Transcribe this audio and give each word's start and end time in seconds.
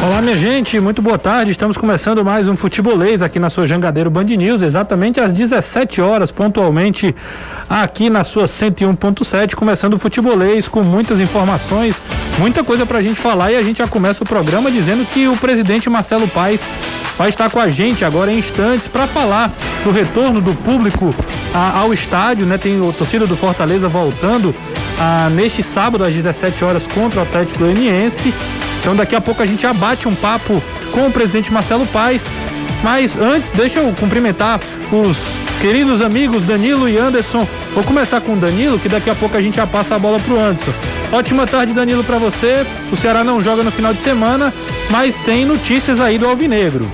Olá, 0.00 0.22
minha 0.22 0.36
gente, 0.36 0.78
muito 0.78 1.02
boa 1.02 1.18
tarde. 1.18 1.50
Estamos 1.50 1.76
começando 1.76 2.24
mais 2.24 2.46
um 2.46 2.56
Futebolês 2.56 3.20
aqui 3.20 3.40
na 3.40 3.50
sua 3.50 3.66
Jangadeiro 3.66 4.08
Band 4.08 4.24
News, 4.24 4.62
exatamente 4.62 5.18
às 5.18 5.32
17 5.32 6.00
horas, 6.00 6.30
pontualmente, 6.30 7.12
aqui 7.68 8.08
na 8.08 8.22
sua 8.22 8.44
101.7, 8.44 9.56
começando 9.56 9.94
o 9.94 9.98
Futebolês 9.98 10.68
com 10.68 10.84
muitas 10.84 11.18
informações, 11.18 11.96
muita 12.38 12.62
coisa 12.62 12.86
pra 12.86 13.02
gente 13.02 13.20
falar 13.20 13.50
e 13.50 13.56
a 13.56 13.62
gente 13.62 13.78
já 13.78 13.88
começa 13.88 14.22
o 14.22 14.26
programa 14.26 14.70
dizendo 14.70 15.04
que 15.04 15.26
o 15.26 15.36
presidente 15.36 15.90
Marcelo 15.90 16.28
Paes 16.28 16.60
vai 17.16 17.28
estar 17.28 17.50
com 17.50 17.58
a 17.58 17.66
gente 17.68 18.04
agora 18.04 18.32
em 18.32 18.38
instantes 18.38 18.86
para 18.86 19.08
falar 19.08 19.52
do 19.82 19.90
retorno 19.90 20.40
do 20.40 20.54
público 20.54 21.12
a, 21.52 21.80
ao 21.80 21.92
estádio, 21.92 22.46
né? 22.46 22.56
Tem 22.56 22.80
o 22.80 22.92
torcida 22.92 23.26
do 23.26 23.36
Fortaleza 23.36 23.88
voltando 23.88 24.54
a, 24.96 25.28
neste 25.28 25.60
sábado 25.60 26.04
às 26.04 26.12
17 26.12 26.64
horas 26.64 26.86
contra 26.86 27.18
o 27.18 27.22
Atlético 27.24 27.58
Goianiense. 27.58 28.32
Então 28.80 28.94
daqui 28.94 29.14
a 29.14 29.20
pouco 29.20 29.42
a 29.42 29.46
gente 29.46 29.66
abate 29.66 30.08
um 30.08 30.14
papo 30.14 30.62
com 30.92 31.06
o 31.06 31.12
presidente 31.12 31.52
Marcelo 31.52 31.86
Paes. 31.86 32.22
Mas 32.82 33.16
antes, 33.16 33.50
deixa 33.52 33.80
eu 33.80 33.92
cumprimentar 33.98 34.60
os 34.92 35.16
queridos 35.60 36.00
amigos 36.00 36.42
Danilo 36.44 36.88
e 36.88 36.96
Anderson. 36.96 37.46
Vou 37.74 37.82
começar 37.82 38.20
com 38.20 38.34
o 38.34 38.36
Danilo, 38.36 38.78
que 38.78 38.88
daqui 38.88 39.10
a 39.10 39.14
pouco 39.14 39.36
a 39.36 39.42
gente 39.42 39.56
já 39.56 39.66
passa 39.66 39.96
a 39.96 39.98
bola 39.98 40.18
pro 40.20 40.38
Anderson. 40.38 40.72
Ótima 41.12 41.46
tarde, 41.46 41.72
Danilo, 41.72 42.04
para 42.04 42.18
você. 42.18 42.64
O 42.92 42.96
Ceará 42.96 43.24
não 43.24 43.40
joga 43.40 43.62
no 43.62 43.70
final 43.70 43.92
de 43.92 44.00
semana, 44.00 44.52
mas 44.90 45.20
tem 45.20 45.44
notícias 45.44 46.00
aí 46.00 46.18
do 46.18 46.26
Alvinegro. 46.26 46.88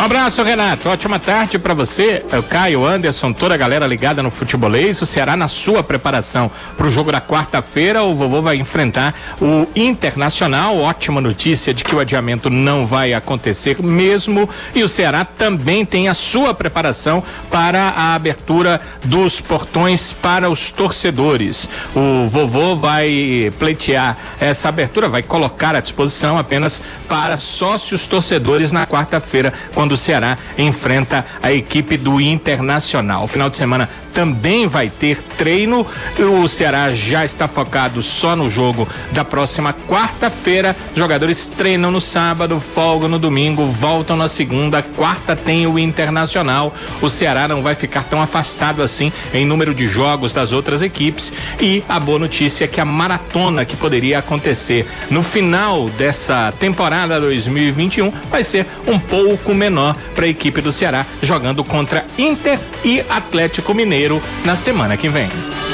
Um 0.00 0.04
abraço, 0.04 0.42
Renato. 0.42 0.88
Ótima 0.88 1.18
tarde 1.18 1.58
para 1.58 1.74
você, 1.74 2.24
o 2.32 2.42
Caio, 2.42 2.86
Anderson, 2.86 3.34
toda 3.34 3.52
a 3.52 3.56
galera 3.58 3.86
ligada 3.86 4.22
no 4.22 4.30
futebolês. 4.30 5.02
O 5.02 5.04
Ceará 5.04 5.36
na 5.36 5.46
sua 5.46 5.82
preparação 5.82 6.50
para 6.74 6.86
o 6.86 6.90
jogo 6.90 7.12
da 7.12 7.20
quarta-feira. 7.20 8.02
O 8.02 8.14
vovô 8.14 8.40
vai 8.40 8.56
enfrentar 8.56 9.14
o 9.38 9.68
Internacional. 9.76 10.78
Ótima 10.78 11.20
notícia 11.20 11.74
de 11.74 11.84
que 11.84 11.94
o 11.94 12.00
adiamento 12.00 12.48
não 12.48 12.86
vai 12.86 13.12
acontecer 13.12 13.82
mesmo. 13.82 14.48
E 14.74 14.82
o 14.82 14.88
Ceará 14.88 15.22
também 15.22 15.84
tem 15.84 16.08
a 16.08 16.14
sua 16.14 16.54
preparação 16.54 17.22
para 17.50 17.90
a 17.90 18.14
abertura 18.14 18.80
dos 19.04 19.38
portões 19.38 20.14
para 20.14 20.48
os 20.48 20.72
torcedores. 20.72 21.68
O 21.94 22.26
vovô 22.26 22.74
vai 22.74 23.52
pleitear 23.58 24.16
essa 24.40 24.70
abertura, 24.70 25.10
vai 25.10 25.22
colocar 25.22 25.76
à 25.76 25.80
disposição 25.80 26.38
apenas 26.38 26.82
para 27.06 27.36
sócios 27.36 28.08
torcedores 28.08 28.72
na 28.72 28.86
quarta-feira, 28.86 29.52
quando 29.74 29.89
quando 29.90 29.92
o 29.92 29.96
Ceará 29.96 30.38
enfrenta 30.56 31.24
a 31.42 31.52
equipe 31.52 31.96
do 31.96 32.20
Internacional. 32.20 33.24
O 33.24 33.26
final 33.26 33.50
de 33.50 33.56
semana 33.56 33.88
também 34.12 34.66
vai 34.66 34.90
ter 34.90 35.18
treino. 35.38 35.86
O 36.18 36.48
Ceará 36.48 36.92
já 36.92 37.24
está 37.24 37.48
focado 37.48 38.02
só 38.02 38.36
no 38.36 38.50
jogo 38.50 38.86
da 39.12 39.24
próxima 39.24 39.72
quarta-feira. 39.88 40.76
Jogadores 40.94 41.46
treinam 41.46 41.90
no 41.90 42.00
sábado, 42.00 42.60
folgam 42.60 43.08
no 43.08 43.18
domingo, 43.18 43.66
voltam 43.66 44.16
na 44.16 44.28
segunda. 44.28 44.82
Quarta 44.82 45.34
tem 45.34 45.66
o 45.66 45.78
Internacional. 45.78 46.74
O 47.00 47.08
Ceará 47.08 47.48
não 47.48 47.62
vai 47.62 47.74
ficar 47.74 48.04
tão 48.04 48.20
afastado 48.20 48.82
assim 48.82 49.12
em 49.32 49.44
número 49.44 49.74
de 49.74 49.88
jogos 49.88 50.32
das 50.32 50.52
outras 50.52 50.82
equipes. 50.82 51.32
E 51.60 51.82
a 51.88 51.98
boa 51.98 52.18
notícia 52.18 52.64
é 52.64 52.68
que 52.68 52.80
a 52.80 52.84
maratona 52.84 53.64
que 53.64 53.76
poderia 53.76 54.18
acontecer 54.18 54.86
no 55.10 55.22
final 55.22 55.88
dessa 55.90 56.52
temporada 56.58 57.20
2021 57.20 58.12
vai 58.30 58.44
ser 58.44 58.66
um 58.86 58.98
pouco 58.98 59.54
menor 59.54 59.69
para 60.14 60.24
a 60.24 60.28
equipe 60.28 60.60
do 60.60 60.72
Ceará, 60.72 61.06
jogando 61.22 61.62
contra 61.64 62.04
Inter 62.18 62.58
e 62.84 63.00
Atlético 63.08 63.74
Mineiro 63.74 64.20
na 64.44 64.56
semana 64.56 64.96
que 64.96 65.08
vem. 65.08 65.28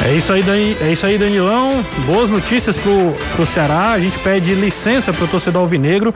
É 0.04 0.12
isso 0.12 0.32
aí, 0.32 0.42
Dani, 0.42 0.76
é 0.80 0.92
isso 0.92 1.06
aí, 1.06 1.16
Danilão. 1.18 1.84
Boas 2.06 2.30
notícias 2.30 2.76
pro, 2.76 3.16
pro 3.34 3.46
Ceará. 3.46 3.92
A 3.92 3.98
gente 3.98 4.18
pede 4.18 4.54
licença 4.54 5.12
pro 5.12 5.26
torcedor 5.26 5.62
alvinegro, 5.62 6.14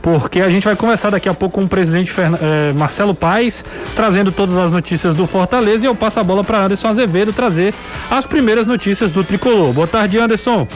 porque 0.00 0.40
a 0.40 0.48
gente 0.48 0.64
vai 0.64 0.76
conversar 0.76 1.10
daqui 1.10 1.28
a 1.28 1.34
pouco 1.34 1.56
com 1.56 1.64
o 1.64 1.68
presidente 1.68 2.12
eh, 2.18 2.72
Marcelo 2.74 3.14
Paes, 3.14 3.64
trazendo 3.96 4.30
todas 4.30 4.56
as 4.56 4.70
notícias 4.70 5.14
do 5.14 5.26
Fortaleza 5.26 5.84
e 5.84 5.88
eu 5.88 5.94
passo 5.94 6.20
a 6.20 6.24
bola 6.24 6.44
para 6.44 6.64
Anderson 6.64 6.88
Azevedo 6.88 7.32
trazer 7.32 7.74
as 8.10 8.26
primeiras 8.26 8.66
notícias 8.66 9.10
do 9.10 9.24
tricolor. 9.24 9.72
Boa 9.72 9.86
tarde, 9.86 10.18
Anderson. 10.18 10.68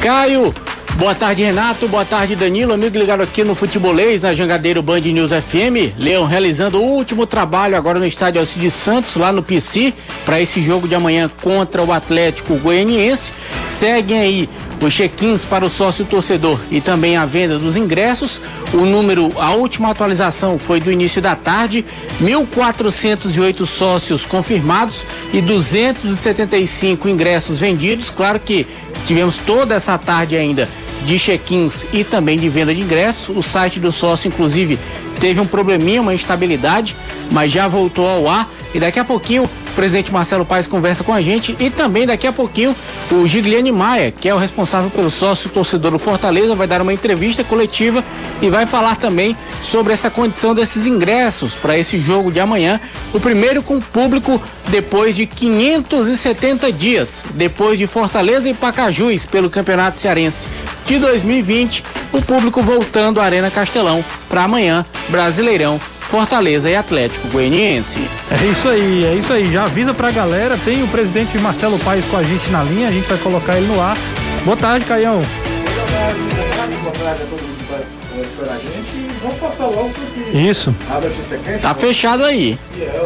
Caio, 0.00 0.54
Boa 0.96 1.14
tarde, 1.14 1.42
Renato. 1.42 1.88
Boa 1.88 2.04
tarde, 2.04 2.36
Danilo. 2.36 2.74
Amigo 2.74 2.98
ligado 2.98 3.22
aqui 3.22 3.42
no 3.42 3.54
Futebolês, 3.54 4.20
na 4.20 4.34
Jangadeiro 4.34 4.82
Band 4.82 5.00
News 5.00 5.30
FM. 5.30 5.96
Leão 5.96 6.26
realizando 6.26 6.78
o 6.78 6.84
último 6.84 7.26
trabalho 7.26 7.76
agora 7.76 7.98
no 7.98 8.04
estádio 8.04 8.40
Alcides 8.40 8.74
Santos, 8.74 9.16
lá 9.16 9.32
no 9.32 9.42
PC, 9.42 9.94
para 10.26 10.40
esse 10.40 10.60
jogo 10.60 10.86
de 10.86 10.94
amanhã 10.94 11.30
contra 11.42 11.82
o 11.82 11.92
Atlético 11.92 12.54
Goianiense. 12.56 13.32
Seguem 13.66 14.18
aí 14.18 14.48
os 14.80 14.94
check-ins 14.94 15.44
para 15.44 15.64
o 15.64 15.70
sócio 15.70 16.04
torcedor 16.04 16.58
e 16.70 16.80
também 16.80 17.16
a 17.16 17.26
venda 17.26 17.58
dos 17.58 17.76
ingressos. 17.76 18.40
O 18.72 18.84
número, 18.84 19.32
a 19.38 19.50
última 19.52 19.90
atualização 19.90 20.58
foi 20.58 20.80
do 20.80 20.90
início 20.90 21.20
da 21.20 21.36
tarde, 21.36 21.84
1.408 22.22 23.66
sócios 23.66 24.24
confirmados 24.24 25.06
e 25.32 25.40
275 25.40 27.08
ingressos 27.08 27.60
vendidos. 27.60 28.10
Claro 28.10 28.40
que 28.40 28.66
tivemos 29.04 29.38
toda 29.38 29.74
essa 29.74 29.96
tarde 29.98 30.36
ainda 30.36 30.68
de 31.04 31.18
check-ins 31.18 31.86
e 31.92 32.04
também 32.04 32.38
de 32.38 32.48
venda 32.48 32.74
de 32.74 32.80
ingressos. 32.80 33.34
O 33.36 33.42
site 33.42 33.80
do 33.80 33.90
sócio, 33.90 34.28
inclusive, 34.28 34.78
teve 35.18 35.40
um 35.40 35.46
probleminha, 35.46 36.00
uma 36.00 36.14
instabilidade, 36.14 36.96
mas 37.30 37.50
já 37.50 37.66
voltou 37.66 38.06
ao 38.06 38.28
ar. 38.28 38.48
E 38.74 38.80
daqui 38.80 38.98
a 38.98 39.04
pouquinho 39.04 39.48
presidente 39.80 40.12
Marcelo 40.12 40.44
Paes 40.44 40.66
conversa 40.66 41.02
com 41.02 41.10
a 41.10 41.22
gente 41.22 41.56
e 41.58 41.70
também 41.70 42.06
daqui 42.06 42.26
a 42.26 42.32
pouquinho 42.32 42.76
o 43.10 43.26
Gigliane 43.26 43.72
Maia, 43.72 44.12
que 44.12 44.28
é 44.28 44.34
o 44.34 44.36
responsável 44.36 44.90
pelo 44.90 45.10
sócio 45.10 45.48
torcedor 45.48 45.92
do 45.92 45.98
Fortaleza, 45.98 46.54
vai 46.54 46.66
dar 46.66 46.82
uma 46.82 46.92
entrevista 46.92 47.42
coletiva 47.42 48.04
e 48.42 48.50
vai 48.50 48.66
falar 48.66 48.96
também 48.96 49.34
sobre 49.62 49.94
essa 49.94 50.10
condição 50.10 50.54
desses 50.54 50.86
ingressos 50.86 51.54
para 51.54 51.78
esse 51.78 51.98
jogo 51.98 52.30
de 52.30 52.38
amanhã, 52.38 52.78
o 53.14 53.18
primeiro 53.18 53.62
com 53.62 53.80
público 53.80 54.38
depois 54.68 55.16
de 55.16 55.24
570 55.24 56.70
dias, 56.70 57.24
depois 57.30 57.78
de 57.78 57.86
Fortaleza 57.86 58.50
e 58.50 58.52
Pacajus 58.52 59.24
pelo 59.24 59.48
Campeonato 59.48 59.98
Cearense 59.98 60.46
de 60.84 60.98
2020, 60.98 61.82
o 62.12 62.20
público 62.20 62.60
voltando 62.60 63.18
à 63.18 63.24
Arena 63.24 63.50
Castelão 63.50 64.04
para 64.28 64.44
amanhã, 64.44 64.84
Brasileirão 65.08 65.80
Fortaleza 66.10 66.68
e 66.68 66.74
Atlético 66.74 67.28
Goianiense. 67.28 68.00
É 68.30 68.44
isso 68.46 68.68
aí, 68.68 69.06
é 69.06 69.14
isso 69.14 69.32
aí. 69.32 69.52
Já 69.52 69.64
avisa 69.64 69.94
pra 69.94 70.10
galera, 70.10 70.58
tem 70.64 70.82
o 70.82 70.88
presidente 70.88 71.38
Marcelo 71.38 71.78
Paes 71.78 72.04
com 72.06 72.16
a 72.16 72.22
gente 72.24 72.50
na 72.50 72.64
linha, 72.64 72.88
a 72.88 72.90
gente 72.90 73.08
vai 73.08 73.16
colocar 73.18 73.56
ele 73.56 73.68
no 73.68 73.80
ar. 73.80 73.96
Boa 74.44 74.56
tarde, 74.56 74.84
Caião. 74.86 75.22
Boa 75.22 76.92
tarde, 76.92 77.22
a 77.22 77.26
todo 77.26 77.40
mundo 77.40 77.56
que 77.58 77.72
vai 77.72 78.22
esperar 78.22 78.54
a 78.54 78.58
gente. 78.58 79.08
Vamos 79.22 79.38
passar 79.38 79.66
logo 79.66 79.90
porque 79.90 80.36
Isso. 80.36 80.74
a 80.90 81.00
notícia 81.00 81.38
quente. 81.38 81.60
Tá 81.60 81.74
fechado 81.74 82.24
aí. 82.24 82.58
É 82.76 83.00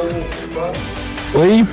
o... 1.34 1.40
Oi. 1.40 1.66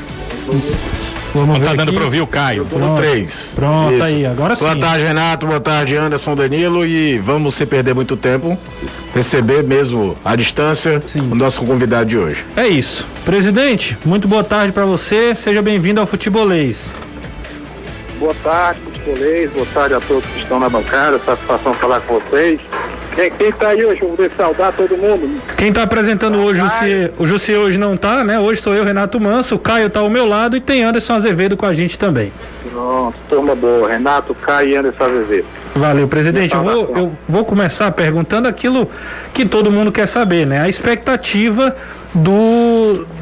Vamos 1.34 1.59
ver 1.59 1.66
tá 1.66 1.74
dando 1.74 1.94
para 1.94 2.03
ouvir 2.03 2.22
o 2.22 2.28
Caio. 2.28 2.68
No 2.72 2.96
3. 2.96 3.52
Pronto, 3.56 3.94
Isso. 3.94 4.03
aí, 4.03 4.25
agora 4.25 4.56
sim. 4.56 4.64
Boa 4.64 4.75
tarde, 4.75 5.06
Renato. 5.06 5.47
Boa 5.47 5.59
tarde, 5.59 5.96
Anderson 5.96 6.36
Danilo. 6.36 6.86
E 6.86 7.18
vamos, 7.19 7.56
sem 7.56 7.66
perder 7.66 7.96
muito 7.96 8.18
tempo, 8.18 8.58
receber 9.14 9.64
mesmo 9.64 10.18
à 10.25 10.36
distância 10.36 11.02
sim. 11.06 11.19
o 11.19 11.36
nosso 11.36 11.64
convidado 11.64 12.06
de 12.06 12.18
hoje. 12.18 12.44
É 12.56 12.68
isso. 12.68 13.06
Presidente, 13.24 13.97
muito 14.03 14.28
boa 14.28 14.44
tarde 14.44 14.74
para 14.74 14.86
você. 14.86 15.34
Seja 15.36 15.62
bem-vindo 15.62 16.02
ao 16.02 16.06
Futebolês. 16.06 16.90
Boa 18.19 18.36
tarde, 18.44 18.81
Futebolês. 18.81 19.52
Boa 19.52 19.68
tarde 19.74 19.94
a 19.96 20.02
todos 20.02 20.25
que 20.25 20.40
estão 20.40 20.59
na 20.59 20.69
bancada. 20.69 21.18
Satisfação 21.19 21.74
falar 21.74 22.02
com 22.02 22.19
vocês. 22.19 22.59
Quem, 23.16 23.29
quem 23.31 23.51
tá 23.51 23.69
aí 23.69 23.85
hoje? 23.85 24.01
Vou 24.01 24.11
poder 24.11 24.31
saudar 24.35 24.73
todo 24.73 24.97
mundo. 24.97 25.41
Quem 25.57 25.72
tá 25.72 25.83
apresentando 25.83 26.39
ah, 26.39 26.44
hoje, 26.44 26.61
o 27.17 27.27
Jussi, 27.27 27.53
o 27.53 27.59
hoje 27.61 27.77
não 27.77 27.97
tá, 27.97 28.23
né? 28.23 28.39
Hoje 28.39 28.61
sou 28.61 28.73
eu, 28.73 28.83
Renato 28.83 29.19
Manso, 29.19 29.55
o 29.55 29.59
Caio 29.59 29.89
tá 29.89 29.99
ao 29.99 30.09
meu 30.09 30.25
lado 30.25 30.55
e 30.55 30.61
tem 30.61 30.83
Anderson 30.83 31.13
Azevedo 31.13 31.57
com 31.57 31.65
a 31.65 31.74
gente 31.74 32.00
também. 32.00 32.31
Pronto, 32.71 33.15
turma 33.30 33.56
boa. 33.56 33.89
Renato, 33.89 34.33
Caio 34.36 34.69
e 34.69 34.75
Anderson 34.75 35.03
Azevedo. 35.03 35.45
Valeu, 35.75 36.07
presidente. 36.07 36.56
Eu 36.56 36.63
vou, 36.63 36.97
eu 36.97 37.12
vou 37.27 37.45
começar 37.45 37.91
perguntando 37.91 38.47
aquilo 38.47 38.89
que 39.33 39.45
todo 39.45 39.71
mundo 39.71 39.91
quer 39.91 40.07
saber, 40.07 40.45
né? 40.45 40.62
A 40.62 40.69
expectativa 40.69 41.75
do, 42.13 42.31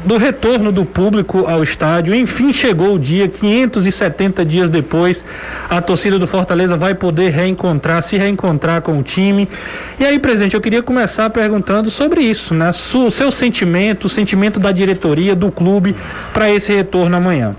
do 0.04 0.16
retorno 0.16 0.70
do 0.72 0.84
público 0.84 1.46
ao 1.46 1.62
estádio. 1.62 2.14
Enfim, 2.14 2.52
chegou 2.52 2.94
o 2.94 2.98
dia, 2.98 3.28
570 3.28 4.44
dias 4.44 4.70
depois, 4.70 5.24
a 5.68 5.80
torcida 5.80 6.18
do 6.18 6.26
Fortaleza 6.26 6.76
vai 6.76 6.94
poder 6.94 7.30
reencontrar, 7.30 8.02
se 8.02 8.16
reencontrar 8.16 8.82
com 8.82 8.98
o 8.98 9.02
time. 9.02 9.48
E 9.98 10.04
aí, 10.04 10.18
presidente, 10.18 10.54
eu 10.54 10.60
queria 10.60 10.82
começar 10.82 11.28
perguntando 11.30 11.90
sobre 11.90 12.20
isso, 12.20 12.54
né? 12.54 12.70
O 12.70 13.10
seu 13.10 13.30
sentimento, 13.30 14.04
o 14.04 14.08
sentimento 14.08 14.58
da 14.58 14.72
diretoria, 14.72 15.34
do 15.34 15.50
clube, 15.50 15.94
para 16.32 16.50
esse 16.50 16.72
retorno 16.72 17.16
amanhã. 17.16 17.54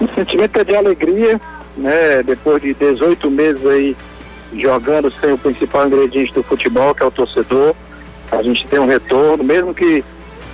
O 0.00 0.08
sentimento 0.14 0.58
é 0.58 0.64
de 0.64 0.76
alegria, 0.76 1.40
né? 1.76 2.22
Depois 2.22 2.62
de 2.62 2.74
18 2.74 3.30
meses 3.30 3.66
aí 3.66 3.96
jogando 4.56 5.12
sem 5.20 5.32
o 5.32 5.38
principal 5.38 5.86
ingrediente 5.86 6.32
do 6.32 6.42
futebol, 6.42 6.94
que 6.94 7.02
é 7.02 7.06
o 7.06 7.10
torcedor 7.10 7.74
a 8.30 8.42
gente 8.42 8.66
tem 8.66 8.78
um 8.78 8.86
retorno, 8.86 9.42
mesmo 9.42 9.74
que 9.74 10.04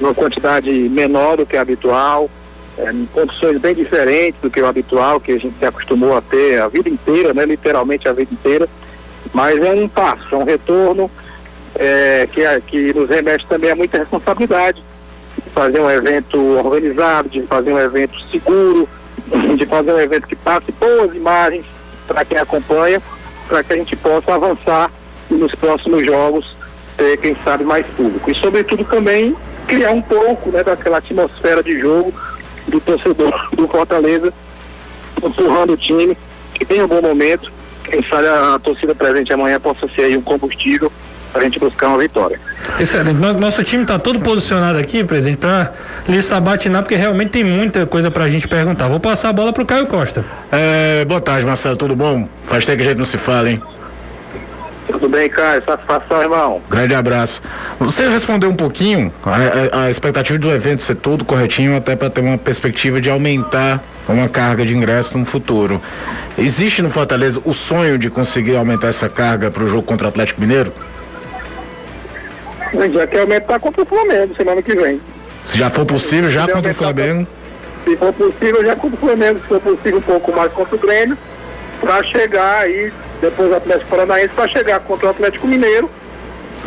numa 0.01 0.15
quantidade 0.15 0.71
menor 0.71 1.37
do 1.37 1.47
que 1.47 1.57
é 1.57 1.61
habitual, 1.61 2.29
é, 2.77 2.91
em 2.91 3.07
condições 3.07 3.59
bem 3.59 3.75
diferentes 3.75 4.41
do 4.41 4.51
que 4.51 4.61
o 4.61 4.67
habitual, 4.67 5.21
que 5.21 5.33
a 5.33 5.39
gente 5.39 5.57
se 5.59 5.65
acostumou 5.65 6.17
a 6.17 6.21
ter 6.21 6.61
a 6.61 6.69
vida 6.69 6.89
inteira, 6.89 7.33
né, 7.33 7.45
literalmente 7.45 8.09
a 8.09 8.13
vida 8.13 8.33
inteira. 8.33 8.69
Mas 9.33 9.61
é 9.63 9.71
um 9.73 9.89
passo, 9.89 10.35
é 10.35 10.39
um 10.39 10.45
retorno 10.45 11.11
é, 11.77 12.29
que, 12.33 12.43
que 12.67 12.93
nos 12.93 13.09
remete 13.09 13.47
também 13.47 13.71
a 13.71 13.77
muita 13.77 13.99
responsabilidade 13.99 14.83
de 15.43 15.51
fazer 15.51 15.81
um 15.81 15.91
evento 15.91 16.39
organizado, 16.39 17.29
de 17.29 17.43
fazer 17.43 17.73
um 17.73 17.79
evento 17.79 18.19
seguro, 18.31 18.89
de 19.57 19.67
fazer 19.67 19.93
um 19.93 20.01
evento 20.01 20.27
que 20.27 20.37
passe 20.37 20.71
boas 20.73 21.15
imagens 21.15 21.65
para 22.07 22.25
quem 22.25 22.39
acompanha, 22.39 23.01
para 23.49 23.63
que 23.63 23.73
a 23.73 23.77
gente 23.77 23.97
possa 23.97 24.35
avançar 24.35 24.91
nos 25.31 25.55
próximos 25.55 26.05
jogos 26.05 26.57
ter, 26.97 27.17
quem 27.19 27.37
sabe, 27.45 27.65
mais 27.65 27.87
público. 27.97 28.31
E, 28.31 28.35
sobretudo, 28.35 28.85
também 28.85 29.35
criar 29.67 29.91
um 29.91 30.03
pouco 30.03 30.51
né, 30.51 30.63
daquela 30.63 30.99
atmosfera 30.99 31.63
de 31.63 31.79
jogo 31.79 32.13
do 32.69 32.81
torcedor 32.81 33.49
do 33.53 33.69
Fortaleza, 33.69 34.33
empurrando 35.23 35.73
o 35.75 35.77
time, 35.77 36.17
que 36.55 36.65
tem 36.65 36.83
um 36.83 36.89
bom 36.89 37.03
momento. 37.03 37.53
Quem 37.85 38.03
sabe 38.03 38.27
a, 38.27 38.55
a 38.55 38.59
torcida 38.59 38.95
presente 38.95 39.33
amanhã 39.33 39.61
possa 39.61 39.89
ser 39.89 40.03
aí 40.03 40.17
um 40.17 40.23
combustível 40.23 40.91
para 41.33 41.43
a 41.43 41.45
gente 41.45 41.59
buscar 41.59 41.89
uma 41.89 41.99
vitória. 41.99 42.41
Excelente. 42.79 43.19
Nosso 43.19 43.63
time 43.65 43.83
está 43.83 43.99
todo 43.99 44.21
posicionado 44.21 44.79
aqui, 44.79 45.03
presidente, 45.03 45.39
para 45.39 45.73
lhe 46.09 46.23
sabatinar, 46.23 46.83
porque 46.83 46.95
realmente 46.95 47.31
tem 47.31 47.43
muita 47.43 47.85
coisa 47.87 48.11
para 48.11 48.25
a 48.25 48.29
gente 48.29 48.47
perguntar. 48.47 48.89
Vou 48.89 49.01
passar 49.01 49.31
a 49.31 49.33
bola 49.33 49.53
para 49.53 49.63
o 49.63 49.67
Caio 49.67 49.87
Costa. 49.87 50.25
É, 50.53 51.05
boa 51.05 51.21
tarde, 51.21 51.45
Marcelo. 51.45 51.77
Tudo 51.77 51.97
bom? 51.97 52.29
Faz 52.47 52.65
tempo 52.65 52.79
que 52.79 52.85
a 52.85 52.87
gente 52.87 52.99
não 52.99 53.05
se 53.05 53.19
fala, 53.19 53.51
hein? 53.51 53.61
Tudo 54.87 55.09
bem, 55.09 55.29
Caio? 55.29 55.63
Satisfação, 55.65 56.23
irmão. 56.23 56.61
Grande 56.69 56.95
abraço. 56.95 57.43
Você 57.79 58.09
respondeu 58.09 58.51
um 58.51 58.57
pouquinho 58.57 59.13
a, 59.25 59.79
a, 59.79 59.85
a 59.85 59.91
expectativa 59.91 60.39
do 60.39 60.51
evento 60.51 60.83
ser 60.83 60.97
tudo 60.97 61.25
corretinho, 61.25 61.77
até 61.77 61.97
para 61.97 62.11
ter 62.11 62.21
uma 62.21 62.37
perspectiva 62.39 63.01
de 63.01 63.09
aumentar 63.09 63.83
uma 64.09 64.29
carga 64.29 64.65
de 64.67 64.75
ingresso 64.75 65.17
no 65.17 65.25
futuro. 65.25 65.81
Existe 66.37 66.83
no 66.83 66.91
Fortaleza 66.91 67.41
o 67.45 67.55
sonho 67.55 67.99
de 67.99 68.11
conseguir 68.11 68.57
aumentar 68.57 68.89
essa 68.89 69.09
carga 69.09 69.51
para 69.51 69.65
o 69.65 69.67
jogo 69.67 69.83
contra 69.83 70.07
o 70.07 70.11
Atlético 70.11 70.41
Mineiro? 70.41 70.73
Já 72.93 73.07
quer 73.07 73.21
aumentar 73.21 73.61
contra 73.61 73.83
o 73.83 73.87
Flamengo 73.87 74.35
semana 74.37 74.61
que 74.61 74.75
vem. 74.75 75.01
Se 75.45 75.57
já 75.57 75.71
for 75.71 75.87
possível, 75.87 76.29
já 76.29 76.49
contra 76.49 76.73
o 76.73 76.75
Flamengo. 76.75 77.27
Se 77.85 77.97
for 77.97 78.13
possível, 78.13 78.65
já 78.65 78.77
contra 78.77 78.97
o 78.97 79.01
Flamengo. 79.01 79.41
Se 79.41 79.47
for 79.47 79.61
possível, 79.61 79.99
um 79.99 80.03
pouco 80.03 80.33
mais 80.33 80.53
contra 80.53 80.75
o 80.75 80.79
Grêmio. 80.79 81.17
Para 81.85 82.03
chegar 82.03 82.61
aí, 82.63 82.93
depois 83.21 83.49
do 83.51 83.57
Atlético 83.57 83.91
Paranaense, 83.91 84.29
para 84.35 84.49
chegar 84.49 84.81
contra 84.81 85.07
o 85.07 85.11
Atlético 85.11 85.47
Mineiro. 85.47 85.91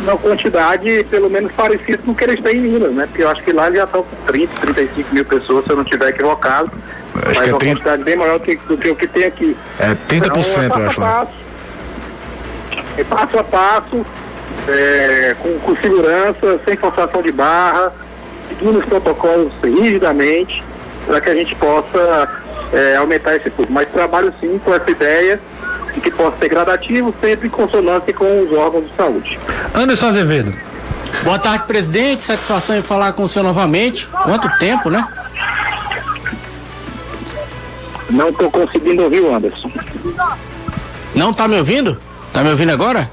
Uma 0.00 0.16
quantidade 0.16 1.04
pelo 1.10 1.28
menos 1.28 1.50
parecida 1.52 1.98
com 1.98 2.12
o 2.12 2.14
que 2.14 2.22
eles 2.22 2.40
têm 2.40 2.56
em 2.56 2.60
Minas, 2.60 2.92
né? 2.92 3.06
Porque 3.06 3.24
eu 3.24 3.28
acho 3.28 3.42
que 3.42 3.52
lá 3.52 3.68
já 3.68 3.82
estão 3.82 4.04
com 4.04 4.16
30, 4.26 4.52
35 4.60 5.12
mil 5.12 5.24
pessoas, 5.24 5.64
se 5.64 5.70
eu 5.70 5.76
não 5.76 5.82
estiver 5.82 6.10
equivocado. 6.10 6.70
Acho 7.16 7.26
mas 7.26 7.38
que 7.38 7.44
é 7.44 7.52
uma 7.52 7.58
30... 7.58 7.74
quantidade 7.74 8.04
bem 8.04 8.16
maior 8.16 8.38
do 8.38 8.44
que, 8.44 8.56
do 8.56 8.78
que 8.78 8.90
o 8.90 8.94
que 8.94 9.08
tem 9.08 9.24
aqui. 9.24 9.56
É 9.80 9.96
30%, 9.96 9.96
Então, 10.08 10.62
é 10.62 10.68
passo 10.68 10.78
eu 10.78 10.84
a 10.84 10.88
acho. 10.88 11.00
né? 11.00 11.06
passo, 11.08 11.32
é 12.96 13.04
passo 13.04 13.38
a 13.40 13.44
passo, 13.44 14.06
é, 14.68 15.36
com, 15.40 15.58
com 15.58 15.76
segurança, 15.76 16.60
sem 16.64 16.76
forçação 16.76 17.20
de 17.20 17.32
barra, 17.32 17.92
seguindo 18.48 18.78
os 18.78 18.84
protocolos 18.84 19.52
rigidamente, 19.64 20.62
para 21.08 21.20
que 21.20 21.30
a 21.30 21.34
gente 21.34 21.56
possa 21.56 22.28
é, 22.72 22.96
aumentar 22.96 23.36
esse 23.36 23.50
público. 23.50 23.72
Mas 23.72 23.88
trabalho 23.88 24.32
sim 24.40 24.58
com 24.64 24.74
essa 24.74 24.90
ideia 24.90 25.40
de 25.94 26.00
que 26.00 26.10
possa 26.10 26.36
ser 26.38 26.48
gradativo, 26.48 27.14
sempre 27.20 27.48
em 27.48 27.50
consonância 27.50 28.12
com 28.12 28.42
os 28.42 28.52
órgãos 28.52 28.84
de 28.84 28.96
saúde. 28.96 29.38
Anderson 29.74 30.06
Azevedo. 30.06 30.54
Boa 31.24 31.38
tarde, 31.38 31.66
presidente. 31.66 32.22
Satisfação 32.22 32.76
em 32.76 32.82
falar 32.82 33.12
com 33.12 33.24
o 33.24 33.28
senhor 33.28 33.44
novamente. 33.44 34.06
Quanto 34.08 34.48
tempo, 34.58 34.90
né? 34.90 35.06
Não 38.10 38.28
estou 38.30 38.50
conseguindo 38.50 39.02
ouvir 39.02 39.20
o 39.20 39.34
Anderson. 39.34 39.70
Não 41.14 41.32
tá 41.32 41.48
me 41.48 41.56
ouvindo? 41.56 42.00
Tá 42.32 42.42
me 42.42 42.50
ouvindo 42.50 42.72
agora? 42.72 43.10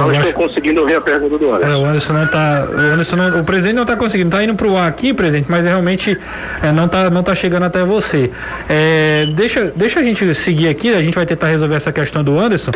Não 0.00 0.06
Eu 0.08 0.12
estou 0.12 0.28
acho- 0.28 0.34
conseguindo 0.34 0.80
ouvir 0.80 0.94
a 0.96 1.00
pergunta 1.00 1.38
do 1.38 1.44
É, 1.46 1.56
Anderson. 1.56 1.82
o 1.82 1.84
Anderson 1.86 2.12
não 2.14 2.26
tá. 2.26 2.66
O, 2.70 2.78
Anderson 2.80 3.16
não- 3.16 3.40
o 3.40 3.44
presidente 3.44 3.74
não 3.74 3.82
está 3.82 3.96
conseguindo, 3.96 4.30
tá 4.30 4.42
indo 4.42 4.54
pro 4.54 4.76
ar 4.76 4.88
aqui, 4.88 5.12
presidente, 5.12 5.46
mas 5.48 5.64
realmente 5.64 6.18
é, 6.62 6.72
não, 6.72 6.88
tá, 6.88 7.10
não 7.10 7.22
tá 7.22 7.34
chegando 7.34 7.64
até 7.64 7.84
você. 7.84 8.30
É, 8.68 9.26
deixa, 9.34 9.72
deixa 9.76 10.00
a 10.00 10.02
gente 10.02 10.34
seguir 10.34 10.68
aqui, 10.68 10.94
a 10.94 11.02
gente 11.02 11.14
vai 11.14 11.26
tentar 11.26 11.48
resolver 11.48 11.74
essa 11.74 11.92
questão 11.92 12.22
do 12.24 12.38
Anderson. 12.38 12.70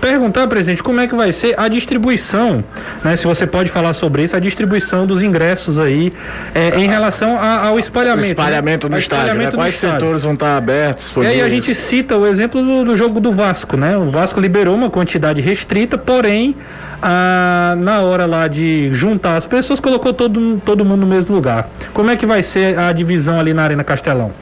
Perguntar, 0.00 0.48
presidente, 0.48 0.82
como 0.82 0.98
é 0.98 1.06
que 1.06 1.14
vai 1.14 1.30
ser 1.30 1.54
a 1.60 1.68
distribuição, 1.68 2.64
né? 3.04 3.16
Se 3.16 3.26
você 3.26 3.46
pode 3.46 3.70
falar 3.70 3.92
sobre 3.92 4.22
isso, 4.22 4.34
a 4.34 4.40
distribuição 4.40 5.04
dos 5.06 5.22
ingressos 5.22 5.78
aí 5.78 6.10
é, 6.54 6.70
em 6.80 6.86
relação 6.86 7.36
a- 7.36 7.66
ao 7.66 7.74
O 7.74 7.78
espalhamento. 7.78 8.26
espalhamento 8.26 8.88
né? 8.88 8.94
no 8.94 8.98
estádio, 8.98 9.24
né? 9.24 9.30
espalhamento 9.32 9.56
Quais 9.58 9.74
estádio. 9.74 10.00
setores 10.00 10.22
vão 10.22 10.32
estar 10.32 10.56
abertos? 10.56 11.12
E 11.18 11.26
aí 11.26 11.42
a 11.42 11.48
gente 11.50 11.74
cita 11.74 12.16
o 12.16 12.26
exemplo 12.26 12.62
do, 12.62 12.84
do 12.86 12.96
jogo 12.96 13.20
do 13.20 13.30
Vasco, 13.30 13.76
né? 13.76 13.94
O 13.98 14.10
Vasco 14.10 14.40
liberou 14.40 14.74
uma 14.74 14.88
quantidade 14.88 15.40
restrita, 15.42 15.98
porém, 15.98 16.56
ah, 17.02 17.74
na 17.78 18.00
hora 18.00 18.24
lá 18.24 18.48
de 18.48 18.88
juntar 18.94 19.36
as 19.36 19.44
pessoas, 19.44 19.80
colocou 19.80 20.14
todo, 20.14 20.62
todo 20.64 20.82
mundo 20.82 21.00
no 21.00 21.06
mesmo 21.06 21.34
lugar. 21.34 21.68
Como 21.92 22.10
é 22.10 22.16
que 22.16 22.24
vai 22.24 22.42
ser 22.42 22.78
a 22.78 22.90
divisão 22.92 23.38
ali 23.38 23.52
na 23.52 23.64
Arena 23.64 23.84
Castelão? 23.84 24.32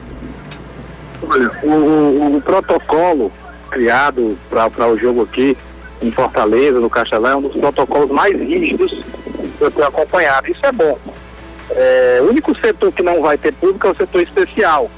Olha, 1.27 1.51
o, 1.63 1.67
o- 1.69 2.37
o 2.37 2.41
protocolo 2.41 3.29
criado 3.69 4.37
para 4.49 4.87
o 4.87 4.97
jogo 4.97 5.23
aqui 5.23 5.57
em 6.01 6.11
Fortaleza, 6.11 6.79
no 6.79 6.89
Castelão, 6.89 7.31
é 7.31 7.35
um 7.35 7.41
dos 7.41 7.55
protocolos 7.55 8.09
mais 8.09 8.37
rígidos 8.39 8.91
que 9.57 9.63
eu 9.63 9.71
tenho 9.71 9.87
acompanhado. 9.87 10.49
Isso 10.49 10.65
é 10.65 10.71
bom. 10.71 10.97
É, 11.71 12.19
o 12.21 12.29
único 12.29 12.57
setor 12.59 12.91
que 12.91 13.03
não 13.03 13.21
vai 13.21 13.37
ter 13.37 13.53
público 13.53 13.87
é 13.87 13.91
o 13.91 13.95
setor 13.95 14.21
especial, 14.21 14.89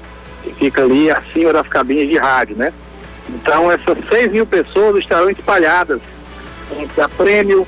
que 0.44 0.54
fica 0.54 0.84
ali 0.84 1.12
acima 1.12 1.52
das 1.52 1.68
cabines 1.68 2.08
de 2.08 2.18
rádio, 2.18 2.56
né? 2.56 2.72
Então 3.30 3.72
essas 3.72 3.98
6 4.10 4.32
mil 4.32 4.46
pessoas 4.46 4.98
estarão 4.98 5.30
espalhadas 5.30 6.00
entre 6.80 7.02
a 7.02 7.10
Prêmio, 7.10 7.68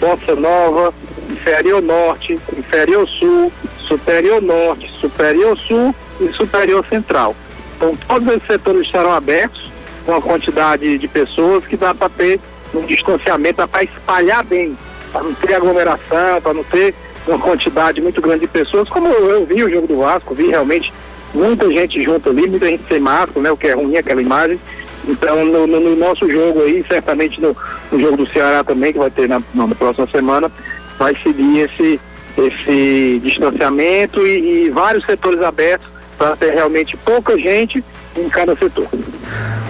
Bossa 0.00 0.34
Nova, 0.34 0.94
Inferior 1.30 1.82
Norte, 1.82 2.38
Inferior 2.56 3.08
Sul, 3.08 3.52
Superior 3.78 4.40
Norte, 4.40 4.90
Superior 5.00 5.58
Sul 5.58 5.94
e 6.20 6.28
Superior 6.32 6.84
Central. 6.86 7.34
Então 7.76 7.96
todos 8.08 8.28
esses 8.28 8.46
setores 8.46 8.82
estarão 8.82 9.12
abertos 9.12 9.73
uma 10.06 10.20
quantidade 10.20 10.98
de 10.98 11.08
pessoas 11.08 11.64
que 11.66 11.76
dá 11.76 11.94
para 11.94 12.08
ter 12.08 12.40
um 12.74 12.82
distanciamento, 12.82 13.56
dá 13.58 13.68
para 13.68 13.84
espalhar 13.84 14.44
bem, 14.44 14.76
para 15.12 15.22
não 15.22 15.34
ter 15.34 15.54
aglomeração, 15.54 16.40
para 16.42 16.54
não 16.54 16.64
ter 16.64 16.94
uma 17.26 17.38
quantidade 17.38 18.00
muito 18.00 18.20
grande 18.20 18.40
de 18.40 18.46
pessoas, 18.48 18.88
como 18.88 19.08
eu, 19.08 19.30
eu 19.30 19.46
vi 19.46 19.62
o 19.64 19.70
jogo 19.70 19.86
do 19.86 19.98
Vasco, 19.98 20.34
vi 20.34 20.48
realmente 20.48 20.92
muita 21.32 21.70
gente 21.70 22.02
junto 22.02 22.28
ali, 22.30 22.46
muita 22.48 22.66
gente 22.68 22.84
sem 22.88 23.00
máscara, 23.00 23.40
né? 23.40 23.50
O 23.50 23.56
que 23.56 23.66
é 23.68 23.72
ruim 23.74 23.96
aquela 23.96 24.20
imagem. 24.20 24.60
Então 25.06 25.44
no, 25.44 25.66
no- 25.66 25.80
no 25.80 25.96
nosso 25.96 26.30
jogo 26.30 26.62
aí, 26.62 26.84
certamente 26.88 27.40
no, 27.40 27.56
no 27.92 28.00
jogo 28.00 28.16
do 28.18 28.26
Ceará 28.26 28.62
também, 28.64 28.92
que 28.92 28.98
vai 28.98 29.10
ter 29.10 29.28
na, 29.28 29.42
na 29.54 29.68
próxima 29.74 30.06
semana, 30.08 30.50
vai 30.98 31.14
seguir 31.22 31.60
esse, 31.60 32.00
esse 32.38 33.20
distanciamento 33.22 34.26
e, 34.26 34.66
e 34.66 34.70
vários 34.70 35.04
setores 35.06 35.42
abertos 35.42 35.88
para 36.18 36.36
ter 36.36 36.50
realmente 36.52 36.96
pouca 36.98 37.38
gente 37.38 37.82
em 38.16 38.28
cada 38.28 38.54
setor. 38.56 38.86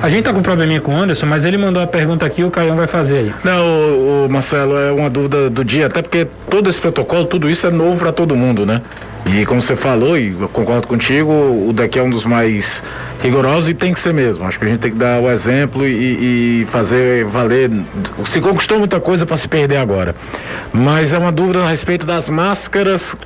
A 0.04 0.08
gente 0.10 0.24
tá 0.24 0.34
com 0.34 0.40
um 0.40 0.42
probleminha 0.42 0.82
com 0.82 0.92
o 0.92 0.96
Anderson, 0.98 1.24
mas 1.24 1.46
ele 1.46 1.56
mandou 1.56 1.82
a 1.82 1.86
pergunta 1.86 2.26
aqui, 2.26 2.44
o 2.44 2.50
Caião 2.50 2.76
vai 2.76 2.86
fazer 2.86 3.20
aí. 3.20 3.34
Não, 3.42 3.66
o, 3.66 4.26
o 4.26 4.28
Marcelo, 4.28 4.76
é 4.76 4.92
uma 4.92 5.08
dúvida 5.08 5.48
do 5.48 5.64
dia, 5.64 5.86
até 5.86 6.02
porque 6.02 6.26
todo 6.50 6.68
esse 6.68 6.78
protocolo, 6.78 7.24
tudo 7.24 7.48
isso 7.48 7.66
é 7.66 7.70
novo 7.70 7.96
para 7.96 8.12
todo 8.12 8.36
mundo, 8.36 8.66
né? 8.66 8.82
E 9.24 9.46
como 9.46 9.62
você 9.62 9.74
falou, 9.74 10.18
e 10.18 10.36
eu 10.38 10.46
concordo 10.50 10.86
contigo, 10.86 11.32
o 11.32 11.72
daqui 11.72 11.98
é 11.98 12.02
um 12.02 12.10
dos 12.10 12.22
mais 12.26 12.82
rigorosos 13.22 13.70
e 13.70 13.72
tem 13.72 13.94
que 13.94 13.98
ser 13.98 14.12
mesmo. 14.12 14.46
Acho 14.46 14.58
que 14.58 14.66
a 14.66 14.68
gente 14.68 14.80
tem 14.80 14.90
que 14.90 14.98
dar 14.98 15.22
o 15.22 15.30
exemplo 15.30 15.86
e, 15.86 16.60
e 16.60 16.66
fazer 16.66 17.24
valer. 17.24 17.70
Se 18.26 18.42
conquistou 18.42 18.78
muita 18.78 19.00
coisa 19.00 19.24
para 19.24 19.38
se 19.38 19.48
perder 19.48 19.78
agora. 19.78 20.14
Mas 20.70 21.14
é 21.14 21.18
uma 21.18 21.32
dúvida 21.32 21.62
a 21.62 21.68
respeito 21.70 22.04
das 22.04 22.28
máscaras 22.28 23.16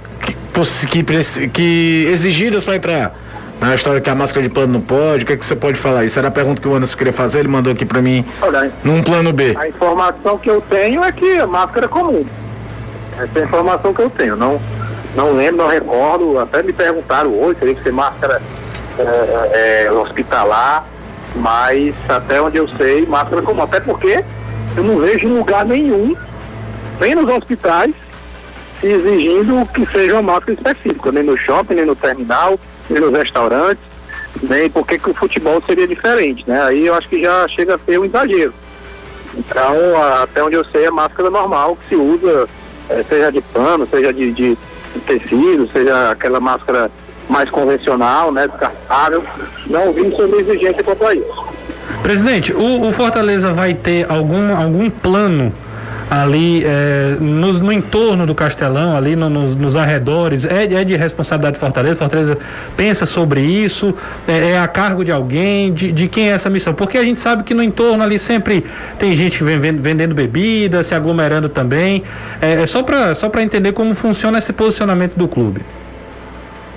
que, 0.89 1.03
que, 1.03 1.49
que 1.49 2.09
exigidas 2.09 2.63
para 2.63 2.77
entrar. 2.77 3.28
Na 3.61 3.75
história 3.75 4.01
que 4.01 4.09
a 4.09 4.15
máscara 4.15 4.43
de 4.43 4.49
plano 4.49 4.75
não 4.75 4.81
pode, 4.81 5.25
o 5.25 5.27
que, 5.27 5.33
é 5.33 5.37
que 5.37 5.45
você 5.45 5.57
pode 5.57 5.77
falar? 5.77 6.05
Isso 6.05 6.19
era 6.19 6.29
a 6.29 6.31
pergunta 6.31 6.63
que 6.63 6.69
o 6.69 6.75
Anderson 6.75 6.97
queria 6.97 7.13
fazer, 7.13 7.41
ele 7.41 7.49
mandou 7.49 7.73
aqui 7.73 7.85
para 7.85 8.01
mim 8.01 8.25
Olha, 8.41 8.71
num 8.85 9.03
plano 9.03 9.33
B. 9.33 9.57
A 9.59 9.69
informação 9.69 10.39
que 10.39 10.49
eu 10.49 10.61
tenho 10.61 11.03
é 11.03 11.11
que 11.11 11.39
a 11.39 11.47
máscara 11.47 11.87
é 11.87 11.89
comum. 11.89 12.25
Essa 13.19 13.39
é 13.39 13.43
a 13.43 13.45
informação 13.45 13.93
que 13.93 14.01
eu 14.01 14.11
tenho. 14.11 14.37
Não, 14.37 14.61
não 15.17 15.37
lembro, 15.37 15.65
não 15.65 15.69
recordo. 15.69 16.39
Até 16.39 16.63
me 16.63 16.73
perguntaram 16.73 17.31
hoje, 17.31 17.59
teria 17.59 17.75
que 17.75 17.83
ser 17.83 17.93
máscara 17.93 18.41
é, 18.97 19.87
é, 19.87 19.93
hospitalar, 19.93 20.87
mas 21.35 21.95
até 22.09 22.41
onde 22.41 22.59
eu 22.59 22.69
sei, 22.77 23.07
máscara 23.07 23.43
é 23.43 23.45
comum. 23.45 23.63
Até 23.63 23.81
porque 23.81 24.25
eu 24.77 24.85
não 24.85 24.99
vejo 24.99 25.27
em 25.27 25.37
lugar 25.37 25.65
nenhum, 25.65 26.15
nem 27.01 27.15
nos 27.17 27.29
hospitais, 27.29 27.93
exigindo 28.83 29.67
que 29.75 29.85
seja 29.87 30.15
uma 30.15 30.35
máscara 30.35 30.53
específica, 30.53 31.11
nem 31.11 31.25
no 31.25 31.37
shopping, 31.37 31.75
nem 31.75 31.87
no 31.87 31.97
terminal, 31.97 32.59
nos 32.91 33.13
restaurantes, 33.13 33.83
nem 34.43 34.69
porque 34.71 34.99
que 34.99 35.11
o 35.11 35.15
futebol 35.15 35.63
seria 35.67 35.87
diferente, 35.87 36.45
né? 36.47 36.63
Aí 36.63 36.87
eu 36.87 36.95
acho 36.95 37.09
que 37.09 37.21
já 37.23 37.47
chega 37.49 37.75
a 37.75 37.79
ser 37.79 37.99
um 37.99 38.05
exagero. 38.05 38.53
Então, 39.37 40.03
a- 40.03 40.23
até 40.25 40.43
onde 40.43 40.57
eu 40.57 40.65
sei, 40.65 40.87
é 40.87 40.91
máscara 40.91 41.31
normal 41.31 41.77
que 41.77 41.89
se 41.89 41.95
usa, 41.97 42.49
eh, 42.91 43.05
seja 43.09 43.31
de 43.31 43.41
pano, 43.41 43.87
seja 43.91 44.13
de, 44.13 44.33
de, 44.33 44.51
de 44.95 45.01
tecido, 45.07 45.69
seja 45.73 46.11
aquela 46.11 46.41
máscara 46.41 46.91
mais 47.29 47.49
convencional, 47.51 48.33
né, 48.33 48.49
descartável. 48.49 49.23
Não 49.67 49.93
vimos 49.93 50.17
sobre 50.17 50.41
exigência 50.41 50.83
quanto 50.83 51.07
a 51.07 51.15
isso. 51.15 51.47
Presidente, 52.03 52.53
o, 52.55 52.89
o 52.89 52.93
Fortaleza 52.93 53.53
vai 53.53 53.75
ter 53.75 54.07
algum, 54.11 54.57
algum 54.57 54.89
plano 54.89 55.53
ali 56.11 56.65
é, 56.65 57.17
nos, 57.21 57.61
no 57.61 57.73
entorno 57.73 58.27
do 58.27 58.35
Castelão, 58.35 58.97
ali 58.97 59.15
no, 59.15 59.29
nos, 59.29 59.55
nos, 59.55 59.77
arredores, 59.77 60.45
é, 60.45 60.65
é, 60.65 60.85
de 60.85 60.97
responsabilidade 60.97 61.55
de 61.55 61.61
Fortaleza? 61.61 61.97
Fortaleza 61.97 62.39
pensa 62.77 63.05
sobre 63.05 63.41
isso? 63.41 63.95
É, 64.27 64.53
é 64.53 64.59
a 64.59 64.67
cargo 64.67 65.05
de 65.05 65.13
alguém? 65.13 65.73
De, 65.73 65.93
de, 65.93 66.09
quem 66.09 66.31
é 66.31 66.33
essa 66.33 66.49
missão? 66.49 66.73
Porque 66.73 66.97
a 66.97 67.03
gente 67.03 67.21
sabe 67.21 67.43
que 67.43 67.55
no 67.55 67.63
entorno 67.63 68.03
ali 68.03 68.19
sempre 68.19 68.65
tem 68.99 69.15
gente 69.15 69.43
vendendo, 69.45 69.83
vendendo 69.83 70.15
bebida, 70.15 70.83
se 70.83 70.95
aglomerando 70.95 71.49
também. 71.49 72.03
É, 72.41 72.63
é 72.63 72.67
só 72.67 72.83
para 72.83 73.15
só 73.15 73.31
entender 73.39 73.73
como 73.73 73.95
funciona 73.95 74.39
esse 74.39 74.53
posicionamento 74.53 75.15
do 75.15 75.29
clube. 75.29 75.61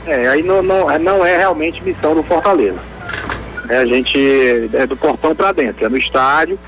É, 0.06 0.28
aí 0.28 0.44
não, 0.44 0.62
não, 0.62 0.88
não 1.00 1.26
é 1.26 1.38
realmente 1.38 1.84
missão 1.84 2.14
do 2.14 2.24
Fortaleza. 2.24 2.80
É, 3.70 3.78
a 3.78 3.86
gente 3.86 4.70
é 4.74 4.86
do 4.86 4.98
portão 4.98 5.34
para 5.34 5.54
dentro, 5.54 5.86
é 5.86 5.90
no 5.90 5.98
estádio, 5.98 6.60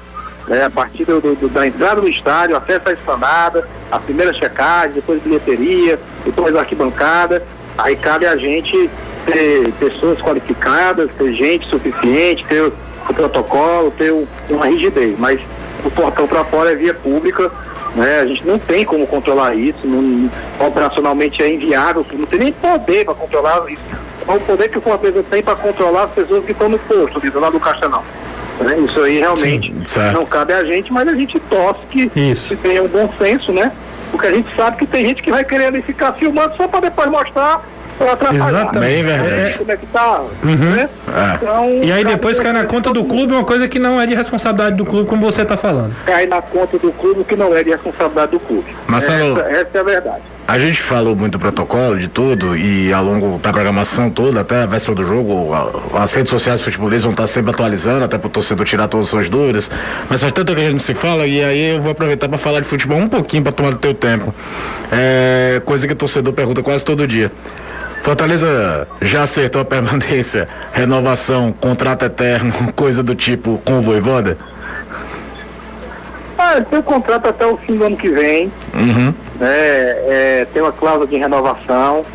né, 0.48 0.66
a 0.66 0.70
partir 0.70 1.06
do, 1.06 1.20
do, 1.20 1.50
da 1.50 1.68
entrada 1.68 2.02
no 2.02 2.08
estádio, 2.08 2.56
acesso 2.56 2.90
à 2.90 2.94
esplanada, 2.94 3.68
a 3.92 4.00
primeira 4.00 4.34
checagem, 4.34 4.94
depois 4.94 5.22
bilheteria, 5.22 6.00
depois 6.26 6.56
arquibancada. 6.56 7.44
Aí 7.78 7.96
cabe 7.96 8.26
a 8.26 8.36
gente 8.36 8.90
ter 9.26 9.72
pessoas 9.80 10.20
qualificadas, 10.22 11.10
ter 11.18 11.34
gente 11.34 11.68
suficiente, 11.68 12.46
ter 12.46 12.62
o, 12.62 12.74
o 13.10 13.14
protocolo, 13.14 13.92
ter 13.92 14.12
o, 14.12 14.28
uma 14.50 14.68
rigidez. 14.68 15.18
Mas 15.18 15.40
o 15.84 15.92
portão 15.92 16.28
para 16.28 16.44
fora 16.46 16.72
é 16.72 16.76
via 16.76 16.94
pública, 16.94 17.52
né? 17.96 18.20
A 18.22 18.26
gente 18.26 18.46
não 18.46 18.60
tem 18.60 18.86
como 18.86 19.06
controlar 19.08 19.56
isso, 19.56 19.86
não, 19.86 20.30
operacionalmente 20.66 21.42
é 21.42 21.54
inviável, 21.54 22.06
não 22.14 22.26
tem 22.26 22.40
nem 22.40 22.54
poder 22.54 23.06
para 23.06 23.14
controlar 23.14 23.70
isso. 23.72 23.82
É 24.28 24.32
o 24.32 24.40
poder 24.40 24.70
que 24.70 24.78
o 24.78 24.82
Fortaleza 24.82 25.24
tem 25.30 25.44
para 25.44 25.56
controlar 25.56 26.04
as 26.04 26.12
pessoas 26.12 26.46
que 26.46 26.54
estão 26.54 26.70
no 26.70 26.80
posto, 26.80 27.20
do 27.20 27.40
lado 27.40 27.54
do 27.54 27.60
Castelão. 27.60 28.04
Né? 28.60 28.80
Isso 28.80 29.02
aí 29.02 29.20
realmente 29.20 29.74
Sim, 29.86 30.12
não 30.14 30.26
cabe 30.26 30.54
a 30.54 30.64
gente, 30.64 30.92
mas 30.94 31.08
a 31.08 31.16
gente 31.16 31.40
torce 31.42 31.82
que, 31.90 32.10
que 32.10 32.56
tenha 32.58 32.84
um 32.84 32.88
bom 32.88 33.10
senso, 33.18 33.52
né? 33.52 33.72
Porque 34.12 34.28
a 34.28 34.32
gente 34.32 34.56
sabe 34.56 34.78
que 34.78 34.86
tem 34.86 35.06
gente 35.08 35.24
que 35.24 35.32
vai 35.32 35.44
querer 35.44 35.66
ali 35.66 35.82
ficar 35.82 36.14
filmando 36.14 36.56
só 36.56 36.68
para 36.68 36.82
depois 36.82 37.10
mostrar 37.10 37.66
Exatamente. 38.34 38.80
Bem 38.80 39.04
verdade. 39.04 39.34
É, 39.34 39.56
como 39.58 39.72
é 39.72 39.78
que 39.78 39.86
tá, 39.88 40.22
uhum. 40.44 40.56
né? 40.56 40.90
é. 41.08 41.36
então, 41.36 41.84
e 41.84 41.92
aí 41.92 42.04
depois 42.04 42.40
cai 42.40 42.54
na 42.54 42.66
conta 42.66 42.92
do 42.92 43.06
clube 43.06 43.34
uma 43.34 43.44
coisa 43.44 43.68
que 43.68 43.80
não 43.80 44.00
é 44.00 44.06
de 44.06 44.16
responsabilidade 44.16 44.76
do 44.76 44.86
clube, 44.86 45.08
como 45.08 45.22
você 45.22 45.44
está 45.44 45.56
falando. 45.58 45.94
Cai 46.06 46.26
na 46.26 46.42
conta 46.42 46.78
do 46.78 46.92
clube 46.92 47.24
que 47.24 47.36
não 47.36 47.56
é 47.56 47.64
de 47.64 47.72
responsabilidade 47.72 48.32
do 48.32 48.40
clube. 48.40 48.76
Marcelo, 48.88 49.40
essa, 49.40 49.50
essa 49.50 49.78
é 49.78 49.80
a 49.80 49.84
verdade. 49.84 50.34
A 50.46 50.60
gente 50.60 50.82
falou 50.82 51.16
muito 51.16 51.34
do 51.34 51.40
protocolo, 51.40 51.98
de 51.98 52.10
tudo, 52.10 52.58
e 52.58 52.92
ao 52.92 53.04
longo 53.04 53.40
da 53.40 53.54
programação 53.54 54.10
toda, 54.10 54.42
até 54.42 54.64
a 54.64 54.66
véspera 54.66 54.94
do 54.96 55.06
jogo, 55.06 55.52
as 55.94 56.14
redes 56.14 56.30
sociais 56.30 56.60
do 56.60 56.66
futebolês 56.66 57.04
vão 57.04 57.12
estar 57.12 57.28
sempre 57.28 57.52
atualizando, 57.52 58.04
até 58.04 58.18
para 58.18 58.28
o 58.28 58.30
torcedor 58.30 58.66
tirar 58.66 58.90
todas 58.90 59.06
as 59.06 59.10
suas 59.10 59.30
dúvidas. 59.30 59.72
Mas 60.10 60.20
faz 60.20 60.34
tanto 60.34 60.54
que 60.54 60.62
a 60.62 60.70
gente 60.70 60.84
se 60.84 60.94
fala, 60.94 61.26
e 61.26 61.42
aí 61.42 61.76
eu 61.76 61.82
vou 61.82 61.92
aproveitar 61.92 62.28
para 62.28 62.38
falar 62.38 62.60
de 62.60 62.68
futebol 62.68 62.98
um 62.98 63.08
pouquinho 63.08 63.42
para 63.42 63.54
tomar 63.54 63.72
do 63.72 63.78
teu 63.78 63.94
tempo. 63.94 64.36
É 64.92 65.62
coisa 65.64 65.88
que 65.88 65.94
o 65.94 65.96
torcedor 65.96 66.34
pergunta 66.34 66.62
quase 66.62 66.84
todo 66.84 67.08
dia. 67.08 67.32
Fortaleza 68.04 68.86
já 69.02 69.24
acertou 69.24 69.62
a 69.62 69.66
permanência, 69.66 70.46
renovação, 70.74 71.54
contrato 71.54 72.04
eterno, 72.04 72.52
coisa 72.76 73.02
do 73.02 73.16
tipo 73.16 73.62
com 73.64 73.80
o 73.80 73.82
Voivoda? 73.82 74.38
Ah, 76.38 76.60
tem 76.70 76.80
um 76.80 76.82
contrato 76.82 77.30
até 77.30 77.46
o 77.46 77.56
fim 77.56 77.78
do 77.78 77.86
ano 77.86 77.96
que 77.96 78.10
vem. 78.10 78.52
Uhum. 78.74 79.14
É, 79.40 79.46
é, 80.42 80.48
tem 80.52 80.62
uma 80.62 80.74
cláusula 80.74 81.08
de 81.08 81.16
renovação. 81.16 82.06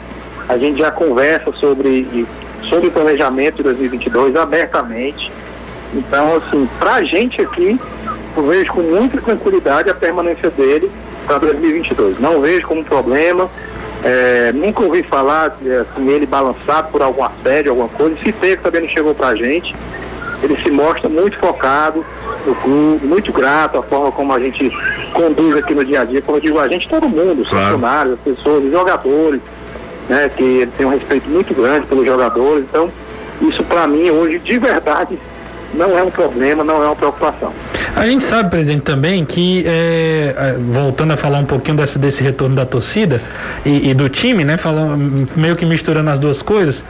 A 0.46 0.58
gente 0.58 0.78
já 0.78 0.90
conversa 0.90 1.50
sobre, 1.52 2.26
sobre 2.68 2.88
o 2.88 2.92
planejamento 2.92 3.56
de 3.56 3.62
2022 3.62 4.36
abertamente. 4.36 5.32
Então, 5.94 6.36
assim, 6.36 6.68
pra 6.78 7.02
gente 7.02 7.40
aqui, 7.40 7.80
eu 8.36 8.46
vejo 8.46 8.74
com 8.74 8.82
muita 8.82 9.22
tranquilidade 9.22 9.88
a 9.88 9.94
permanência 9.94 10.50
dele 10.50 10.90
para 11.26 11.38
2022. 11.38 12.20
Não 12.20 12.42
vejo 12.42 12.66
como 12.66 12.82
um 12.82 12.84
problema. 12.84 13.48
É, 14.04 14.52
nunca 14.52 14.82
ouvi 14.82 15.02
falar 15.02 15.46
assim, 15.46 16.08
ele 16.08 16.26
balançado 16.26 16.88
por 16.88 17.02
algum 17.02 17.24
assédio, 17.24 17.72
alguma 17.72 17.88
coisa. 17.88 18.16
Se 18.22 18.32
teve, 18.32 18.56
também 18.58 18.82
não 18.82 18.88
chegou 18.88 19.14
pra 19.14 19.34
gente. 19.34 19.74
Ele 20.42 20.56
se 20.62 20.70
mostra 20.70 21.08
muito 21.08 21.36
focado 21.36 22.04
no 22.46 22.54
clube, 22.54 23.06
muito 23.06 23.32
grato 23.32 23.78
à 23.78 23.82
forma 23.82 24.12
como 24.12 24.32
a 24.32 24.38
gente 24.38 24.70
conduz 25.12 25.56
aqui 25.56 25.74
no 25.74 25.84
dia 25.84 26.02
a 26.02 26.04
dia. 26.04 26.22
Como 26.22 26.38
eu 26.38 26.42
digo, 26.42 26.58
a 26.60 26.68
gente, 26.68 26.88
todo 26.88 27.08
mundo, 27.08 27.42
os 27.42 27.48
claro. 27.48 27.72
funcionários, 27.72 28.14
as 28.14 28.20
pessoas, 28.20 28.64
os 28.64 28.70
jogadores, 28.70 29.40
né? 30.08 30.30
Que 30.36 30.44
ele 30.44 30.72
tem 30.76 30.86
um 30.86 30.90
respeito 30.90 31.28
muito 31.28 31.52
grande 31.54 31.86
pelos 31.86 32.06
jogadores. 32.06 32.64
Então, 32.68 32.90
isso 33.40 33.64
para 33.64 33.86
mim 33.88 34.10
hoje, 34.10 34.38
de 34.38 34.58
verdade, 34.58 35.18
não 35.74 35.98
é 35.98 36.02
um 36.02 36.10
problema, 36.10 36.62
não 36.62 36.82
é 36.82 36.86
uma 36.86 36.96
preocupação. 36.96 37.52
A 37.98 38.06
gente 38.06 38.22
sabe, 38.22 38.48
presidente, 38.48 38.82
também 38.82 39.24
que, 39.24 39.64
é, 39.66 40.54
voltando 40.56 41.14
a 41.14 41.16
falar 41.16 41.40
um 41.40 41.44
pouquinho 41.44 41.76
desse, 41.76 41.98
desse 41.98 42.22
retorno 42.22 42.54
da 42.54 42.64
torcida 42.64 43.20
e, 43.66 43.90
e, 43.90 43.94
do 43.94 44.08
time, 44.08 44.44
né, 44.44 44.56
falando, 44.56 45.28
meio 45.34 45.56
que 45.56 45.66
misturando 45.66 46.08
as 46.08 46.20
duas 46.20 46.40
coisas, 46.40 46.84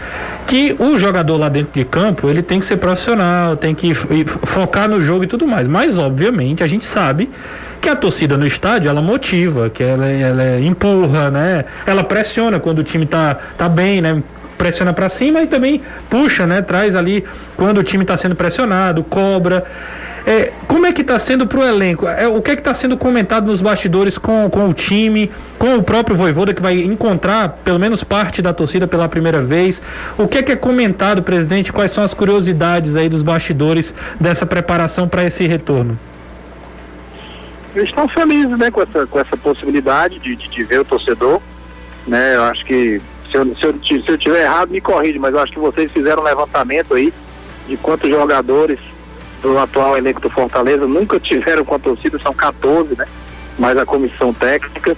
que 0.47 0.77
o 0.79 0.99
jogador 0.99 1.39
lá 1.39 1.49
dentro 1.49 1.73
de 1.73 1.83
campo, 1.87 2.29
ele 2.29 2.43
tem 2.43 2.61
que 2.61 2.67
ser 2.67 2.77
profissional, 2.77 3.57
tem 3.57 3.75
que 3.75 3.95
focar 3.95 4.87
no 4.87 5.01
jogo 5.01 5.25
e 5.25 5.27
tudo 5.27 5.47
mais. 5.47 5.67
Mas, 5.67 5.97
obviamente, 5.97 6.63
a 6.63 6.67
gente 6.67 6.85
sabe 6.85 7.31
que 7.81 7.89
a 7.89 7.97
torcida 7.97 8.37
no 8.37 8.47
estádio 8.47 8.91
ela 8.91 9.01
motiva, 9.01 9.71
que 9.71 9.83
ela, 9.83 10.07
ela 10.07 10.61
empurra, 10.61 11.31
né? 11.31 11.65
Ela 11.87 12.05
pressiona 12.05 12.61
quando 12.61 12.81
o 12.81 12.85
time 12.85 13.07
tá, 13.07 13.35
tá 13.57 13.67
bem, 13.67 14.03
né? 14.03 14.23
Pressiona 14.59 14.93
para 14.93 15.09
cima 15.09 15.41
e 15.41 15.47
também 15.47 15.81
puxa, 16.11 16.47
né? 16.47 16.61
Traz 16.61 16.97
ali 16.97 17.25
quando 17.57 17.79
o 17.79 17.85
time 17.85 18.05
está 18.05 18.17
sendo 18.17 18.35
pressionado, 18.35 19.03
cobra. 19.05 19.65
É, 20.27 20.53
como 20.67 20.85
é 20.85 20.93
que 20.93 21.01
está 21.01 21.19
sendo 21.19 21.47
para 21.47 21.61
o 21.61 21.65
elenco? 21.65 22.07
É, 22.07 22.29
o 22.29 22.43
que 22.43 22.51
é 22.51 22.55
que 22.55 22.61
está 22.61 22.75
sendo 22.75 22.99
comentado 22.99 23.47
nos 23.47 23.63
bastidores 23.63 24.19
com, 24.19 24.51
com 24.51 24.69
o 24.69 24.75
time, 24.75 25.31
com 25.59 25.77
o 25.77 25.83
próprio 25.83 26.17
Voivoda 26.17 26.53
que 26.53 26.61
vai 26.61 26.75
encontrar 26.81 27.61
pelo 27.65 27.79
menos 27.79 28.05
parte 28.05 28.43
da 28.43 28.53
torcida 28.53 28.87
pela 28.87 29.09
primeira 29.09 29.41
vez? 29.41 29.81
O 30.19 30.29
que 30.29 30.37
é 30.37 30.43
que 30.43 30.53
é 30.53 30.57
comentado, 30.57 31.23
presidente? 31.23 31.73
Quais 31.73 31.93
são 31.93 32.05
as 32.05 32.13
curiosidades 32.13 32.95
aí 32.95 33.09
dos 33.09 33.23
bastidores 33.23 33.95
dessa 34.21 34.45
preparação 34.45 35.09
para 35.09 35.25
esse 35.25 35.47
retorno? 35.47 35.99
Eles 37.75 37.89
estão 37.89 38.09
felizes, 38.09 38.59
né, 38.59 38.71
com 38.71 38.83
essa, 38.83 39.07
com 39.07 39.21
essa 39.21 39.37
possibilidade 39.37 40.19
de, 40.19 40.37
de, 40.37 40.49
de 40.49 40.63
ver 40.65 40.81
o 40.81 40.85
torcedor, 40.85 41.41
né? 42.07 42.35
Eu 42.35 42.43
acho 42.45 42.67
que 42.67 43.01
se 43.31 43.37
eu, 43.37 43.57
se, 43.57 43.65
eu, 43.65 44.03
se 44.03 44.09
eu 44.09 44.19
tiver 44.19 44.43
errado, 44.45 44.71
me 44.71 44.81
corrige, 44.81 45.19
mas 45.19 45.35
eu 45.35 45.41
acho 45.41 45.53
que 45.53 45.59
vocês 45.59 45.91
fizeram 45.93 46.23
um 46.23 46.27
levantamento 46.27 46.95
aí 46.95 47.13
de 47.67 47.77
quantos 47.77 48.09
jogadores 48.09 48.79
do 49.43 49.59
atual 49.59 49.97
elenco 49.97 50.21
do 50.21 50.31
Fortaleza 50.31 50.87
nunca 50.87 51.21
tiveram 51.21 51.65
com 51.65 51.75
a 51.75 51.79
torcida, 51.79 52.19
são 52.19 52.35
14, 52.35 52.97
né? 52.97 53.07
Mais 53.59 53.77
a 53.77 53.85
comissão 53.85 54.33
técnica. 54.33 54.97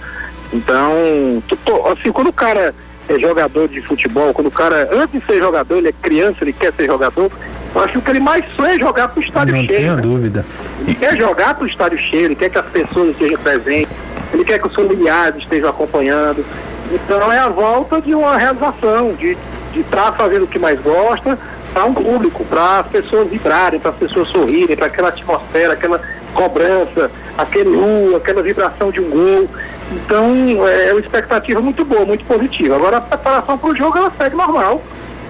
Então, 0.53 1.43
assim, 1.91 2.11
quando 2.11 2.27
o 2.27 2.33
cara 2.33 2.73
é 3.07 3.19
jogador 3.19 3.67
de 3.67 3.81
futebol, 3.81 4.33
quando 4.33 4.47
o 4.47 4.51
cara, 4.51 4.89
antes 4.91 5.19
de 5.19 5.25
ser 5.25 5.39
jogador, 5.39 5.77
ele 5.77 5.89
é 5.89 5.93
criança, 5.93 6.37
ele 6.41 6.53
quer 6.53 6.73
ser 6.73 6.85
jogador, 6.85 7.31
eu 7.73 7.81
acho 7.81 7.93
que 7.93 7.99
o 7.99 8.01
que 8.01 8.09
ele 8.09 8.19
mais 8.19 8.45
sonha 8.55 8.75
é 8.75 8.79
jogar 8.79 9.07
para 9.07 9.19
o 9.19 9.23
estádio 9.23 9.55
Não 9.55 9.63
cheio. 9.63 9.71
Não 9.71 9.77
tenho 9.77 9.95
né? 9.95 10.01
dúvida. 10.01 10.45
Ele 10.81 10.95
quer 10.95 11.17
jogar 11.17 11.55
para 11.55 11.63
o 11.63 11.67
estádio 11.67 11.97
cheio, 11.97 12.25
ele 12.25 12.35
quer 12.35 12.49
que 12.49 12.57
as 12.57 12.65
pessoas 12.65 13.09
estejam 13.11 13.39
presentes, 13.39 13.89
ele 14.33 14.43
quer 14.43 14.59
que 14.59 14.67
os 14.67 14.75
familiares 14.75 15.41
estejam 15.41 15.69
acompanhando. 15.69 16.45
Então 16.93 17.31
é 17.31 17.39
a 17.39 17.49
volta 17.49 18.01
de 18.01 18.13
uma 18.13 18.37
realização, 18.37 19.13
de 19.13 19.37
estar 19.75 20.11
tá 20.11 20.11
fazendo 20.11 20.43
o 20.43 20.47
que 20.47 20.59
mais 20.59 20.79
gosta, 20.81 21.39
para 21.73 21.85
um 21.85 21.93
público, 21.93 22.43
para 22.45 22.79
as 22.79 22.87
pessoas 22.87 23.29
vibrarem, 23.29 23.79
para 23.79 23.91
as 23.91 23.97
pessoas 23.97 24.27
sorrirem, 24.27 24.75
para 24.75 24.87
aquela 24.87 25.09
atmosfera, 25.09 25.73
aquela 25.73 26.01
cobrança, 26.33 27.09
aquele 27.37 27.69
uh, 27.69 28.15
aquela 28.17 28.41
vibração 28.41 28.91
de 28.91 28.99
um 28.99 29.09
gol. 29.09 29.49
Então 29.91 30.67
é, 30.67 30.89
é 30.89 30.93
uma 30.93 30.99
expectativa 30.99 31.61
muito 31.61 31.85
boa, 31.85 32.05
muito 32.05 32.25
positiva. 32.25 32.75
Agora 32.75 32.97
a 32.97 33.01
preparação 33.01 33.57
para 33.57 33.69
o 33.69 33.75
jogo 33.75 33.97
ela 33.97 34.11
segue 34.17 34.35
normal, 34.35 34.81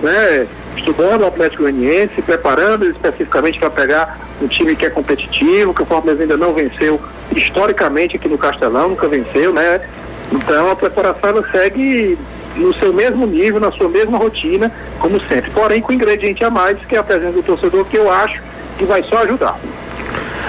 né? 0.02 0.48
Estudando 0.76 1.22
o 1.22 1.28
Atlético 1.28 1.64
Goianiense, 1.64 2.16
se 2.16 2.22
preparando 2.22 2.86
especificamente 2.86 3.60
para 3.60 3.70
pegar 3.70 4.18
um 4.42 4.48
time 4.48 4.76
que 4.76 4.86
é 4.86 4.90
competitivo, 4.90 5.74
que 5.74 5.84
o 5.84 5.86
Fortaleza 5.86 6.24
ainda 6.24 6.38
não 6.38 6.54
venceu 6.54 7.00
historicamente 7.36 8.16
aqui 8.16 8.28
no 8.28 8.38
Castelão, 8.38 8.90
nunca 8.90 9.08
venceu, 9.08 9.54
né? 9.54 9.82
Então 10.32 10.72
a 10.72 10.76
preparação 10.76 11.30
ela 11.30 11.44
segue 11.52 12.18
no 12.56 12.74
seu 12.74 12.94
mesmo 12.94 13.26
nível, 13.26 13.60
na 13.60 13.72
sua 13.72 13.90
mesma 13.90 14.18
rotina, 14.18 14.72
como 15.00 15.20
sempre. 15.22 15.52
Porém, 15.52 15.82
com 15.82 15.94
ingrediente 15.94 16.44
a 16.44 16.50
mais, 16.50 16.78
que 16.80 16.96
é 16.96 17.00
a 17.00 17.04
presença 17.04 17.34
do 17.34 17.44
torcedor, 17.44 17.86
que 17.86 17.98
eu 17.98 18.12
acho 18.12 18.42
que 18.78 18.86
vai 18.86 19.04
só 19.04 19.24
ajudar. 19.24 19.58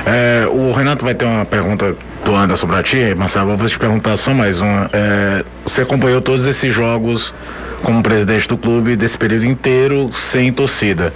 É, 0.07 0.47
o 0.49 0.73
Renato 0.73 1.05
vai 1.05 1.15
ter 1.15 1.25
uma 1.25 1.45
pergunta 1.45 1.95
do 2.25 2.35
Anderson 2.35 2.67
para 2.67 2.83
ti, 2.83 3.15
Marcelo, 3.17 3.57
vou 3.57 3.69
te 3.69 3.79
perguntar 3.79 4.17
só 4.17 4.33
mais 4.33 4.61
uma. 4.61 4.91
É, 4.93 5.45
você 5.65 5.83
acompanhou 5.83 6.21
todos 6.21 6.47
esses 6.47 6.73
jogos 6.75 7.35
como 7.83 8.03
presidente 8.03 8.49
do 8.49 8.57
clube 8.57 8.97
desse 8.97 9.19
período 9.19 9.45
inteiro 9.45 10.11
sem 10.13 10.53
torcida. 10.53 11.13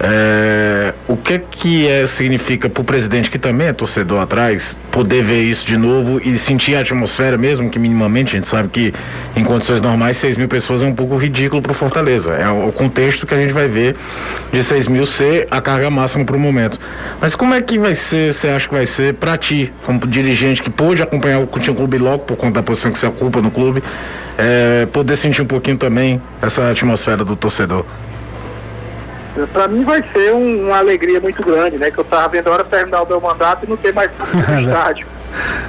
É, 0.00 0.92
o 1.06 1.16
que 1.16 1.38
que 1.38 1.88
é, 1.88 2.06
significa 2.06 2.68
para 2.68 2.80
o 2.80 2.84
presidente, 2.84 3.30
que 3.30 3.38
também 3.38 3.68
é 3.68 3.72
torcedor 3.72 4.20
atrás, 4.20 4.78
poder 4.90 5.22
ver 5.22 5.42
isso 5.42 5.64
de 5.66 5.76
novo 5.76 6.20
e 6.22 6.36
sentir 6.36 6.74
a 6.74 6.80
atmosfera 6.80 7.38
mesmo, 7.38 7.70
que 7.70 7.78
minimamente 7.78 8.34
a 8.34 8.36
gente 8.36 8.48
sabe 8.48 8.68
que 8.68 8.94
em 9.36 9.44
condições 9.44 9.80
normais 9.80 10.16
6 10.16 10.36
mil 10.36 10.48
pessoas 10.48 10.82
é 10.82 10.86
um 10.86 10.94
pouco 10.94 11.16
ridículo 11.16 11.62
para 11.62 11.72
o 11.72 11.74
Fortaleza. 11.74 12.34
É 12.34 12.48
o 12.48 12.72
contexto 12.72 13.26
que 13.26 13.34
a 13.34 13.36
gente 13.36 13.52
vai 13.52 13.68
ver 13.68 13.96
de 14.52 14.62
6 14.62 14.88
mil 14.88 15.06
ser 15.06 15.46
a 15.50 15.60
carga 15.60 15.90
máxima 15.90 16.24
para 16.24 16.36
o 16.36 16.40
momento. 16.40 16.78
Mas 17.20 17.34
como 17.34 17.54
é 17.54 17.62
que 17.62 17.78
vai 17.78 17.94
ser, 17.94 18.32
você 18.32 18.48
acha 18.48 18.68
que 18.68 18.74
vai 18.74 18.86
ser 18.86 19.14
para 19.14 19.36
ti, 19.36 19.72
como 19.84 20.04
dirigente 20.06 20.62
que 20.62 20.70
pôde 20.70 21.02
acompanhar 21.02 21.38
o 21.38 21.46
Coutinho 21.46 21.76
Clube 21.76 21.98
logo 21.98 22.20
por 22.20 22.36
conta 22.36 22.54
da 22.54 22.62
posição 22.62 22.90
que 22.90 22.98
você 22.98 23.06
ocupa 23.06 23.40
no 23.40 23.50
clube, 23.50 23.82
é, 24.36 24.86
poder 24.86 25.16
sentir 25.16 25.42
um 25.42 25.46
pouquinho 25.46 25.76
também 25.76 26.20
essa 26.42 26.70
atmosfera 26.70 27.24
do 27.24 27.36
torcedor? 27.36 27.84
Para 29.52 29.68
mim 29.68 29.84
vai 29.84 30.02
ser 30.12 30.32
um, 30.32 30.66
uma 30.66 30.78
alegria 30.78 31.20
muito 31.20 31.42
grande, 31.42 31.76
né? 31.76 31.90
Que 31.90 31.98
eu 31.98 32.04
estava 32.04 32.28
vendo 32.28 32.48
a 32.48 32.52
hora 32.52 32.64
terminar 32.64 33.02
o 33.02 33.08
meu 33.08 33.20
mandato 33.20 33.64
e 33.64 33.68
não 33.68 33.76
ter 33.76 33.92
mais 33.92 34.10
estádio. 34.62 35.06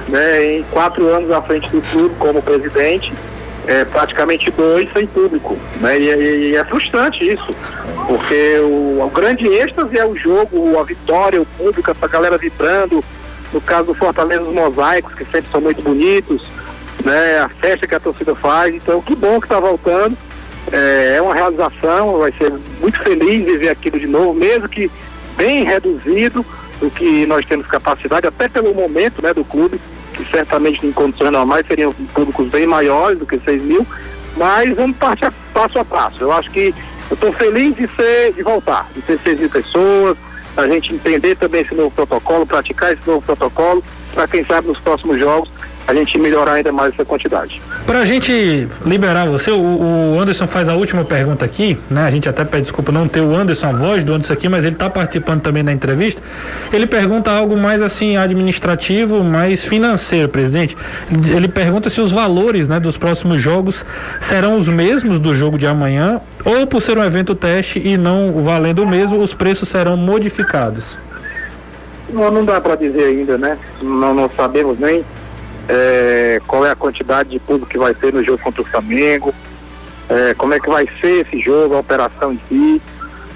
Né? 0.08 0.58
Em 0.58 0.62
quatro 0.64 1.08
anos 1.08 1.30
à 1.32 1.42
frente 1.42 1.68
do 1.70 1.82
clube 1.82 2.14
como 2.18 2.40
presidente, 2.40 3.12
é, 3.66 3.84
praticamente 3.84 4.50
dois 4.52 4.88
sem 4.92 5.06
público. 5.06 5.58
Né? 5.80 5.98
E, 5.98 6.10
e, 6.10 6.50
e 6.50 6.56
é 6.56 6.64
frustrante 6.64 7.28
isso, 7.28 7.54
porque 8.06 8.58
o, 8.60 9.02
o, 9.04 9.10
grande 9.12 9.48
êxtase 9.48 9.98
é 9.98 10.06
o 10.06 10.16
jogo, 10.16 10.78
a 10.78 10.84
vitória, 10.84 11.42
o 11.42 11.46
público, 11.46 11.90
essa 11.90 12.06
galera 12.06 12.38
vibrando. 12.38 13.04
No 13.52 13.60
caso 13.60 13.86
do 13.86 13.94
Fortaleza, 13.94 14.42
os 14.42 14.52
mosaicos, 14.52 15.14
que 15.14 15.24
sempre 15.24 15.50
são 15.50 15.60
muito 15.60 15.80
bonitos, 15.80 16.44
né? 17.04 17.38
a 17.38 17.48
festa 17.48 17.86
que 17.86 17.94
a 17.94 18.00
torcida 18.00 18.34
faz. 18.34 18.74
Então, 18.74 19.00
que 19.00 19.14
bom 19.14 19.40
que 19.40 19.46
está 19.46 19.58
voltando. 19.58 20.16
É, 20.72 21.16
é 21.16 21.22
uma 21.22 21.34
realização, 21.34 22.18
vai 22.18 22.32
ser 22.32 22.52
muito 22.80 22.98
feliz 22.98 23.44
de 23.44 23.56
ver 23.56 23.68
aquilo 23.68 23.98
de 23.98 24.06
novo, 24.06 24.34
mesmo 24.34 24.68
que 24.68 24.90
bem 25.36 25.64
reduzido 25.64 26.44
do 26.80 26.90
que 26.90 27.26
nós 27.26 27.44
temos 27.46 27.66
capacidade, 27.66 28.26
até 28.26 28.48
pelo 28.48 28.74
momento 28.74 29.22
né, 29.22 29.32
do 29.32 29.44
clube, 29.44 29.80
que 30.12 30.24
certamente 30.30 30.84
em 30.86 30.92
condições 30.92 31.30
normais 31.30 31.66
seriam 31.66 31.92
públicos 31.92 32.48
bem 32.48 32.66
maiores 32.66 33.18
do 33.18 33.26
que 33.26 33.38
6 33.38 33.62
mil, 33.62 33.86
mas 34.36 34.74
vamos 34.74 34.96
parte 34.96 35.24
a, 35.24 35.32
passo 35.52 35.78
a 35.78 35.84
passo. 35.84 36.22
Eu 36.22 36.32
acho 36.32 36.50
que 36.50 36.74
eu 37.10 37.14
estou 37.14 37.32
feliz 37.32 37.76
de 37.76 37.88
ser, 37.94 38.32
de 38.32 38.42
voltar, 38.42 38.88
de 38.94 39.02
ter 39.02 39.18
6 39.18 39.40
mil 39.40 39.50
pessoas, 39.50 40.16
a 40.56 40.66
gente 40.66 40.94
entender 40.94 41.36
também 41.36 41.62
esse 41.62 41.74
novo 41.74 41.90
protocolo, 41.90 42.46
praticar 42.46 42.92
esse 42.92 43.02
novo 43.06 43.22
protocolo, 43.22 43.84
para 44.14 44.26
quem 44.26 44.44
sabe 44.44 44.68
nos 44.68 44.78
próximos 44.78 45.18
jogos 45.18 45.50
a 45.86 45.94
gente 45.94 46.18
melhorar 46.18 46.54
ainda 46.54 46.72
mais 46.72 46.92
essa 46.92 47.04
quantidade. 47.04 47.62
Para 47.86 48.00
a 48.00 48.04
gente 48.04 48.66
liberar 48.84 49.26
você, 49.26 49.50
o, 49.50 49.60
o, 50.14 50.20
Anderson 50.20 50.46
faz 50.46 50.68
a 50.68 50.74
última 50.74 51.04
pergunta 51.04 51.44
aqui, 51.44 51.78
né? 51.88 52.02
A 52.02 52.10
gente 52.10 52.28
até 52.28 52.44
pede 52.44 52.62
desculpa 52.62 52.90
não 52.90 53.06
ter 53.06 53.20
o 53.20 53.34
Anderson, 53.34 53.68
a 53.68 53.72
voz 53.72 54.02
do 54.02 54.12
Anderson 54.12 54.32
aqui, 54.32 54.48
mas 54.48 54.64
ele 54.64 54.74
está 54.74 54.90
participando 54.90 55.42
também 55.42 55.62
da 55.62 55.72
entrevista. 55.72 56.20
Ele 56.72 56.86
pergunta 56.86 57.30
algo 57.30 57.56
mais 57.56 57.80
assim 57.80 58.16
administrativo, 58.16 59.22
mais 59.22 59.64
financeiro, 59.64 60.28
presidente. 60.28 60.76
Ele 61.10 61.46
pergunta 61.46 61.88
se 61.88 62.00
os 62.00 62.10
valores, 62.10 62.66
né, 62.66 62.80
dos 62.80 62.96
próximos 62.96 63.40
jogos 63.40 63.84
serão 64.20 64.56
os 64.56 64.68
mesmos 64.68 65.20
do 65.20 65.34
jogo 65.34 65.56
de 65.56 65.66
amanhã 65.66 66.20
ou 66.44 66.66
por 66.66 66.82
ser 66.82 66.98
um 66.98 67.04
evento 67.04 67.34
teste 67.34 67.80
e 67.84 67.96
não 67.96 68.32
valendo 68.42 68.82
o 68.82 68.88
mesmo, 68.88 69.20
os 69.20 69.32
preços 69.32 69.68
serão 69.68 69.96
modificados. 69.96 70.84
Não, 72.08 72.30
não 72.30 72.44
dá 72.44 72.60
para 72.60 72.76
dizer 72.76 73.04
ainda, 73.04 73.36
né? 73.36 73.58
Não, 73.82 74.14
não 74.14 74.30
sabemos 74.36 74.78
nem 74.78 75.04
é, 75.68 76.40
qual 76.46 76.64
é 76.64 76.70
a 76.70 76.76
quantidade 76.76 77.30
de 77.30 77.38
público 77.38 77.70
que 77.70 77.78
vai 77.78 77.94
ter 77.94 78.12
no 78.12 78.22
jogo 78.22 78.42
contra 78.42 78.62
o 78.62 78.64
Flamengo, 78.64 79.34
é, 80.08 80.34
como 80.34 80.54
é 80.54 80.60
que 80.60 80.68
vai 80.68 80.88
ser 81.00 81.26
esse 81.26 81.38
jogo, 81.40 81.74
a 81.74 81.80
operação 81.80 82.32
em 82.32 82.40
si. 82.48 82.82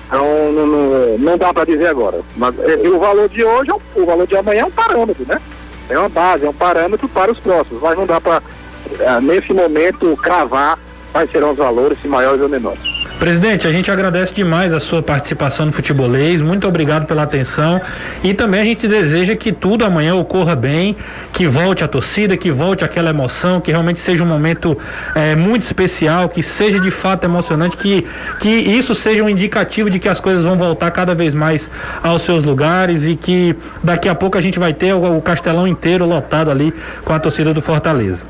Então 0.06 0.52
não, 0.52 0.66
não, 0.66 1.18
não 1.18 1.38
dá 1.38 1.52
para 1.52 1.66
dizer 1.66 1.86
agora. 1.86 2.20
Mas 2.36 2.58
é, 2.60 2.88
o 2.88 2.98
valor 2.98 3.28
de 3.28 3.44
hoje, 3.44 3.70
o 3.94 4.04
valor 4.04 4.26
de 4.26 4.36
amanhã 4.36 4.62
é 4.62 4.64
um 4.64 4.70
parâmetro, 4.70 5.24
né? 5.26 5.40
É 5.88 5.98
uma 5.98 6.08
base, 6.08 6.44
é 6.44 6.48
um 6.48 6.54
parâmetro 6.54 7.08
para 7.08 7.32
os 7.32 7.38
próximos, 7.38 7.82
mas 7.82 7.98
não 7.98 8.06
dá 8.06 8.20
para, 8.20 8.42
é, 8.98 9.20
nesse 9.20 9.52
momento, 9.52 10.16
cravar 10.22 10.78
quais 11.12 11.30
serão 11.30 11.50
os 11.52 11.58
valores, 11.58 11.98
se 12.00 12.08
maiores 12.08 12.40
ou 12.40 12.48
menores. 12.48 13.00
Presidente, 13.20 13.68
a 13.68 13.70
gente 13.70 13.90
agradece 13.90 14.32
demais 14.32 14.72
a 14.72 14.80
sua 14.80 15.02
participação 15.02 15.66
no 15.66 15.72
Futebolês, 15.72 16.40
muito 16.40 16.66
obrigado 16.66 17.06
pela 17.06 17.24
atenção 17.24 17.78
e 18.24 18.32
também 18.32 18.62
a 18.62 18.64
gente 18.64 18.88
deseja 18.88 19.36
que 19.36 19.52
tudo 19.52 19.84
amanhã 19.84 20.14
ocorra 20.14 20.56
bem, 20.56 20.96
que 21.30 21.46
volte 21.46 21.84
a 21.84 21.88
torcida, 21.88 22.34
que 22.34 22.50
volte 22.50 22.82
aquela 22.82 23.10
emoção, 23.10 23.60
que 23.60 23.70
realmente 23.70 24.00
seja 24.00 24.24
um 24.24 24.26
momento 24.26 24.74
é, 25.14 25.36
muito 25.36 25.64
especial, 25.64 26.30
que 26.30 26.42
seja 26.42 26.80
de 26.80 26.90
fato 26.90 27.24
emocionante, 27.24 27.76
que, 27.76 28.06
que 28.40 28.48
isso 28.48 28.94
seja 28.94 29.22
um 29.22 29.28
indicativo 29.28 29.90
de 29.90 29.98
que 29.98 30.08
as 30.08 30.18
coisas 30.18 30.44
vão 30.44 30.56
voltar 30.56 30.90
cada 30.90 31.14
vez 31.14 31.34
mais 31.34 31.70
aos 32.02 32.22
seus 32.22 32.42
lugares 32.42 33.04
e 33.04 33.16
que 33.16 33.54
daqui 33.84 34.08
a 34.08 34.14
pouco 34.14 34.38
a 34.38 34.40
gente 34.40 34.58
vai 34.58 34.72
ter 34.72 34.94
o, 34.94 35.18
o 35.18 35.20
Castelão 35.20 35.68
inteiro 35.68 36.06
lotado 36.06 36.50
ali 36.50 36.72
com 37.04 37.12
a 37.12 37.20
torcida 37.20 37.52
do 37.52 37.60
Fortaleza. 37.60 38.22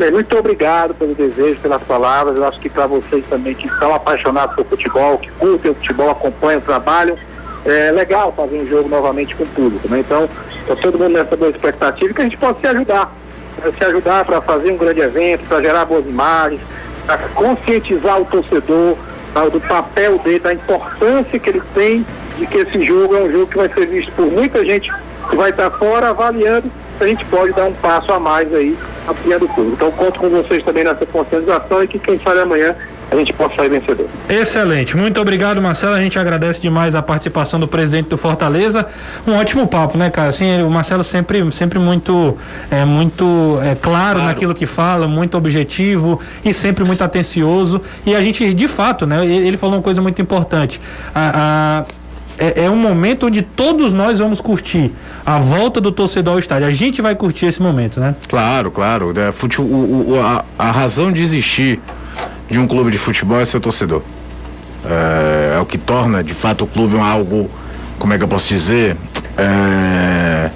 Bem, 0.00 0.10
muito 0.10 0.34
obrigado 0.34 0.94
pelo 0.94 1.14
desejo, 1.14 1.60
pelas 1.60 1.82
palavras. 1.82 2.34
Eu 2.34 2.46
acho 2.46 2.58
que 2.58 2.70
para 2.70 2.86
vocês 2.86 3.22
também 3.28 3.54
que 3.54 3.68
são 3.78 3.94
apaixonados 3.94 4.56
por 4.56 4.64
futebol, 4.64 5.18
que 5.18 5.30
curtem 5.32 5.72
o 5.72 5.74
futebol, 5.74 6.08
acompanham 6.08 6.58
o 6.58 6.62
trabalho, 6.62 7.18
é 7.66 7.90
legal 7.90 8.32
fazer 8.32 8.62
um 8.62 8.66
jogo 8.66 8.88
novamente 8.88 9.36
com 9.36 9.44
o 9.44 9.46
público. 9.48 9.86
Né? 9.90 10.00
Então, 10.00 10.26
está 10.58 10.74
todo 10.74 10.98
mundo 10.98 11.12
nessa 11.12 11.36
boa 11.36 11.50
expectativa 11.50 12.14
que 12.14 12.20
a 12.22 12.24
gente 12.24 12.38
possa 12.38 12.58
se 12.60 12.66
ajudar. 12.68 13.12
Né? 13.58 13.72
Se 13.76 13.84
ajudar 13.84 14.24
para 14.24 14.40
fazer 14.40 14.72
um 14.72 14.78
grande 14.78 15.00
evento, 15.00 15.46
para 15.46 15.60
gerar 15.60 15.84
boas 15.84 16.06
imagens, 16.06 16.62
para 17.04 17.18
conscientizar 17.34 18.22
o 18.22 18.24
torcedor 18.24 18.96
tá, 19.34 19.44
do 19.48 19.60
papel 19.60 20.18
dele, 20.20 20.40
da 20.40 20.54
importância 20.54 21.38
que 21.38 21.50
ele 21.50 21.62
tem 21.74 22.06
de 22.38 22.46
que 22.46 22.56
esse 22.56 22.82
jogo 22.86 23.18
é 23.18 23.20
um 23.20 23.30
jogo 23.30 23.48
que 23.48 23.58
vai 23.58 23.68
ser 23.68 23.84
visto 23.84 24.10
por 24.12 24.32
muita 24.32 24.64
gente 24.64 24.90
que 25.28 25.36
vai 25.36 25.50
estar 25.50 25.70
fora 25.72 26.08
avaliando 26.08 26.72
a 27.04 27.06
gente 27.06 27.24
pode 27.26 27.52
dar 27.52 27.64
um 27.64 27.72
passo 27.72 28.12
a 28.12 28.18
mais 28.18 28.52
aí 28.54 28.76
ampliando 29.08 29.48
tudo. 29.54 29.72
Então 29.72 29.90
conto 29.92 30.20
com 30.20 30.28
vocês 30.28 30.62
também 30.64 30.84
nessa 30.84 31.06
conscientização 31.06 31.82
e 31.82 31.88
que 31.88 31.98
quem 31.98 32.18
sabe 32.20 32.40
amanhã 32.40 32.74
a 33.10 33.16
gente 33.16 33.32
possa 33.32 33.56
sair 33.56 33.68
vencedor. 33.68 34.06
Excelente, 34.28 34.96
muito 34.96 35.20
obrigado 35.20 35.60
Marcelo, 35.60 35.94
a 35.94 36.00
gente 36.00 36.16
agradece 36.16 36.60
demais 36.60 36.94
a 36.94 37.02
participação 37.02 37.58
do 37.58 37.66
presidente 37.66 38.08
do 38.08 38.16
Fortaleza, 38.16 38.86
um 39.26 39.34
ótimo 39.34 39.66
papo, 39.66 39.98
né, 39.98 40.10
cara? 40.10 40.28
Assim, 40.28 40.62
o 40.62 40.70
Marcelo 40.70 41.02
sempre, 41.02 41.50
sempre 41.50 41.78
muito, 41.80 42.38
é, 42.70 42.84
muito 42.84 43.58
é, 43.64 43.74
claro, 43.74 43.80
claro, 43.80 44.22
naquilo 44.22 44.54
que 44.54 44.64
fala, 44.64 45.08
muito 45.08 45.36
objetivo 45.36 46.20
e 46.44 46.54
sempre 46.54 46.84
muito 46.84 47.02
atencioso. 47.02 47.82
E 48.06 48.14
a 48.14 48.22
gente, 48.22 48.54
de 48.54 48.68
fato, 48.68 49.06
né? 49.06 49.24
Ele, 49.24 49.48
ele 49.48 49.56
falou 49.56 49.76
uma 49.76 49.82
coisa 49.82 50.00
muito 50.00 50.22
importante. 50.22 50.80
a, 51.12 51.84
a 51.96 51.99
é, 52.40 52.64
é, 52.64 52.70
um 52.70 52.76
momento 52.76 53.26
onde 53.26 53.42
todos 53.42 53.92
nós 53.92 54.18
vamos 54.18 54.40
curtir 54.40 54.90
a 55.24 55.38
volta 55.38 55.80
do 55.80 55.92
torcedor 55.92 56.32
ao 56.32 56.38
estádio. 56.38 56.66
A 56.66 56.70
gente 56.70 57.02
vai 57.02 57.14
curtir 57.14 57.46
esse 57.46 57.60
momento, 57.60 58.00
né? 58.00 58.14
Claro, 58.26 58.70
claro. 58.70 59.12
É, 59.18 59.30
fute, 59.30 59.60
o, 59.60 59.64
o, 59.64 60.20
a, 60.20 60.44
a, 60.58 60.70
razão 60.70 61.12
de 61.12 61.22
existir 61.22 61.78
de 62.50 62.58
um 62.58 62.66
clube 62.66 62.90
de 62.90 62.98
futebol 62.98 63.38
é 63.38 63.44
ser 63.44 63.60
torcedor. 63.60 64.02
É, 64.84 65.56
é, 65.56 65.60
o 65.60 65.66
que 65.66 65.76
torna, 65.76 66.24
de 66.24 66.32
fato, 66.32 66.64
o 66.64 66.66
clube 66.66 66.96
um 66.96 67.04
algo, 67.04 67.50
como 67.98 68.14
é 68.14 68.18
que 68.18 68.24
eu 68.24 68.28
posso 68.28 68.48
dizer? 68.48 68.96
É, 69.36 70.50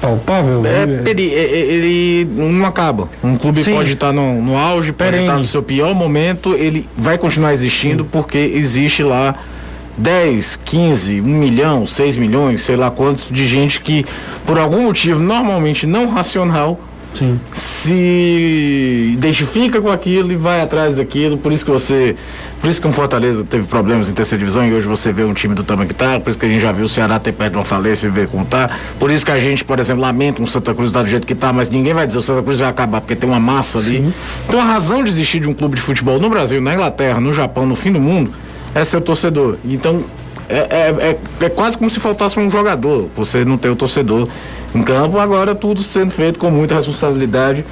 palpável? 0.00 0.62
É, 0.64 1.10
ele, 1.10 1.24
ele, 1.24 2.24
não 2.34 2.64
acaba. 2.64 3.08
Um 3.22 3.36
clube 3.36 3.62
Sim. 3.62 3.74
pode 3.74 3.92
estar 3.92 4.12
no, 4.12 4.40
no 4.40 4.56
auge, 4.56 4.92
pode 4.92 5.10
Perene. 5.10 5.24
estar 5.24 5.36
no 5.36 5.44
seu 5.44 5.62
pior 5.62 5.94
momento, 5.94 6.54
ele 6.54 6.88
vai 6.96 7.18
continuar 7.18 7.52
existindo 7.52 8.04
porque 8.04 8.38
existe 8.38 9.02
lá 9.02 9.34
10, 10.00 10.58
15, 10.64 11.20
1 11.20 11.24
milhão, 11.24 11.86
6 11.86 12.16
milhões, 12.16 12.62
sei 12.62 12.76
lá 12.76 12.90
quantos, 12.90 13.28
de 13.30 13.46
gente 13.46 13.80
que, 13.80 14.06
por 14.46 14.58
algum 14.58 14.84
motivo 14.84 15.20
normalmente 15.20 15.86
não 15.86 16.08
racional, 16.08 16.80
Sim. 17.14 17.40
se 17.52 19.10
identifica 19.12 19.80
com 19.80 19.90
aquilo 19.90 20.32
e 20.32 20.36
vai 20.36 20.60
atrás 20.60 20.94
daquilo. 20.94 21.36
Por 21.36 21.52
isso 21.52 21.64
que 21.64 21.70
você. 21.70 22.16
Por 22.60 22.70
isso 22.70 22.80
que 22.80 22.86
o 22.86 22.92
Fortaleza 22.92 23.42
teve 23.42 23.66
problemas 23.66 24.10
em 24.10 24.14
terceira 24.14 24.38
divisão 24.38 24.66
e 24.66 24.72
hoje 24.72 24.86
você 24.86 25.12
vê 25.12 25.24
um 25.24 25.32
time 25.32 25.54
do 25.54 25.64
tamanho 25.64 25.88
que 25.88 25.94
tá. 25.94 26.20
Por 26.20 26.30
isso 26.30 26.38
que 26.38 26.46
a 26.46 26.48
gente 26.48 26.60
já 26.60 26.72
viu 26.72 26.84
o 26.84 26.88
Ceará 26.88 27.18
ter 27.18 27.32
perto 27.32 27.52
de 27.52 27.58
uma 27.58 27.64
falência 27.64 28.06
e 28.06 28.10
ver 28.10 28.28
como 28.28 28.44
tá. 28.44 28.70
Por 28.98 29.10
isso 29.10 29.24
que 29.24 29.32
a 29.32 29.38
gente, 29.38 29.64
por 29.64 29.78
exemplo, 29.78 30.02
lamenta 30.02 30.42
um 30.42 30.46
Santa 30.46 30.74
Cruz 30.74 30.92
tá 30.92 31.02
do 31.02 31.08
jeito 31.08 31.26
que 31.26 31.34
tá, 31.34 31.52
mas 31.52 31.70
ninguém 31.70 31.94
vai 31.94 32.06
dizer 32.06 32.18
o 32.18 32.22
Santa 32.22 32.42
Cruz 32.42 32.58
vai 32.58 32.68
acabar 32.68 33.00
porque 33.00 33.16
tem 33.16 33.28
uma 33.28 33.40
massa 33.40 33.78
ali. 33.78 33.98
Sim. 33.98 34.12
Então 34.46 34.60
a 34.60 34.64
razão 34.64 35.02
de 35.02 35.10
existir 35.10 35.40
de 35.40 35.48
um 35.48 35.54
clube 35.54 35.76
de 35.76 35.82
futebol 35.82 36.20
no 36.20 36.28
Brasil, 36.28 36.60
na 36.60 36.74
Inglaterra, 36.74 37.18
no 37.18 37.32
Japão, 37.32 37.66
no 37.66 37.74
fim 37.74 37.92
do 37.92 38.00
mundo 38.00 38.32
é 38.74 38.84
ser 38.84 39.00
torcedor. 39.00 39.56
Então, 39.64 40.04
é, 40.48 40.56
é, 40.58 41.10
é, 41.10 41.44
é, 41.44 41.48
quase 41.48 41.78
como 41.78 41.88
se 41.88 42.00
faltasse 42.00 42.38
um 42.38 42.50
jogador, 42.50 43.08
você 43.14 43.44
não 43.44 43.56
ter 43.56 43.68
o 43.68 43.76
torcedor 43.76 44.28
em 44.74 44.82
campo, 44.82 45.18
agora 45.18 45.54
tudo 45.54 45.80
sendo 45.80 46.10
feito 46.10 46.40
com 46.40 46.50
muita 46.50 46.74
responsabilidade 46.74 47.64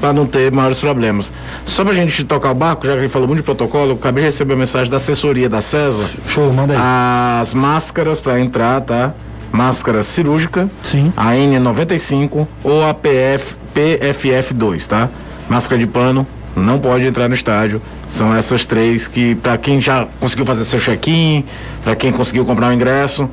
para 0.00 0.12
não 0.12 0.26
ter 0.26 0.52
maiores 0.52 0.78
problemas. 0.78 1.32
Só 1.64 1.82
para 1.82 1.92
a 1.92 1.96
gente 1.96 2.24
tocar 2.24 2.50
o 2.50 2.54
barco, 2.54 2.86
já 2.86 2.92
que 2.92 2.98
a 2.98 3.02
gente 3.02 3.10
falou 3.10 3.26
muito 3.26 3.38
de 3.38 3.44
protocolo, 3.44 3.92
eu 3.92 3.96
acabei 3.96 4.22
de 4.22 4.26
receber 4.26 4.52
a 4.52 4.56
mensagem 4.56 4.90
da 4.90 4.98
assessoria 4.98 5.48
da 5.48 5.62
César. 5.62 6.04
Show, 6.28 6.52
manda 6.52 6.74
aí. 6.74 6.78
As 7.40 7.54
máscaras 7.54 8.20
para 8.20 8.38
entrar, 8.38 8.82
tá? 8.82 9.14
Máscara 9.50 10.02
cirúrgica, 10.02 10.68
Sim. 10.82 11.10
a 11.16 11.32
N95 11.32 12.46
ou 12.62 12.84
a 12.86 12.92
PF, 12.92 13.56
PFF2, 13.74 14.86
tá? 14.86 15.08
Máscara 15.48 15.78
de 15.78 15.86
pano, 15.86 16.26
não 16.56 16.78
pode 16.78 17.06
entrar 17.06 17.28
no 17.28 17.34
estádio. 17.34 17.80
São 18.08 18.34
essas 18.34 18.66
três 18.66 19.06
que, 19.06 19.34
para 19.36 19.58
quem 19.58 19.80
já 19.80 20.06
conseguiu 20.18 20.46
fazer 20.46 20.64
seu 20.64 20.80
check-in, 20.80 21.44
para 21.84 21.94
quem 21.94 22.10
conseguiu 22.10 22.44
comprar 22.44 22.70
o 22.70 22.72
ingresso, 22.72 23.28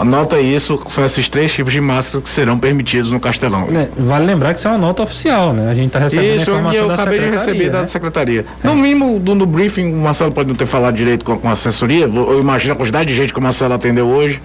Anota 0.00 0.40
isso, 0.40 0.80
são 0.88 1.04
esses 1.04 1.28
três 1.28 1.52
tipos 1.52 1.72
de 1.72 1.80
máscara 1.80 2.22
que 2.22 2.28
serão 2.28 2.58
permitidos 2.58 3.10
no 3.10 3.20
Castelão. 3.20 3.68
É, 3.70 3.88
vale 3.96 4.26
lembrar 4.26 4.52
que 4.52 4.58
isso 4.58 4.68
é 4.68 4.70
uma 4.70 4.78
nota 4.78 5.02
oficial, 5.02 5.52
né? 5.52 5.70
A 5.70 5.74
gente 5.74 5.88
está 5.88 5.98
recebendo 5.98 6.36
Isso, 6.36 6.50
a 6.50 6.74
eu 6.74 6.90
acabei 6.90 7.18
de 7.18 7.30
receber 7.30 7.64
né? 7.64 7.70
da 7.70 7.86
secretaria. 7.86 8.44
É. 8.62 8.66
No 8.66 8.74
mínimo, 8.74 9.18
do, 9.18 9.34
no 9.34 9.46
briefing, 9.46 9.92
o 9.92 9.96
Marcelo 9.96 10.32
pode 10.32 10.48
não 10.48 10.56
ter 10.56 10.66
falado 10.66 10.94
direito 10.96 11.24
com, 11.24 11.36
com 11.36 11.48
a 11.48 11.52
assessoria. 11.52 12.06
Eu 12.06 12.40
imagino 12.40 12.72
a 12.72 12.76
quantidade 12.76 13.08
de 13.08 13.16
gente 13.16 13.32
que 13.32 13.38
o 13.38 13.42
Marcelo 13.42 13.74
atendeu 13.74 14.06
hoje. 14.06 14.40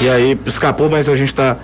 E 0.00 0.08
aí 0.08 0.38
escapou, 0.46 0.88
mas 0.88 1.08
a 1.08 1.16
gente 1.16 1.28
está 1.28 1.56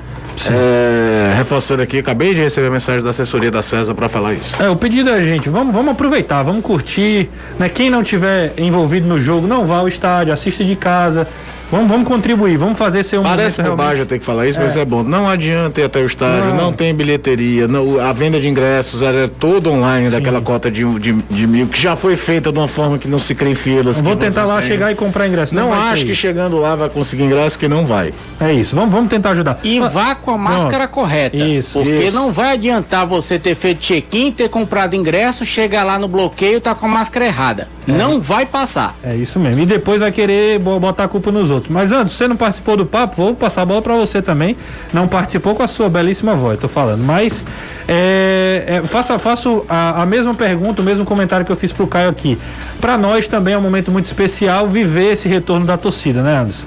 é, 0.48 1.34
reforçando 1.36 1.82
aqui, 1.82 1.98
acabei 1.98 2.34
de 2.34 2.40
receber 2.40 2.68
a 2.68 2.70
mensagem 2.70 3.02
da 3.02 3.10
assessoria 3.10 3.50
da 3.50 3.62
César 3.62 3.94
para 3.94 4.08
falar 4.08 4.34
isso. 4.34 4.54
É, 4.62 4.68
o 4.68 4.76
pedido 4.76 5.10
é, 5.10 5.22
gente, 5.22 5.48
vamos, 5.48 5.74
vamos 5.74 5.92
aproveitar, 5.92 6.42
vamos 6.42 6.64
curtir, 6.64 7.28
né? 7.58 7.68
Quem 7.68 7.90
não 7.90 8.02
tiver 8.02 8.54
envolvido 8.56 9.06
no 9.06 9.20
jogo, 9.20 9.46
não 9.46 9.66
vá 9.66 9.78
ao 9.78 9.88
estádio, 9.88 10.32
assista 10.32 10.64
de 10.64 10.76
casa, 10.76 11.26
Vamos, 11.70 11.88
vamos 11.88 12.08
contribuir, 12.08 12.56
vamos 12.56 12.76
fazer 12.76 13.04
ser 13.04 13.18
um 13.18 13.22
Parece 13.22 13.58
bobagem 13.62 13.78
realmente... 13.78 14.08
ter 14.08 14.18
que 14.18 14.24
falar 14.24 14.46
isso, 14.46 14.58
é. 14.58 14.62
mas 14.62 14.76
é 14.76 14.84
bom. 14.84 15.04
Não 15.04 15.28
adianta 15.28 15.80
ir 15.80 15.84
até 15.84 16.00
o 16.00 16.06
estádio, 16.06 16.50
não, 16.50 16.56
não 16.56 16.72
tem 16.72 16.92
bilheteria, 16.92 17.68
não, 17.68 18.00
a 18.00 18.12
venda 18.12 18.40
de 18.40 18.48
ingressos 18.48 19.02
era 19.02 19.28
toda 19.28 19.70
online 19.70 20.06
Sim. 20.06 20.12
daquela 20.12 20.40
cota 20.40 20.68
de, 20.68 20.84
de, 20.98 21.12
de, 21.12 21.46
mil, 21.46 21.68
que 21.68 21.80
já 21.80 21.94
foi 21.94 22.16
feita 22.16 22.50
de 22.50 22.58
uma 22.58 22.66
forma 22.66 22.98
que 22.98 23.06
não 23.06 23.20
se 23.20 23.34
crê 23.34 23.50
em 23.50 23.54
filas. 23.54 24.00
Vou 24.00 24.16
tentar 24.16 24.44
lá 24.44 24.58
tem. 24.58 24.68
chegar 24.68 24.90
e 24.90 24.96
comprar 24.96 25.28
ingresso. 25.28 25.54
Não, 25.54 25.70
não 25.70 25.80
acho 25.80 26.04
que 26.04 26.14
chegando 26.14 26.58
lá 26.58 26.74
vai 26.74 26.88
conseguir 26.88 27.22
ingresso, 27.22 27.56
que 27.56 27.68
não 27.68 27.86
vai. 27.86 28.12
É 28.40 28.52
isso, 28.52 28.74
vamos, 28.74 28.90
vamos 28.90 29.08
tentar 29.08 29.30
ajudar. 29.30 29.60
E 29.62 29.78
vá 29.78 30.14
com 30.16 30.32
a 30.32 30.38
máscara 30.38 30.88
correta. 30.88 31.36
Isso. 31.36 31.78
Porque 31.78 32.06
isso. 32.06 32.16
não 32.16 32.32
vai 32.32 32.54
adiantar 32.54 33.06
você 33.06 33.38
ter 33.38 33.54
feito 33.54 33.78
check-in, 33.78 34.32
ter 34.32 34.48
comprado 34.48 34.96
ingresso, 34.96 35.44
chegar 35.44 35.84
lá 35.84 35.98
no 35.98 36.08
bloqueio 36.08 36.56
e 36.56 36.60
tá 36.60 36.74
com 36.74 36.86
a 36.86 36.88
máscara 36.88 37.26
errada. 37.26 37.68
É. 37.86 37.92
Não 37.92 38.20
vai 38.20 38.46
passar. 38.46 38.96
É 39.02 39.14
isso 39.14 39.38
mesmo. 39.38 39.62
E 39.62 39.66
depois 39.66 40.00
vai 40.00 40.10
querer 40.10 40.58
botar 40.58 41.04
a 41.04 41.08
culpa 41.08 41.30
nos 41.30 41.50
outros. 41.50 41.59
Mas 41.68 41.92
antes, 41.92 42.14
você 42.14 42.26
não 42.26 42.36
participou 42.36 42.76
do 42.76 42.86
papo, 42.86 43.16
vou 43.16 43.34
passar 43.34 43.62
a 43.62 43.64
bola 43.64 43.82
para 43.82 43.94
você 43.96 44.22
também. 44.22 44.56
Não 44.92 45.06
participou 45.06 45.54
com 45.54 45.62
a 45.62 45.66
sua 45.68 45.88
belíssima 45.88 46.34
voz, 46.34 46.58
tô 46.58 46.68
falando. 46.68 47.02
Mas 47.02 47.44
é, 47.88 48.64
é, 48.66 48.82
faço, 48.82 49.18
faço 49.18 49.64
a, 49.68 50.02
a, 50.02 50.06
mesma 50.06 50.34
pergunta, 50.34 50.80
o 50.80 50.84
mesmo 50.84 51.04
comentário 51.04 51.44
que 51.44 51.52
eu 51.52 51.56
fiz 51.56 51.72
pro 51.72 51.86
Caio 51.86 52.08
aqui. 52.08 52.38
Para 52.80 52.96
nós 52.96 53.26
também 53.26 53.54
é 53.54 53.58
um 53.58 53.62
momento 53.62 53.90
muito 53.90 54.06
especial 54.06 54.68
viver 54.68 55.12
esse 55.12 55.28
retorno 55.28 55.66
da 55.66 55.76
torcida, 55.76 56.22
né, 56.22 56.38
Anderson? 56.38 56.66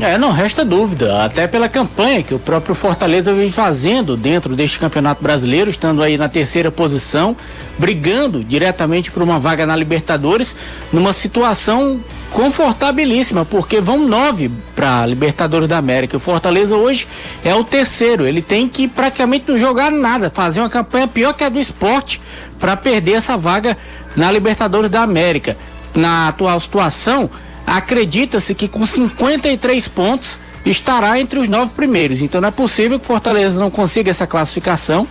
É, 0.00 0.16
não 0.16 0.30
resta 0.30 0.64
dúvida, 0.64 1.24
até 1.24 1.48
pela 1.48 1.68
campanha 1.68 2.22
que 2.22 2.32
o 2.32 2.38
próprio 2.38 2.72
Fortaleza 2.72 3.32
vem 3.32 3.50
fazendo 3.50 4.16
dentro 4.16 4.54
deste 4.54 4.78
Campeonato 4.78 5.20
Brasileiro, 5.22 5.68
estando 5.68 6.02
aí 6.04 6.16
na 6.16 6.28
terceira 6.28 6.70
posição, 6.70 7.36
brigando 7.76 8.44
diretamente 8.44 9.10
por 9.10 9.24
uma 9.24 9.40
vaga 9.40 9.66
na 9.66 9.74
Libertadores, 9.74 10.54
numa 10.92 11.12
situação 11.12 11.98
confortabilíssima, 12.30 13.44
porque 13.44 13.80
vão 13.80 14.06
nove 14.06 14.50
para 14.74 15.06
Libertadores 15.06 15.66
da 15.66 15.78
América. 15.78 16.16
O 16.16 16.20
Fortaleza 16.20 16.76
hoje 16.76 17.06
é 17.44 17.54
o 17.54 17.64
terceiro. 17.64 18.26
Ele 18.26 18.42
tem 18.42 18.68
que 18.68 18.86
praticamente 18.86 19.46
não 19.48 19.58
jogar 19.58 19.90
nada, 19.90 20.30
fazer 20.30 20.60
uma 20.60 20.68
campanha 20.68 21.08
pior 21.08 21.32
que 21.32 21.44
a 21.44 21.48
do 21.48 21.58
esporte 21.58 22.20
para 22.58 22.76
perder 22.76 23.12
essa 23.12 23.36
vaga 23.36 23.76
na 24.14 24.30
Libertadores 24.30 24.90
da 24.90 25.02
América. 25.02 25.56
Na 25.94 26.28
atual 26.28 26.60
situação, 26.60 27.30
acredita-se 27.66 28.54
que 28.54 28.68
com 28.68 28.84
53 28.84 29.88
pontos 29.88 30.38
estará 30.64 31.18
entre 31.18 31.38
os 31.38 31.48
nove 31.48 31.72
primeiros. 31.74 32.20
Então 32.20 32.40
não 32.40 32.48
é 32.48 32.52
possível 32.52 32.98
que 32.98 33.04
o 33.04 33.08
Fortaleza 33.08 33.58
não 33.58 33.70
consiga 33.70 34.10
essa 34.10 34.26
classificação. 34.26 35.06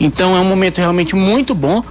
Então 0.00 0.36
é 0.36 0.40
um 0.40 0.44
momento 0.44 0.78
realmente 0.78 1.14
muito 1.14 1.54
bom. 1.54 1.82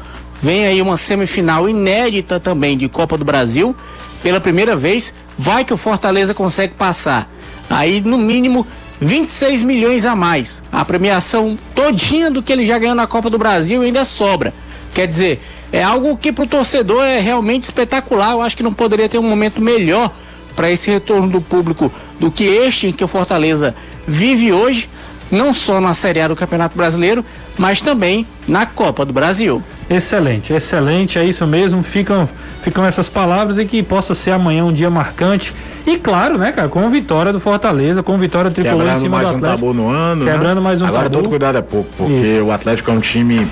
Vem 0.41 0.65
aí 0.65 0.81
uma 0.81 0.97
semifinal 0.97 1.69
inédita 1.69 2.39
também 2.39 2.75
de 2.75 2.89
Copa 2.89 3.17
do 3.17 3.23
Brasil. 3.23 3.75
Pela 4.23 4.39
primeira 4.39 4.75
vez, 4.75 5.13
vai 5.37 5.65
que 5.65 5.73
o 5.73 5.77
Fortaleza 5.77 6.33
consegue 6.33 6.73
passar. 6.73 7.29
Aí, 7.69 8.01
no 8.01 8.17
mínimo, 8.17 8.65
26 8.99 9.63
milhões 9.63 10.05
a 10.05 10.15
mais. 10.15 10.61
A 10.71 10.85
premiação 10.85 11.57
todinha 11.73 12.29
do 12.29 12.43
que 12.43 12.53
ele 12.53 12.65
já 12.65 12.77
ganhou 12.77 12.95
na 12.95 13.07
Copa 13.07 13.29
do 13.29 13.37
Brasil 13.37 13.81
ainda 13.81 14.05
sobra. 14.05 14.53
Quer 14.93 15.07
dizer, 15.07 15.41
é 15.71 15.81
algo 15.81 16.17
que 16.17 16.31
para 16.31 16.43
o 16.43 16.47
torcedor 16.47 17.03
é 17.03 17.19
realmente 17.19 17.63
espetacular. 17.63 18.31
Eu 18.31 18.41
acho 18.41 18.55
que 18.55 18.63
não 18.63 18.73
poderia 18.73 19.09
ter 19.09 19.17
um 19.17 19.23
momento 19.23 19.61
melhor 19.61 20.11
para 20.55 20.69
esse 20.69 20.91
retorno 20.91 21.29
do 21.29 21.41
público 21.41 21.91
do 22.19 22.29
que 22.29 22.43
este 22.43 22.87
em 22.87 22.91
que 22.91 23.03
o 23.03 23.07
Fortaleza 23.07 23.73
vive 24.07 24.51
hoje, 24.51 24.89
não 25.31 25.53
só 25.53 25.79
na 25.79 25.93
Série 25.93 26.19
A 26.19 26.27
do 26.27 26.35
Campeonato 26.35 26.77
Brasileiro, 26.77 27.25
mas 27.57 27.79
também 27.81 28.27
na 28.47 28.65
Copa 28.65 29.05
do 29.05 29.13
Brasil. 29.13 29.63
Excelente, 29.89 30.53
excelente, 30.53 31.17
é 31.17 31.23
isso 31.23 31.47
mesmo. 31.47 31.81
Ficam, 31.81 32.29
ficam 32.61 32.85
essas 32.85 33.09
palavras 33.09 33.57
e 33.57 33.65
que 33.65 33.81
possa 33.81 34.13
ser 34.13 34.31
amanhã 34.31 34.63
um 34.63 34.73
dia 34.73 34.89
marcante. 34.89 35.53
E 35.85 35.97
claro, 35.97 36.37
né, 36.37 36.51
cara, 36.51 36.67
com 36.67 36.87
vitória 36.89 37.33
do 37.33 37.39
Fortaleza, 37.39 38.03
com 38.03 38.17
vitória 38.17 38.51
tricolor 38.51 38.77
Quebrando 38.77 38.97
em 38.97 39.01
cima 39.01 39.17
mais 39.17 39.29
do 39.29 39.35
Atlético. 39.35 39.65
um 39.65 39.69
tabu 39.69 39.73
no 39.73 39.89
ano. 39.89 40.25
Quebrando 40.25 40.55
né? 40.55 40.61
mais 40.61 40.81
um 40.81 40.85
Agora 40.85 41.03
tabu. 41.03 41.15
todo 41.15 41.29
cuidado 41.29 41.57
é 41.57 41.61
pouco, 41.61 41.89
porque 41.97 42.13
isso. 42.13 42.45
o 42.45 42.51
Atlético 42.51 42.91
é 42.91 42.93
um 42.93 42.99
time 42.99 43.47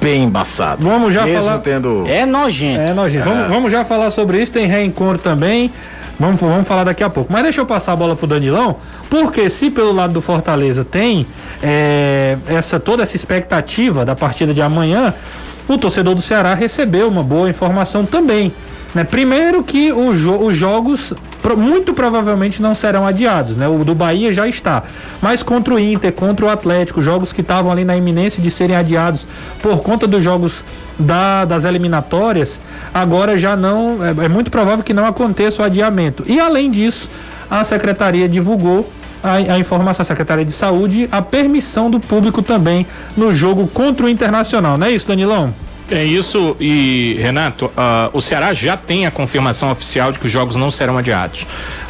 bem 0.00 0.24
embaçado. 0.24 0.84
Vamos 0.84 1.12
já 1.12 1.24
Mesmo 1.24 1.42
falar. 1.42 1.58
tendo. 1.58 2.04
É 2.06 2.26
nojento. 2.26 2.80
É 2.80 2.92
nojento. 2.92 3.28
É. 3.28 3.32
Vamos, 3.32 3.48
vamos 3.48 3.72
já 3.72 3.84
falar 3.84 4.10
sobre 4.10 4.40
isso. 4.42 4.52
Tem 4.52 4.66
reencontro 4.66 5.18
também. 5.18 5.72
Vamos, 6.18 6.40
vamos 6.40 6.66
falar 6.66 6.84
daqui 6.84 7.04
a 7.04 7.10
pouco. 7.10 7.32
Mas 7.32 7.42
deixa 7.42 7.60
eu 7.60 7.66
passar 7.66 7.92
a 7.92 7.96
bola 7.96 8.16
pro 8.16 8.26
Danilão, 8.26 8.76
porque 9.10 9.50
se 9.50 9.70
pelo 9.70 9.92
lado 9.92 10.14
do 10.14 10.22
Fortaleza 10.22 10.82
tem 10.84 11.26
é, 11.62 12.38
essa 12.46 12.80
toda 12.80 13.02
essa 13.02 13.16
expectativa 13.16 14.04
da 14.04 14.16
partida 14.16 14.54
de 14.54 14.62
amanhã, 14.62 15.12
o 15.68 15.78
torcedor 15.78 16.14
do 16.14 16.22
Ceará 16.22 16.54
recebeu 16.54 17.08
uma 17.08 17.22
boa 17.22 17.48
informação 17.48 18.04
também. 18.04 18.52
Né? 18.94 19.04
Primeiro 19.04 19.62
que 19.62 19.88
jo 20.14 20.36
os 20.36 20.56
jogos 20.56 21.12
muito 21.56 21.92
provavelmente 21.92 22.60
não 22.60 22.74
serão 22.74 23.06
adiados, 23.06 23.56
né? 23.56 23.68
O 23.68 23.84
do 23.84 23.94
Bahia 23.94 24.32
já 24.32 24.48
está. 24.48 24.82
Mas 25.20 25.42
contra 25.42 25.74
o 25.74 25.78
Inter, 25.78 26.12
contra 26.12 26.46
o 26.46 26.48
Atlético, 26.48 27.00
jogos 27.00 27.32
que 27.32 27.40
estavam 27.40 27.70
ali 27.70 27.84
na 27.84 27.96
iminência 27.96 28.42
de 28.42 28.50
serem 28.50 28.74
adiados 28.74 29.28
por 29.62 29.80
conta 29.80 30.08
dos 30.08 30.24
jogos 30.24 30.64
da, 30.98 31.44
das 31.44 31.64
eliminatórias, 31.64 32.60
agora 32.92 33.38
já 33.38 33.54
não. 33.54 33.98
É, 34.04 34.24
é 34.24 34.28
muito 34.28 34.50
provável 34.50 34.82
que 34.82 34.94
não 34.94 35.06
aconteça 35.06 35.62
o 35.62 35.64
adiamento. 35.64 36.24
E 36.26 36.40
além 36.40 36.70
disso, 36.70 37.08
a 37.50 37.62
secretaria 37.62 38.28
divulgou 38.28 38.90
a, 39.28 39.54
a, 39.54 39.58
informação, 39.58 40.02
a 40.02 40.06
Secretaria 40.06 40.44
de 40.44 40.52
Saúde, 40.52 41.08
a 41.10 41.20
permissão 41.22 41.90
do 41.90 42.00
público 42.00 42.42
também 42.42 42.86
no 43.16 43.34
jogo 43.34 43.66
contra 43.68 44.06
o 44.06 44.08
Internacional, 44.08 44.78
não 44.78 44.86
é 44.86 44.92
isso, 44.92 45.06
Danilão? 45.06 45.52
É 45.88 46.02
isso, 46.02 46.56
e 46.58 47.16
Renato, 47.20 47.66
uh, 47.66 47.70
o 48.12 48.20
Ceará 48.20 48.52
já 48.52 48.76
tem 48.76 49.06
a 49.06 49.10
confirmação 49.10 49.70
oficial 49.70 50.10
de 50.10 50.18
que 50.18 50.26
os 50.26 50.32
jogos 50.32 50.56
não 50.56 50.68
serão 50.68 50.98
adiados. 50.98 51.46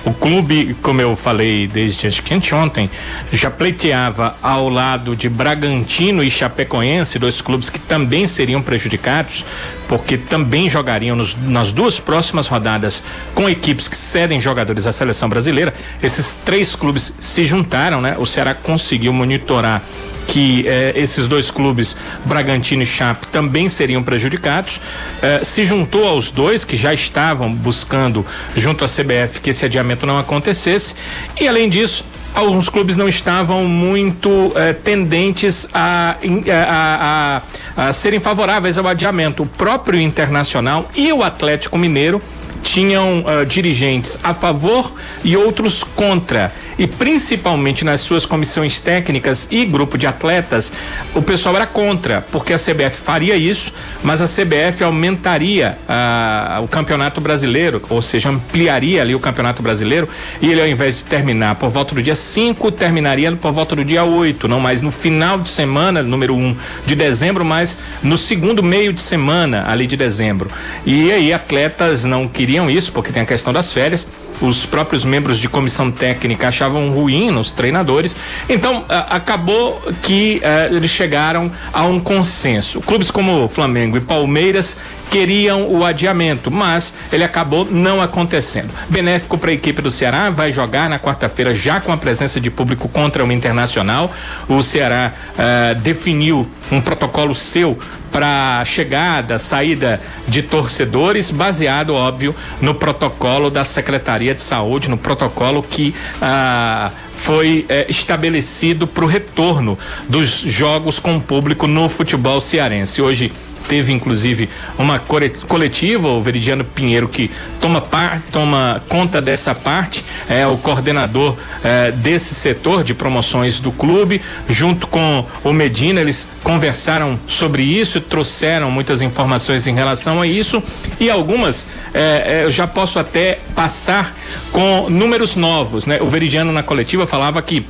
O 0.06 0.14
clube, 0.14 0.76
como 0.82 1.00
eu 1.00 1.16
falei 1.16 1.66
desde 1.66 2.06
acho 2.06 2.22
que 2.22 2.54
ontem, 2.54 2.88
já 3.32 3.50
pleiteava 3.50 4.36
ao 4.40 4.68
lado 4.68 5.16
de 5.16 5.28
Bragantino 5.28 6.22
e 6.22 6.30
Chapecoense, 6.30 7.18
dois 7.18 7.40
clubes 7.40 7.68
que 7.68 7.80
também 7.80 8.24
seriam 8.28 8.62
prejudicados, 8.62 9.44
porque 9.88 10.16
também 10.16 10.70
jogariam 10.70 11.16
nos, 11.16 11.34
nas 11.34 11.72
duas 11.72 11.98
próximas 11.98 12.46
rodadas 12.46 13.02
com 13.34 13.50
equipes 13.50 13.88
que 13.88 13.96
cedem 13.96 14.40
jogadores 14.40 14.86
à 14.86 14.92
seleção 14.92 15.28
brasileira. 15.28 15.74
Esses 16.00 16.34
três 16.44 16.76
clubes 16.76 17.12
se 17.18 17.44
juntaram, 17.44 18.00
né? 18.00 18.14
O 18.16 18.26
Ceará 18.26 18.54
conseguiu 18.54 19.12
monitorar 19.12 19.82
que 20.26 20.66
eh, 20.66 20.92
esses 20.96 21.28
dois 21.28 21.50
clubes, 21.50 21.96
Bragantino 22.24 22.82
e 22.82 22.86
Chape, 22.86 23.28
também 23.28 23.68
seriam 23.68 24.02
prejudicados. 24.02 24.80
Eh, 25.22 25.40
se 25.44 25.64
juntou 25.64 26.06
aos 26.06 26.30
dois 26.30 26.64
que 26.64 26.76
já 26.76 26.92
estavam 26.92 27.52
buscando, 27.52 28.26
junto 28.56 28.84
à 28.84 28.88
CBF, 28.88 29.40
que 29.40 29.50
esse 29.50 29.64
adiamento 29.64 29.95
não 30.04 30.18
acontecesse. 30.18 30.96
E 31.40 31.46
além 31.48 31.68
disso, 31.68 32.04
alguns 32.34 32.68
clubes 32.68 32.96
não 32.96 33.08
estavam 33.08 33.64
muito 33.64 34.52
eh, 34.54 34.74
tendentes 34.74 35.68
a, 35.72 36.16
a, 36.50 37.42
a, 37.76 37.88
a, 37.88 37.92
serem 37.92 38.20
favoráveis 38.20 38.76
ao 38.76 38.86
adiamento. 38.86 39.44
O 39.44 39.46
próprio 39.46 39.98
Internacional 39.98 40.90
e 40.94 41.10
o 41.12 41.22
Atlético 41.22 41.78
Mineiro 41.78 42.20
tinham 42.66 43.20
uh, 43.20 43.46
dirigentes 43.46 44.18
a 44.24 44.34
favor 44.34 44.92
e 45.22 45.36
outros 45.36 45.84
contra. 45.84 46.52
E 46.76 46.86
principalmente 46.86 47.84
nas 47.84 48.00
suas 48.00 48.26
comissões 48.26 48.80
técnicas 48.80 49.46
e 49.50 49.64
grupo 49.64 49.96
de 49.96 50.06
atletas, 50.06 50.72
o 51.14 51.22
pessoal 51.22 51.56
era 51.56 51.66
contra, 51.66 52.26
porque 52.30 52.52
a 52.52 52.58
CBF 52.58 52.96
faria 52.96 53.36
isso, 53.36 53.72
mas 54.02 54.20
a 54.20 54.26
CBF 54.26 54.82
aumentaria 54.82 55.78
uh, 55.88 56.62
o 56.62 56.68
campeonato 56.68 57.20
brasileiro, 57.20 57.80
ou 57.88 58.02
seja, 58.02 58.28
ampliaria 58.28 59.00
ali 59.00 59.14
o 59.14 59.20
campeonato 59.20 59.62
brasileiro, 59.62 60.08
e 60.42 60.50
ele 60.50 60.60
ao 60.60 60.66
invés 60.66 60.98
de 60.98 61.04
terminar 61.04 61.54
por 61.54 61.70
volta 61.70 61.94
do 61.94 62.02
dia 62.02 62.16
5, 62.16 62.72
terminaria 62.72 63.30
por 63.32 63.52
volta 63.52 63.76
do 63.76 63.84
dia 63.84 64.04
8, 64.04 64.48
não 64.48 64.60
mais 64.60 64.82
no 64.82 64.90
final 64.90 65.38
de 65.38 65.48
semana, 65.48 66.02
número 66.02 66.34
1 66.34 66.38
um, 66.38 66.56
de 66.84 66.96
dezembro, 66.96 67.44
mas 67.44 67.78
no 68.02 68.16
segundo 68.16 68.62
meio 68.62 68.92
de 68.92 69.00
semana 69.00 69.64
ali 69.70 69.86
de 69.86 69.96
dezembro. 69.96 70.50
E 70.84 71.12
aí 71.12 71.32
atletas 71.32 72.04
não 72.04 72.28
queriam 72.28 72.55
queriam 72.56 72.70
isso, 72.70 72.90
porque 72.92 73.12
tem 73.12 73.22
a 73.22 73.26
questão 73.26 73.52
das 73.52 73.72
férias. 73.72 74.08
Os 74.40 74.64
próprios 74.64 75.04
membros 75.04 75.38
de 75.38 75.48
comissão 75.48 75.90
técnica 75.90 76.48
achavam 76.48 76.90
ruim 76.90 77.30
nos 77.30 77.52
treinadores. 77.52 78.16
Então, 78.48 78.84
acabou 78.88 79.80
que 80.02 80.40
eles 80.70 80.90
chegaram 80.90 81.50
a 81.72 81.84
um 81.84 82.00
consenso. 82.00 82.80
Clubes 82.80 83.10
como 83.10 83.48
Flamengo 83.48 83.96
e 83.96 84.00
Palmeiras 84.00 84.78
queriam 85.10 85.68
o 85.70 85.84
adiamento, 85.84 86.50
mas 86.50 86.92
ele 87.12 87.24
acabou 87.24 87.64
não 87.64 88.00
acontecendo. 88.00 88.70
Benéfico 88.88 89.38
para 89.38 89.50
a 89.50 89.54
equipe 89.54 89.80
do 89.80 89.90
Ceará, 89.90 90.30
vai 90.30 90.50
jogar 90.50 90.88
na 90.90 90.98
quarta-feira 90.98 91.54
já 91.54 91.80
com 91.80 91.92
a 91.92 91.96
presença 91.96 92.40
de 92.40 92.50
público 92.50 92.88
contra 92.88 93.24
o 93.24 93.32
Internacional. 93.32 94.12
O 94.48 94.62
Ceará 94.62 95.12
uh, 95.32 95.80
definiu 95.80 96.46
um 96.70 96.80
protocolo 96.80 97.34
seu 97.34 97.78
para 98.12 98.62
chegada, 98.64 99.38
saída 99.38 100.00
de 100.26 100.42
torcedores, 100.42 101.30
baseado, 101.30 101.94
óbvio, 101.94 102.34
no 102.60 102.74
protocolo 102.74 103.50
da 103.50 103.64
Secretaria 103.64 104.34
de 104.34 104.42
Saúde, 104.42 104.88
no 104.88 104.96
protocolo 104.96 105.62
que 105.62 105.94
ah, 106.20 106.90
foi 107.16 107.66
eh, 107.68 107.86
estabelecido 107.88 108.86
para 108.86 109.04
o 109.04 109.08
retorno 109.08 109.78
dos 110.08 110.28
jogos 110.40 110.98
com 110.98 111.18
público 111.18 111.66
no 111.66 111.88
futebol 111.88 112.40
cearense. 112.40 113.02
Hoje 113.02 113.32
teve 113.68 113.92
inclusive 113.92 114.48
uma 114.78 114.98
coletiva, 114.98 116.08
o 116.08 116.20
Veridiano 116.20 116.64
Pinheiro 116.64 117.08
que 117.08 117.30
toma, 117.60 117.80
par, 117.80 118.22
toma 118.32 118.82
conta 118.88 119.20
dessa 119.20 119.54
parte, 119.54 120.04
é 120.28 120.46
o 120.46 120.56
coordenador 120.56 121.36
é, 121.64 121.90
desse 121.92 122.34
setor 122.34 122.84
de 122.84 122.94
promoções 122.94 123.60
do 123.60 123.72
clube, 123.72 124.20
junto 124.48 124.86
com 124.86 125.24
o 125.44 125.52
Medina, 125.52 126.00
eles 126.00 126.28
conversaram 126.42 127.18
sobre 127.26 127.62
isso, 127.62 128.00
trouxeram 128.00 128.70
muitas 128.70 129.02
informações 129.02 129.66
em 129.66 129.74
relação 129.74 130.20
a 130.20 130.26
isso 130.26 130.62
e 130.98 131.10
algumas 131.10 131.66
é, 131.92 132.40
é, 132.40 132.44
eu 132.44 132.50
já 132.50 132.66
posso 132.66 132.98
até 132.98 133.38
passar 133.54 134.14
com 134.52 134.88
números 134.90 135.36
novos, 135.36 135.86
né? 135.86 135.98
O 136.00 136.06
Veridiano 136.06 136.52
na 136.52 136.62
coletiva 136.62 137.06
falava 137.06 137.40
que 137.42 137.64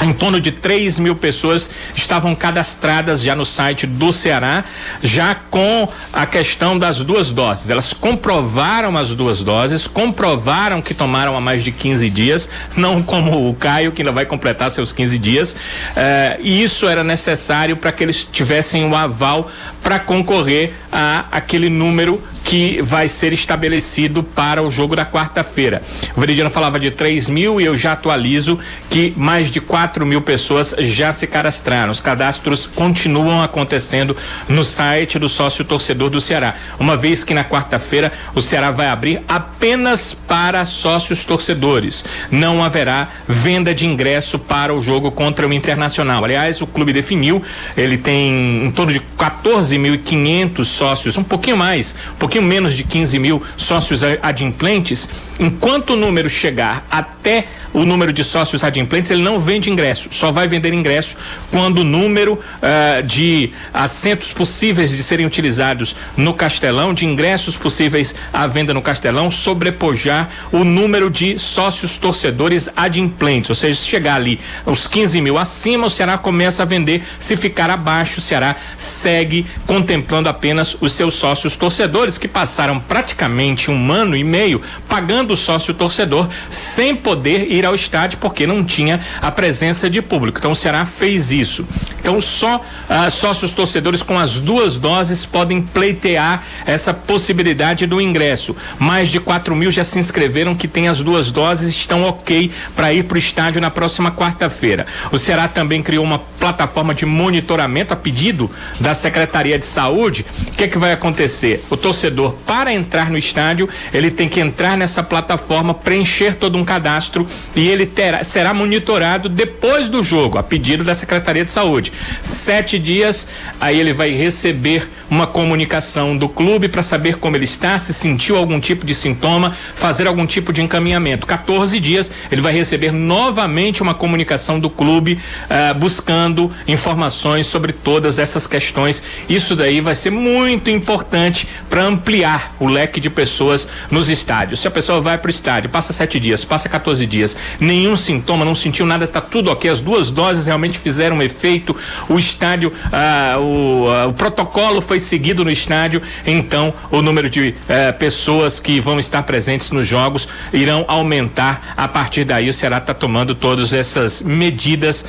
em 0.00 0.12
torno 0.12 0.40
de 0.40 0.50
3 0.50 0.98
mil 0.98 1.14
pessoas 1.14 1.70
estavam 1.94 2.34
cadastradas 2.34 3.22
já 3.22 3.34
no 3.34 3.46
site 3.46 3.86
do 3.86 4.12
Ceará, 4.12 4.64
já 5.02 5.34
com 5.34 5.88
a 6.12 6.26
questão 6.26 6.78
das 6.78 6.98
duas 6.98 7.30
doses. 7.30 7.70
Elas 7.70 7.92
comprovaram 7.92 8.96
as 8.96 9.14
duas 9.14 9.42
doses, 9.42 9.86
comprovaram 9.86 10.82
que 10.82 10.94
tomaram 10.94 11.36
há 11.36 11.40
mais 11.40 11.62
de 11.62 11.70
15 11.70 12.10
dias, 12.10 12.48
não 12.76 13.02
como 13.02 13.48
o 13.48 13.54
Caio, 13.54 13.92
que 13.92 14.02
ainda 14.02 14.12
vai 14.12 14.26
completar 14.26 14.70
seus 14.70 14.92
15 14.92 15.18
dias. 15.18 15.56
Eh, 15.96 16.38
e 16.40 16.62
isso 16.62 16.88
era 16.88 17.04
necessário 17.04 17.76
para 17.76 17.92
que 17.92 18.02
eles 18.02 18.24
tivessem 18.30 18.84
o 18.88 18.94
aval 18.94 19.50
para 19.82 19.98
concorrer 19.98 20.74
a 20.90 21.26
aquele 21.30 21.68
número 21.68 22.22
que 22.44 22.80
vai 22.82 23.08
ser 23.08 23.32
estabelecido 23.32 24.22
para 24.22 24.62
o 24.62 24.70
jogo 24.70 24.94
da 24.94 25.06
quarta-feira. 25.06 25.82
O 26.14 26.20
Veridiano 26.20 26.50
falava 26.50 26.78
de 26.78 26.90
3 26.90 27.28
mil 27.28 27.60
e 27.60 27.64
eu 27.64 27.76
já 27.76 27.92
atualizo 27.92 28.58
que 28.90 29.12
mais 29.16 29.50
de 29.50 29.60
4 29.60 29.83
mil 30.04 30.20
pessoas 30.20 30.74
já 30.78 31.12
se 31.12 31.26
cadastraram. 31.26 31.92
Os 31.92 32.00
cadastros 32.00 32.66
continuam 32.66 33.42
acontecendo 33.42 34.16
no 34.48 34.64
site 34.64 35.18
do 35.18 35.28
sócio 35.28 35.64
torcedor 35.64 36.10
do 36.10 36.20
Ceará. 36.20 36.54
Uma 36.78 36.96
vez 36.96 37.24
que 37.24 37.34
na 37.34 37.44
quarta-feira 37.44 38.12
o 38.34 38.42
Ceará 38.42 38.70
vai 38.70 38.88
abrir 38.88 39.22
apenas 39.28 40.14
para 40.14 40.64
sócios 40.64 41.24
torcedores. 41.24 42.04
Não 42.30 42.62
haverá 42.62 43.08
venda 43.28 43.74
de 43.74 43.86
ingresso 43.86 44.38
para 44.38 44.74
o 44.74 44.80
jogo 44.80 45.10
contra 45.10 45.46
o 45.46 45.52
Internacional. 45.52 46.24
Aliás, 46.24 46.60
o 46.60 46.66
clube 46.66 46.92
definiu, 46.92 47.42
ele 47.76 47.98
tem 47.98 48.64
em 48.66 48.70
torno 48.70 48.92
de 48.92 49.00
14.500 49.18 50.64
sócios, 50.64 51.16
um 51.16 51.22
pouquinho 51.22 51.56
mais, 51.56 51.94
um 52.14 52.18
pouquinho 52.18 52.42
menos 52.42 52.74
de 52.74 52.84
15 52.84 53.18
mil 53.18 53.42
sócios 53.56 54.02
adimplentes, 54.22 55.08
enquanto 55.38 55.90
o 55.90 55.96
número 55.96 56.28
chegar 56.28 56.84
até 56.90 57.46
o 57.74 57.84
número 57.84 58.12
de 58.12 58.22
sócios 58.22 58.62
adimplentes, 58.62 59.10
ele 59.10 59.22
não 59.22 59.38
vende 59.38 59.68
ingresso, 59.68 60.08
só 60.12 60.30
vai 60.30 60.46
vender 60.46 60.72
ingresso 60.72 61.16
quando 61.50 61.78
o 61.78 61.84
número 61.84 62.34
uh, 62.34 63.02
de 63.04 63.50
assentos 63.72 64.32
possíveis 64.32 64.90
de 64.90 65.02
serem 65.02 65.26
utilizados 65.26 65.96
no 66.16 66.32
Castelão, 66.32 66.94
de 66.94 67.04
ingressos 67.04 67.56
possíveis 67.56 68.14
à 68.32 68.46
venda 68.46 68.72
no 68.72 68.80
Castelão, 68.80 69.30
sobrepujar 69.30 70.30
o 70.52 70.62
número 70.62 71.10
de 71.10 71.38
sócios 71.38 71.98
torcedores 71.98 72.70
adimplentes, 72.76 73.50
ou 73.50 73.56
seja, 73.56 73.80
se 73.80 73.88
chegar 73.88 74.14
ali 74.14 74.38
os 74.64 74.86
15 74.86 75.20
mil 75.20 75.36
acima, 75.36 75.86
o 75.86 75.90
Ceará 75.90 76.16
começa 76.16 76.62
a 76.62 76.66
vender, 76.66 77.02
se 77.18 77.36
ficar 77.36 77.70
abaixo, 77.70 78.18
o 78.20 78.22
Ceará 78.22 78.54
segue 78.76 79.44
contemplando 79.66 80.28
apenas 80.28 80.76
os 80.80 80.92
seus 80.92 81.14
sócios 81.14 81.56
torcedores 81.56 82.18
que 82.18 82.28
passaram 82.28 82.78
praticamente 82.78 83.70
um 83.70 83.90
ano 83.90 84.16
e 84.16 84.22
meio 84.22 84.62
pagando 84.88 85.32
o 85.32 85.36
sócio 85.36 85.74
torcedor 85.74 86.28
sem 86.48 86.94
poder 86.94 87.50
ir 87.50 87.63
ir 87.64 87.66
ao 87.66 87.74
estádio 87.74 88.18
porque 88.18 88.46
não 88.46 88.62
tinha 88.64 89.00
a 89.20 89.30
presença 89.30 89.90
de 89.90 90.00
público. 90.00 90.38
Então 90.38 90.52
o 90.52 90.56
Ceará 90.56 90.86
fez 90.86 91.32
isso. 91.32 91.66
Então 92.00 92.20
só 92.20 92.60
ah, 92.88 93.10
sócios 93.10 93.52
torcedores 93.52 94.02
com 94.02 94.18
as 94.18 94.38
duas 94.38 94.76
doses 94.76 95.26
podem 95.26 95.60
pleitear 95.60 96.44
essa 96.66 96.92
possibilidade 96.94 97.86
do 97.86 98.00
ingresso. 98.00 98.54
Mais 98.78 99.08
de 99.08 99.18
4 99.18 99.54
mil 99.56 99.70
já 99.70 99.82
se 99.82 99.98
inscreveram 99.98 100.54
que 100.54 100.68
tem 100.68 100.88
as 100.88 101.02
duas 101.02 101.30
doses 101.30 101.70
estão 101.70 102.04
ok 102.04 102.50
para 102.76 102.92
ir 102.92 103.04
para 103.04 103.16
o 103.16 103.18
estádio 103.18 103.60
na 103.60 103.70
próxima 103.70 104.12
quarta-feira. 104.12 104.86
O 105.10 105.18
Ceará 105.18 105.48
também 105.48 105.82
criou 105.82 106.04
uma 106.04 106.18
plataforma 106.18 106.94
de 106.94 107.06
monitoramento 107.06 107.92
a 107.92 107.96
pedido 107.96 108.50
da 108.78 108.92
Secretaria 108.92 109.58
de 109.58 109.64
Saúde. 109.64 110.26
O 110.48 110.52
que 110.52 110.64
é 110.64 110.68
que 110.68 110.78
vai 110.78 110.92
acontecer? 110.92 111.64
O 111.70 111.76
torcedor 111.76 112.34
para 112.46 112.72
entrar 112.72 113.10
no 113.10 113.16
estádio 113.16 113.68
ele 113.92 114.10
tem 114.10 114.28
que 114.28 114.40
entrar 114.40 114.76
nessa 114.76 115.02
plataforma, 115.02 115.72
preencher 115.72 116.34
todo 116.34 116.58
um 116.58 116.64
cadastro 116.64 117.26
e 117.54 117.68
ele 117.68 117.86
terá, 117.86 118.24
será 118.24 118.52
monitorado 118.52 119.28
depois 119.28 119.88
do 119.88 120.02
jogo, 120.02 120.38
a 120.38 120.42
pedido 120.42 120.84
da 120.84 120.94
Secretaria 120.94 121.44
de 121.44 121.52
Saúde. 121.52 121.92
Sete 122.20 122.78
dias, 122.78 123.28
aí 123.60 123.78
ele 123.78 123.92
vai 123.92 124.10
receber 124.10 124.88
uma 125.10 125.26
comunicação 125.26 126.16
do 126.16 126.28
clube 126.28 126.68
para 126.68 126.82
saber 126.82 127.16
como 127.16 127.36
ele 127.36 127.44
está, 127.44 127.78
se 127.78 127.92
sentiu 127.92 128.36
algum 128.36 128.58
tipo 128.58 128.84
de 128.84 128.94
sintoma, 128.94 129.54
fazer 129.74 130.06
algum 130.06 130.26
tipo 130.26 130.52
de 130.52 130.62
encaminhamento. 130.62 131.26
14 131.26 131.78
dias, 131.78 132.10
ele 132.30 132.40
vai 132.40 132.52
receber 132.52 132.92
novamente 132.92 133.82
uma 133.82 133.94
comunicação 133.94 134.58
do 134.58 134.68
clube 134.68 135.18
uh, 135.44 135.78
buscando 135.78 136.50
informações 136.66 137.46
sobre 137.46 137.72
todas 137.72 138.18
essas 138.18 138.46
questões. 138.46 139.02
Isso 139.28 139.54
daí 139.54 139.80
vai 139.80 139.94
ser 139.94 140.10
muito 140.10 140.70
importante 140.70 141.48
para 141.68 141.84
ampliar 141.84 142.54
o 142.58 142.66
leque 142.66 143.00
de 143.00 143.10
pessoas 143.10 143.68
nos 143.90 144.08
estádios. 144.08 144.60
Se 144.60 144.68
a 144.68 144.70
pessoa 144.70 145.00
vai 145.00 145.18
para 145.18 145.28
o 145.28 145.30
estádio, 145.30 145.70
passa 145.70 145.92
sete 145.92 146.18
dias, 146.18 146.44
passa 146.44 146.68
14 146.68 147.06
dias, 147.06 147.36
nenhum 147.60 147.96
sintoma, 147.96 148.44
não 148.44 148.54
sentiu 148.54 148.86
nada, 148.86 149.06
tá 149.06 149.20
tudo 149.20 149.50
ok. 149.50 149.70
As 149.70 149.80
duas 149.80 150.10
doses 150.10 150.46
realmente 150.46 150.78
fizeram 150.78 151.22
efeito. 151.22 151.76
O 152.08 152.18
estádio, 152.18 152.72
ah, 152.92 153.36
o, 153.38 153.88
ah, 153.88 154.06
o, 154.06 154.12
protocolo 154.12 154.80
foi 154.80 155.00
seguido 155.00 155.44
no 155.44 155.50
estádio. 155.50 156.02
Então, 156.26 156.72
o 156.90 157.02
número 157.02 157.28
de 157.28 157.54
eh, 157.68 157.92
pessoas 157.92 158.60
que 158.60 158.80
vão 158.80 158.98
estar 158.98 159.22
presentes 159.22 159.70
nos 159.70 159.86
jogos 159.86 160.28
irão 160.52 160.84
aumentar. 160.88 161.74
A 161.76 161.88
partir 161.88 162.24
daí, 162.24 162.48
o 162.48 162.54
Ceará 162.54 162.78
está 162.78 162.94
tomando 162.94 163.34
todas 163.34 163.72
essas 163.72 164.22
medidas 164.22 165.04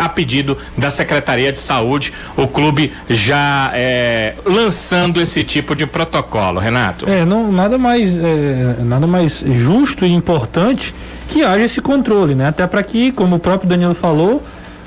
a 0.00 0.08
pedido 0.08 0.56
da 0.76 0.90
Secretaria 0.90 1.52
de 1.52 1.60
Saúde. 1.60 2.12
O 2.36 2.48
clube 2.48 2.92
já 3.08 3.70
eh, 3.74 4.34
lançando 4.44 5.20
esse 5.20 5.44
tipo 5.44 5.74
de 5.74 5.86
protocolo, 5.86 6.58
Renato. 6.58 7.08
É, 7.08 7.24
não, 7.24 7.52
nada 7.52 7.78
mais, 7.78 8.12
é, 8.16 8.76
nada 8.82 9.06
mais 9.06 9.44
justo 9.46 10.04
e 10.04 10.12
importante 10.12 10.94
que 11.28 11.42
haja 11.42 11.64
esse 11.64 11.80
controle, 11.80 12.34
né? 12.34 12.48
Até 12.48 12.66
para 12.66 12.82
que, 12.82 13.12
como 13.12 13.36
o 13.36 13.38
próprio 13.38 13.68
Danilo 13.68 13.94
falou, 13.94 14.42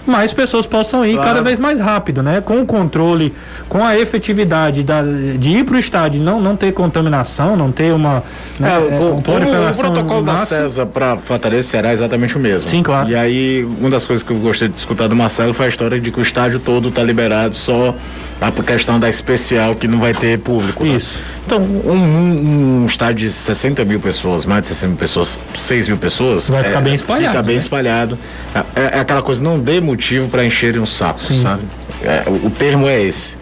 mais 0.05 0.33
pessoas 0.33 0.65
possam 0.65 1.05
ir 1.05 1.13
claro. 1.13 1.29
cada 1.29 1.41
vez 1.41 1.59
mais 1.59 1.79
rápido, 1.79 2.23
né? 2.23 2.41
Com 2.41 2.61
o 2.61 2.65
controle, 2.65 3.33
com 3.67 3.83
a 3.85 3.97
efetividade 3.97 4.83
da, 4.83 5.01
de 5.01 5.49
ir 5.51 5.65
para 5.65 5.75
o 5.75 5.79
estádio, 5.79 6.21
não, 6.21 6.41
não 6.41 6.55
ter 6.55 6.71
contaminação, 6.73 7.55
não 7.55 7.71
ter 7.71 7.93
uma. 7.93 8.23
Né, 8.59 8.69
é, 8.69 8.97
com, 8.97 9.03
um 9.03 9.15
o, 9.15 9.17
o 9.17 9.75
protocolo 9.75 10.25
da 10.25 10.37
César 10.37 10.85
para 10.85 11.17
Fortaleza 11.17 11.67
será 11.67 11.93
exatamente 11.93 12.35
o 12.35 12.39
mesmo. 12.39 12.69
Sim, 12.69 12.83
claro. 12.83 13.09
E 13.09 13.15
aí, 13.15 13.63
uma 13.79 13.89
das 13.89 14.05
coisas 14.05 14.23
que 14.23 14.31
eu 14.31 14.37
gostei 14.37 14.67
de 14.67 14.77
escutar 14.77 15.07
do 15.07 15.15
Marcelo 15.15 15.53
foi 15.53 15.67
a 15.67 15.69
história 15.69 15.99
de 15.99 16.11
que 16.11 16.19
o 16.19 16.23
estádio 16.23 16.59
todo 16.59 16.89
está 16.89 17.03
liberado, 17.03 17.55
só 17.55 17.93
a 18.41 18.51
questão 18.63 18.99
da 18.99 19.09
especial 19.09 19.75
que 19.75 19.87
não 19.87 19.99
vai 19.99 20.13
ter 20.13 20.39
público. 20.39 20.83
Né? 20.83 20.95
Isso. 20.95 21.19
Então, 21.45 21.61
um, 21.61 22.83
um, 22.83 22.85
estádio 22.85 23.27
de 23.27 23.33
60 23.33 23.83
mil 23.83 23.99
pessoas, 23.99 24.45
mais 24.45 24.61
de 24.61 24.69
60 24.69 24.87
mil 24.87 24.97
pessoas, 24.97 25.39
6 25.55 25.87
mil 25.87 25.97
pessoas. 25.97 26.49
Vai 26.49 26.63
ficar 26.63 26.79
é, 26.79 26.81
bem 26.81 26.95
espalhado. 26.95 27.27
Fica 27.27 27.43
bem 27.43 27.55
né? 27.55 27.61
espalhado. 27.61 28.17
É, 28.55 28.59
é, 28.59 28.97
é, 28.97 28.99
aquela 28.99 29.21
coisa, 29.21 29.41
não 29.41 29.59
dê 29.59 29.81
motivo 29.81 30.29
para 30.29 30.45
encherem 30.45 30.79
um 30.79 30.85
saco, 30.85 31.19
Sim. 31.21 31.41
sabe? 31.41 31.63
É, 32.03 32.23
o, 32.27 32.47
o, 32.47 32.49
termo 32.49 32.87
é 32.87 33.01
esse. 33.01 33.37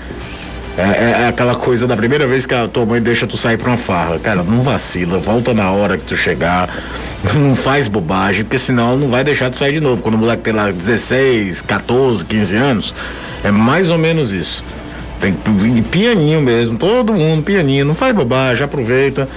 É, 0.78 0.82
é, 0.82 1.22
é, 1.24 1.28
aquela 1.28 1.56
coisa 1.56 1.86
da 1.86 1.98
primeira 1.98 2.26
vez 2.26 2.46
que 2.46 2.54
a 2.56 2.68
tua 2.68 2.86
mãe 2.86 3.02
deixa 3.02 3.28
tu 3.28 3.38
sair 3.38 3.58
pra 3.58 3.70
uma 3.70 3.78
farra. 3.78 4.18
Cara, 4.20 4.42
não 4.42 4.64
vacila, 4.64 5.20
volta 5.20 5.54
na 5.54 5.70
hora 5.70 5.98
que 5.98 6.06
tu 6.06 6.16
chegar, 6.16 6.70
não 7.36 7.56
faz 7.56 7.88
bobagem, 7.88 8.44
porque 8.44 8.58
senão 8.58 8.98
não 8.98 9.10
vai 9.10 9.24
deixar 9.24 9.52
tu 9.52 9.58
sair 9.58 9.74
de 9.74 9.80
novo. 9.80 10.02
Quando 10.02 10.16
o 10.16 10.18
moleque 10.18 10.44
tem 10.44 10.54
lá 10.54 10.72
16, 10.72 11.62
14, 11.62 12.26
15 12.26 12.56
anos, 12.56 12.94
é 13.44 13.52
mais 13.52 13.92
ou 13.92 13.98
menos 13.98 14.32
isso. 14.32 14.64
Tem 15.20 15.34
que 15.34 15.50
vir 15.50 15.84
pianinho 15.84 16.42
mesmo, 16.42 16.78
todo 16.78 17.14
mundo 17.14 17.44
pianinho, 17.44 17.86
não 17.86 17.94
faz 17.94 18.16
bobagem, 18.16 18.64
aproveita. 18.64 19.28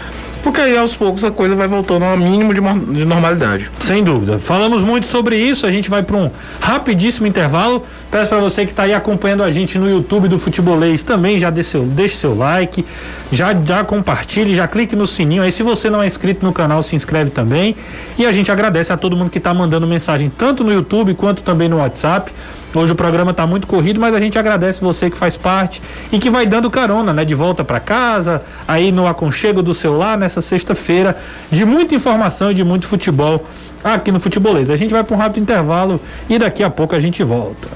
Porque 0.42 0.60
aí 0.60 0.76
aos 0.76 0.94
poucos 0.94 1.22
a 1.22 1.30
coisa 1.30 1.54
vai 1.54 1.68
voltando 1.68 2.04
ao 2.04 2.16
mínimo 2.16 2.54
de, 2.54 2.60
de 2.60 3.04
normalidade. 3.04 3.70
Sem 3.80 4.02
dúvida. 4.02 4.38
Falamos 4.38 4.82
muito 4.82 5.06
sobre 5.06 5.36
isso, 5.36 5.66
a 5.66 5.70
gente 5.70 5.90
vai 5.90 6.02
para 6.02 6.16
um 6.16 6.30
rapidíssimo 6.60 7.26
intervalo. 7.26 7.84
Peço 8.10 8.30
para 8.30 8.38
você 8.38 8.64
que 8.64 8.72
está 8.72 8.84
aí 8.84 8.94
acompanhando 8.94 9.42
a 9.42 9.50
gente 9.52 9.78
no 9.78 9.88
YouTube 9.88 10.28
do 10.28 10.38
Futebolês 10.38 11.02
também 11.02 11.38
já 11.38 11.50
deixe 11.50 11.70
seu, 11.70 11.82
deixe 11.82 12.16
seu 12.16 12.34
like, 12.34 12.84
já, 13.30 13.54
já 13.64 13.84
compartilhe, 13.84 14.54
já 14.54 14.66
clique 14.66 14.96
no 14.96 15.06
sininho 15.06 15.42
aí. 15.42 15.52
Se 15.52 15.62
você 15.62 15.90
não 15.90 16.02
é 16.02 16.06
inscrito 16.06 16.44
no 16.44 16.52
canal, 16.52 16.82
se 16.82 16.96
inscreve 16.96 17.30
também. 17.30 17.76
E 18.18 18.24
a 18.24 18.32
gente 18.32 18.50
agradece 18.50 18.92
a 18.92 18.96
todo 18.96 19.14
mundo 19.14 19.30
que 19.30 19.38
está 19.38 19.52
mandando 19.52 19.86
mensagem 19.86 20.32
tanto 20.36 20.64
no 20.64 20.72
YouTube 20.72 21.14
quanto 21.14 21.42
também 21.42 21.68
no 21.68 21.76
WhatsApp. 21.76 22.32
Hoje 22.72 22.92
o 22.92 22.94
programa 22.94 23.32
está 23.32 23.46
muito 23.46 23.66
corrido, 23.66 24.00
mas 24.00 24.14
a 24.14 24.20
gente 24.20 24.38
agradece 24.38 24.80
você 24.80 25.10
que 25.10 25.16
faz 25.16 25.36
parte 25.36 25.82
e 26.12 26.18
que 26.18 26.30
vai 26.30 26.46
dando 26.46 26.70
carona, 26.70 27.12
né? 27.12 27.24
De 27.24 27.34
volta 27.34 27.64
para 27.64 27.80
casa, 27.80 28.42
aí 28.66 28.92
no 28.92 29.06
aconchego 29.06 29.62
do 29.62 29.74
celular, 29.74 30.16
nessa 30.16 30.40
sexta-feira, 30.40 31.16
de 31.50 31.64
muita 31.64 31.94
informação 31.94 32.52
e 32.52 32.54
de 32.54 32.62
muito 32.62 32.86
futebol 32.86 33.44
aqui 33.82 34.12
no 34.12 34.20
Futebolês. 34.20 34.70
A 34.70 34.76
gente 34.76 34.92
vai 34.92 35.02
para 35.02 35.16
um 35.16 35.18
rápido 35.18 35.42
intervalo 35.42 36.00
e 36.28 36.38
daqui 36.38 36.62
a 36.62 36.70
pouco 36.70 36.94
a 36.94 37.00
gente 37.00 37.22
volta. 37.24 37.68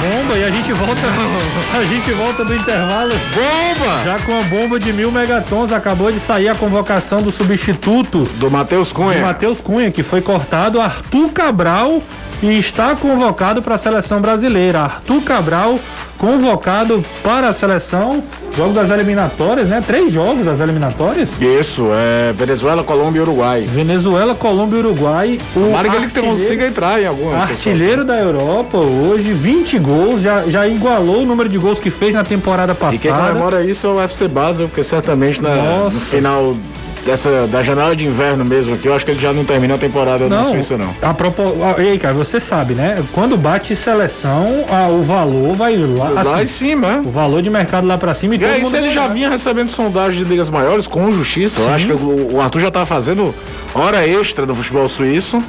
Bomba 0.00 0.38
e 0.38 0.44
a 0.44 0.50
gente 0.50 0.72
volta. 0.72 1.00
A 1.76 1.82
gente 1.82 2.10
volta 2.12 2.44
do 2.44 2.54
intervalo. 2.54 3.12
Bomba! 3.34 4.04
Já 4.04 4.18
com 4.20 4.38
a 4.38 4.42
bomba 4.44 4.80
de 4.80 4.92
mil 4.92 5.10
megatons. 5.10 5.72
Acabou 5.72 6.10
de 6.10 6.18
sair 6.18 6.48
a 6.48 6.54
convocação 6.54 7.20
do 7.20 7.30
substituto. 7.30 8.26
Do 8.36 8.50
Matheus 8.50 8.92
Cunha. 8.92 9.18
Do 9.18 9.26
Matheus 9.26 9.60
Cunha, 9.60 9.90
que 9.90 10.02
foi 10.02 10.22
cortado. 10.22 10.80
Arthur 10.80 11.30
Cabral 11.32 12.02
e 12.42 12.58
está 12.58 12.94
convocado 12.96 13.62
para 13.62 13.74
a 13.74 13.78
seleção 13.78 14.20
brasileira. 14.20 14.80
Arthur 14.80 15.22
Cabral 15.22 15.78
convocado 16.20 17.02
para 17.22 17.48
a 17.48 17.54
seleção. 17.54 18.22
Jogo 18.54 18.74
das 18.74 18.90
eliminatórias, 18.90 19.68
né? 19.68 19.82
Três 19.84 20.12
jogos 20.12 20.44
das 20.44 20.60
eliminatórias. 20.60 21.30
Isso, 21.40 21.88
é 21.92 22.32
Venezuela, 22.32 22.82
Colômbia 22.82 23.20
e 23.20 23.22
Uruguai. 23.22 23.62
Venezuela, 23.62 24.34
Colômbia 24.34 24.76
e 24.76 24.80
Uruguai. 24.80 25.38
O 25.54 25.90
que 25.90 26.20
ele 26.20 26.28
consiga 26.28 26.66
entrar 26.66 27.00
em 27.00 27.06
alguma 27.06 27.36
Artilheiro 27.36 28.04
da 28.04 28.18
Europa 28.18 28.76
hoje, 28.76 29.32
20 29.32 29.78
gols, 29.78 30.20
já, 30.20 30.42
já 30.46 30.66
igualou 30.66 31.22
o 31.22 31.26
número 31.26 31.48
de 31.48 31.56
gols 31.58 31.78
que 31.78 31.90
fez 31.90 32.12
na 32.12 32.24
temporada 32.24 32.74
passada. 32.74 32.96
E 32.96 32.98
quem 32.98 33.12
comemora 33.12 33.64
isso 33.64 33.86
é 33.86 33.90
o 33.90 33.94
UFC 33.94 34.28
Basel, 34.28 34.68
porque 34.68 34.82
certamente 34.82 35.40
na, 35.40 35.84
no 35.84 35.90
final 35.92 36.56
dessa 37.04 37.46
da 37.46 37.62
janela 37.62 37.94
de 37.94 38.04
inverno 38.04 38.44
mesmo 38.44 38.74
aqui, 38.74 38.86
eu 38.86 38.94
acho 38.94 39.04
que 39.04 39.10
ele 39.10 39.20
já 39.20 39.32
não 39.32 39.44
termina 39.44 39.74
a 39.74 39.78
temporada 39.78 40.28
não, 40.28 40.38
na 40.38 40.44
Suíça 40.44 40.76
não. 40.76 40.94
A 41.02 41.80
ei, 41.80 41.98
cara, 41.98 42.14
você 42.14 42.40
sabe, 42.40 42.74
né? 42.74 43.02
Quando 43.12 43.36
bate 43.36 43.74
seleção, 43.74 44.64
a, 44.70 44.88
o 44.88 45.02
valor 45.02 45.54
vai 45.54 45.76
lá, 45.76 46.08
lá 46.10 46.20
assim, 46.20 46.42
em 46.42 46.46
cima, 46.46 46.86
é? 46.86 46.98
O 47.00 47.10
valor 47.10 47.42
de 47.42 47.50
mercado 47.50 47.86
lá 47.86 47.96
para 47.96 48.14
cima 48.14 48.34
e, 48.34 48.38
e 48.38 48.44
aí, 48.44 48.64
se 48.64 48.76
ele 48.76 48.90
já 48.90 49.08
vinha 49.08 49.30
recebendo 49.30 49.68
sondagem 49.68 50.22
de 50.22 50.28
ligas 50.28 50.48
maiores 50.48 50.86
com 50.86 51.12
justiça, 51.12 51.60
Sim. 51.60 51.66
eu 51.66 51.74
acho 51.74 51.86
que 51.86 51.92
o, 51.92 52.34
o 52.34 52.40
Arthur 52.40 52.60
já 52.60 52.70
tava 52.70 52.86
fazendo 52.86 53.34
hora 53.74 54.06
extra 54.06 54.46
no 54.46 54.54
futebol 54.54 54.86
suíço. 54.88 55.42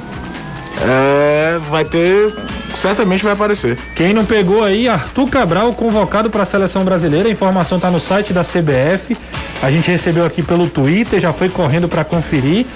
É, 0.84 1.60
vai 1.70 1.84
ter 1.84 2.34
certamente 2.76 3.22
vai 3.22 3.32
aparecer. 3.32 3.78
Quem 3.94 4.12
não 4.12 4.24
pegou 4.24 4.64
aí, 4.64 4.88
Arthur 4.88 5.28
Cabral 5.28 5.72
convocado 5.74 6.30
para 6.30 6.42
a 6.42 6.46
seleção 6.46 6.84
brasileira. 6.84 7.28
A 7.28 7.32
informação 7.32 7.76
está 7.76 7.90
no 7.90 8.00
site 8.00 8.32
da 8.32 8.42
CBF. 8.42 9.16
A 9.62 9.70
gente 9.70 9.88
recebeu 9.88 10.26
aqui 10.26 10.42
pelo 10.42 10.68
Twitter, 10.68 11.20
já 11.20 11.32
foi 11.32 11.48
correndo 11.48 11.88
para 11.88 12.02
conferir. 12.04 12.66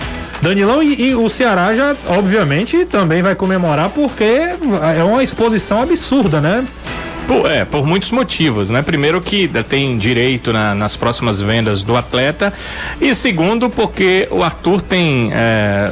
Danilão 0.41 0.81
e, 0.83 1.09
e, 1.09 1.15
o 1.17 1.29
Ceará 1.29 1.75
já, 1.75 1.97
obviamente, 2.07 2.85
também 2.85 3.23
vai 3.23 3.35
comemorar 3.35 3.91
porque 3.91 4.23
é 4.23 5.03
uma 5.03 5.25
exposição 5.25 5.83
absurda, 5.83 6.41
né? 6.41 6.65
Por, 7.27 7.51
é, 7.51 7.65
por 7.65 7.85
muitos 7.85 8.13
motivos, 8.13 8.71
né? 8.71 8.83
Primeiro 8.83 9.21
que 9.21 9.49
tem 9.69 9.99
direito 9.99 10.53
na, 10.53 10.75
nas 10.75 10.97
próximas 10.97 11.41
vendas 11.41 11.83
do 11.83 11.97
atleta 11.97 12.53
e 13.01 13.15
segundo 13.15 13.69
porque 13.69 14.29
o 14.31 14.45
Arthur 14.45 14.81
tem 14.81 15.31
é, 15.33 15.89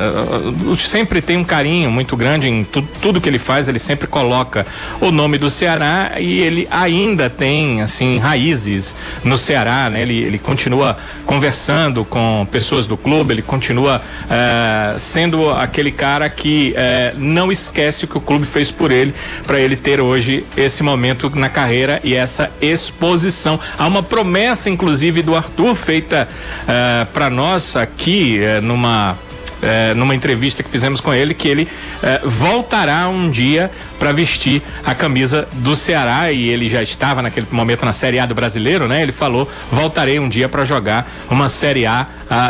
sempre 0.76 1.20
tem 1.20 1.36
um 1.36 1.42
carinho 1.42 1.90
muito 1.90 2.16
grande 2.16 2.48
em 2.48 2.62
tu, 2.62 2.82
tudo 3.02 3.20
que 3.20 3.28
ele 3.28 3.38
faz, 3.38 3.68
ele 3.68 3.80
sempre 3.80 4.06
coloca 4.06 4.64
o 5.00 5.10
nome 5.10 5.36
do 5.36 5.50
Ceará 5.50 6.12
e 6.18 6.40
ele 6.40 6.68
ainda 6.70 7.28
tem 7.28 7.82
assim 7.82 8.18
raízes 8.18 8.94
no 9.24 9.36
Ceará, 9.36 9.90
né? 9.90 10.02
Ele, 10.02 10.22
ele 10.22 10.38
continua 10.38 10.96
conversando 11.26 12.04
com 12.04 12.46
pessoas 12.50 12.86
do 12.86 12.96
clube, 12.96 13.34
ele 13.34 13.42
continua 13.42 14.00
é, 14.30 14.96
sendo 14.98 15.50
aquele 15.50 15.90
cara 15.90 16.28
que 16.28 16.74
é, 16.76 17.12
não 17.16 17.50
esquece 17.50 18.04
o 18.04 18.08
que 18.08 18.18
o 18.18 18.20
clube 18.20 18.46
fez 18.46 18.70
por 18.70 18.90
ele 18.90 19.14
para 19.46 19.58
ele 19.58 19.76
ter 19.76 20.00
hoje 20.00 20.44
esse 20.56 20.82
momento 20.82 21.23
na 21.34 21.48
carreira 21.48 22.00
e 22.04 22.14
essa 22.14 22.50
exposição. 22.60 23.58
Há 23.78 23.86
uma 23.86 24.02
promessa, 24.02 24.68
inclusive, 24.68 25.22
do 25.22 25.34
Arthur 25.34 25.74
feita 25.74 26.28
uh, 26.28 26.64
eh, 26.68 27.06
para 27.12 27.30
nós 27.30 27.76
aqui 27.76 28.40
uh, 28.40 28.60
numa 28.60 29.16
é, 29.62 29.94
numa 29.94 30.14
entrevista 30.14 30.62
que 30.62 30.68
fizemos 30.68 31.00
com 31.00 31.12
ele, 31.12 31.34
que 31.34 31.48
ele 31.48 31.68
é, 32.02 32.20
voltará 32.24 33.08
um 33.08 33.30
dia 33.30 33.70
para 33.98 34.12
vestir 34.12 34.62
a 34.84 34.94
camisa 34.94 35.48
do 35.52 35.74
Ceará 35.74 36.30
e 36.30 36.48
ele 36.48 36.68
já 36.68 36.82
estava 36.82 37.22
naquele 37.22 37.46
momento 37.50 37.84
na 37.84 37.92
Série 37.92 38.18
A 38.18 38.26
do 38.26 38.34
Brasileiro, 38.34 38.86
né? 38.86 39.02
Ele 39.02 39.12
falou: 39.12 39.48
voltarei 39.70 40.18
um 40.18 40.28
dia 40.28 40.48
para 40.48 40.64
jogar 40.64 41.10
uma 41.30 41.48
Série 41.48 41.86
A 41.86 42.06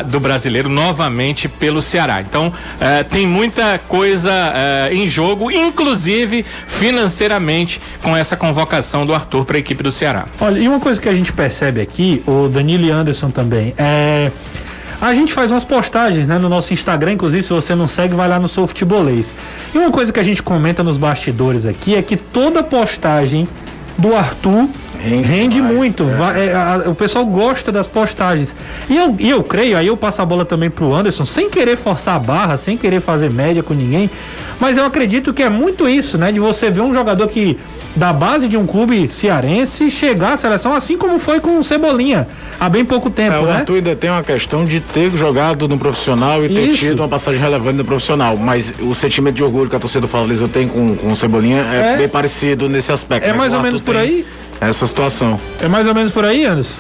do 0.07 0.19
Brasileiro 0.19 0.69
novamente 0.69 1.49
pelo 1.49 1.83
Ceará. 1.83 2.21
Então 2.21 2.53
é, 2.81 3.03
tem 3.03 3.27
muita 3.27 3.79
coisa 3.79 4.33
em 4.91 5.07
jogo, 5.07 5.51
inclusive 5.51 6.45
financeiramente, 6.67 7.81
com 8.03 8.17
essa 8.17 8.37
convocação 8.37 9.05
do 9.05 9.15
Arthur 9.15 9.45
para 9.45 9.57
a 9.57 9.61
equipe 9.61 9.83
do 9.83 9.93
Ceará. 9.93 10.27
Olha, 10.41 10.59
e 10.59 10.69
uma 10.69 10.81
coisa 10.81 11.01
que 11.01 11.09
a 11.09 11.15
gente 11.15 11.33
percebe 11.33 11.81
aqui, 11.81 12.23
o 12.27 12.49
Danilo 12.49 12.85
e 12.85 12.91
Anderson 12.91 13.31
também, 13.31 13.75
é 13.77 14.31
a 15.09 15.15
gente 15.15 15.33
faz 15.33 15.51
umas 15.51 15.65
postagens 15.65 16.27
né, 16.27 16.39
no 16.39 16.49
nosso 16.49 16.73
Instagram, 16.73 17.13
inclusive 17.13 17.43
se 17.43 17.53
você 17.53 17.75
não 17.75 17.87
segue, 17.87 18.15
vai 18.15 18.29
lá 18.29 18.39
no 18.39 18.49
Sou 18.49 18.67
Futebolês. 18.67 19.35
E 19.75 19.79
uma 19.79 19.91
coisa 19.91 20.13
que 20.13 20.19
a 20.19 20.23
gente 20.23 20.43
comenta 20.43 20.83
nos 20.83 20.97
bastidores 20.97 21.67
aqui 21.67 21.95
é 21.95 22.03
que 22.03 22.17
toda 22.17 22.63
postagem 22.63 23.47
do 23.99 24.15
Arthur 24.15 24.67
rende, 25.09 25.29
rende 25.29 25.63
muito. 25.63 26.03
É. 26.03 26.17
Vai, 26.17 26.49
é, 26.49 26.55
a, 26.55 26.83
o 26.87 26.95
pessoal 26.95 27.25
gosta 27.25 27.71
das 27.71 27.89
postagens. 27.89 28.55
E 28.89 28.97
eu, 28.97 29.15
e 29.19 29.31
eu 29.31 29.43
creio, 29.43 29.77
aí 29.77 29.87
eu 29.87 29.97
passo 29.97 30.23
a 30.23 30.27
bola 30.27 30.45
também 30.45 30.71
pro 30.71 30.95
Anderson, 30.95 31.25
sem 31.25 31.49
querer 31.49 31.77
forçar 31.77 32.17
a 32.17 32.19
barra, 32.19 32.57
sem 32.57 32.77
querer 32.77 33.01
fazer 33.01 33.31
média 33.31 33.63
com 33.63 33.75
ninguém. 33.75 34.11
Mas 34.61 34.77
eu 34.79 34.85
acredito 34.85 35.33
que 35.33 35.43
é 35.43 35.49
muito 35.49 35.89
isso, 35.89 36.17
né? 36.17 36.31
De 36.31 36.41
você 36.41 36.71
ver 36.71 36.81
um 36.81 36.95
jogador 36.95 37.29
que 37.29 37.59
da 37.97 38.13
base 38.13 38.49
de 38.49 38.57
um 38.57 38.67
clube 38.67 39.09
cearense 39.09 39.91
chegar 39.91 40.33
à 40.33 40.37
seleção, 40.37 40.75
assim 40.75 40.97
como 40.97 41.19
foi 41.19 41.39
com 41.39 41.59
o 41.59 41.65
Cebolinha, 41.65 42.27
há 42.59 42.69
bem 42.69 42.85
pouco 42.85 43.09
tempo. 43.09 43.37
É, 43.37 43.41
o 43.41 43.47
né? 43.47 43.53
Arthur 43.53 43.77
ainda 43.77 43.95
tem 43.95 44.11
uma 44.11 44.23
questão 44.23 44.65
de 44.65 44.81
ter 44.81 45.11
jogado 45.13 45.69
no 45.69 45.79
profissional 45.79 46.45
e 46.45 46.49
ter 46.49 46.67
isso. 46.69 46.79
tido 46.79 47.01
uma 47.01 47.09
passagem 47.09 47.41
relevante 47.41 47.79
no 47.79 47.85
profissional. 47.85 48.37
Mas 48.37 48.75
o 48.81 48.95
sentimento 48.95 49.37
de 49.37 49.45
orgulho 49.45 49.71
que 49.71 49.77
a 49.77 49.79
torcida 49.79 50.03
do 50.03 50.09
Fortaleza 50.09 50.49
tem 50.49 50.67
com, 50.67 50.97
com 50.97 51.13
o 51.13 51.17
Cebolinha 51.17 51.65
é, 51.73 51.95
é, 51.95 51.97
bem 51.97 52.09
parecido 52.09 52.69
nesse 52.69 52.91
aspecto. 52.91 53.29
É 53.29 53.33
mais 53.33 53.53
ou 53.53 53.61
menos 53.61 53.81
por 53.81 53.97
aí? 53.97 54.27
Essa 54.61 54.87
situação. 54.87 55.39
É 55.61 55.69
mais 55.69 55.87
ou 55.87 55.95
menos 55.95 56.13
por 56.13 56.25
aí, 56.25 56.45
Anderson? 56.45 56.75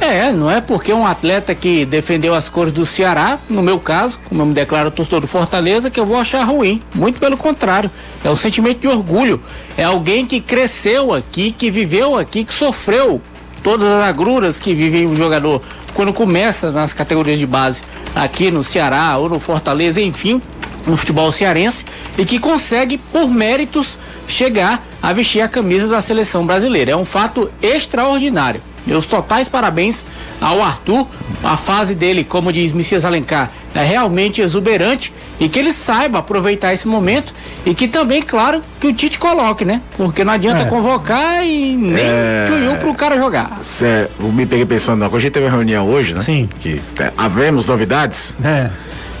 É, 0.00 0.30
não 0.30 0.48
é 0.48 0.60
porque 0.60 0.92
um 0.92 1.04
atleta 1.04 1.54
que 1.54 1.84
defendeu 1.84 2.32
as 2.32 2.48
cores 2.48 2.72
do 2.72 2.86
Ceará, 2.86 3.36
no 3.50 3.62
meu 3.62 3.80
caso, 3.80 4.20
como 4.28 4.42
eu 4.42 4.46
me 4.46 4.54
declaro 4.54 4.92
torcedor 4.92 5.20
do 5.20 5.26
Fortaleza, 5.26 5.90
que 5.90 5.98
eu 5.98 6.06
vou 6.06 6.16
achar 6.16 6.44
ruim. 6.44 6.80
Muito 6.94 7.18
pelo 7.18 7.36
contrário. 7.36 7.90
É 8.22 8.30
um 8.30 8.36
sentimento 8.36 8.80
de 8.80 8.86
orgulho. 8.86 9.42
É 9.76 9.82
alguém 9.82 10.24
que 10.24 10.40
cresceu 10.40 11.12
aqui, 11.12 11.50
que 11.50 11.68
viveu 11.70 12.16
aqui, 12.16 12.44
que 12.44 12.54
sofreu 12.54 13.20
todas 13.62 13.88
as 13.88 14.04
agruras 14.04 14.60
que 14.60 14.72
vive 14.72 15.04
um 15.04 15.16
jogador 15.16 15.60
quando 15.94 16.12
começa 16.12 16.70
nas 16.70 16.92
categorias 16.92 17.40
de 17.40 17.46
base 17.46 17.82
aqui 18.14 18.52
no 18.52 18.62
Ceará 18.62 19.18
ou 19.18 19.28
no 19.28 19.40
Fortaleza, 19.40 20.00
enfim, 20.00 20.40
no 20.88 20.96
futebol 20.96 21.30
cearense 21.30 21.84
e 22.16 22.24
que 22.24 22.38
consegue, 22.38 22.98
por 22.98 23.28
méritos, 23.28 23.98
chegar 24.26 24.84
a 25.02 25.12
vestir 25.12 25.40
a 25.40 25.48
camisa 25.48 25.86
da 25.86 26.00
seleção 26.00 26.46
brasileira. 26.46 26.92
É 26.92 26.96
um 26.96 27.04
fato 27.04 27.50
extraordinário. 27.62 28.60
Meus 28.86 29.04
totais 29.04 29.50
parabéns 29.50 30.04
ao 30.40 30.62
Arthur. 30.62 31.06
A 31.44 31.58
fase 31.58 31.94
dele, 31.94 32.24
como 32.24 32.50
diz 32.50 32.72
Messias 32.72 33.04
Alencar, 33.04 33.50
é 33.74 33.84
realmente 33.84 34.40
exuberante 34.40 35.12
e 35.38 35.48
que 35.48 35.58
ele 35.58 35.72
saiba 35.72 36.18
aproveitar 36.18 36.72
esse 36.72 36.88
momento 36.88 37.34
e 37.66 37.74
que 37.74 37.86
também, 37.86 38.22
claro, 38.22 38.62
que 38.80 38.86
o 38.86 38.92
Tite 38.92 39.18
coloque, 39.18 39.64
né? 39.64 39.82
Porque 39.96 40.24
não 40.24 40.32
adianta 40.32 40.62
é. 40.62 40.64
convocar 40.64 41.44
e 41.44 41.76
nem 41.76 42.02
é... 42.02 42.44
tchuiu 42.46 42.76
pro 42.76 42.94
cara 42.94 43.16
jogar. 43.18 43.58
Cê, 43.62 44.08
eu 44.18 44.32
me 44.32 44.46
peguei 44.46 44.64
pensando, 44.64 45.04
a 45.04 45.18
gente 45.18 45.32
teve 45.32 45.46
uma 45.46 45.52
reunião 45.52 45.86
hoje, 45.86 46.14
né? 46.14 46.22
Sim. 46.24 46.48
Que 46.58 46.80
é, 46.98 47.12
havemos 47.16 47.66
novidades. 47.66 48.34
É. 48.42 48.70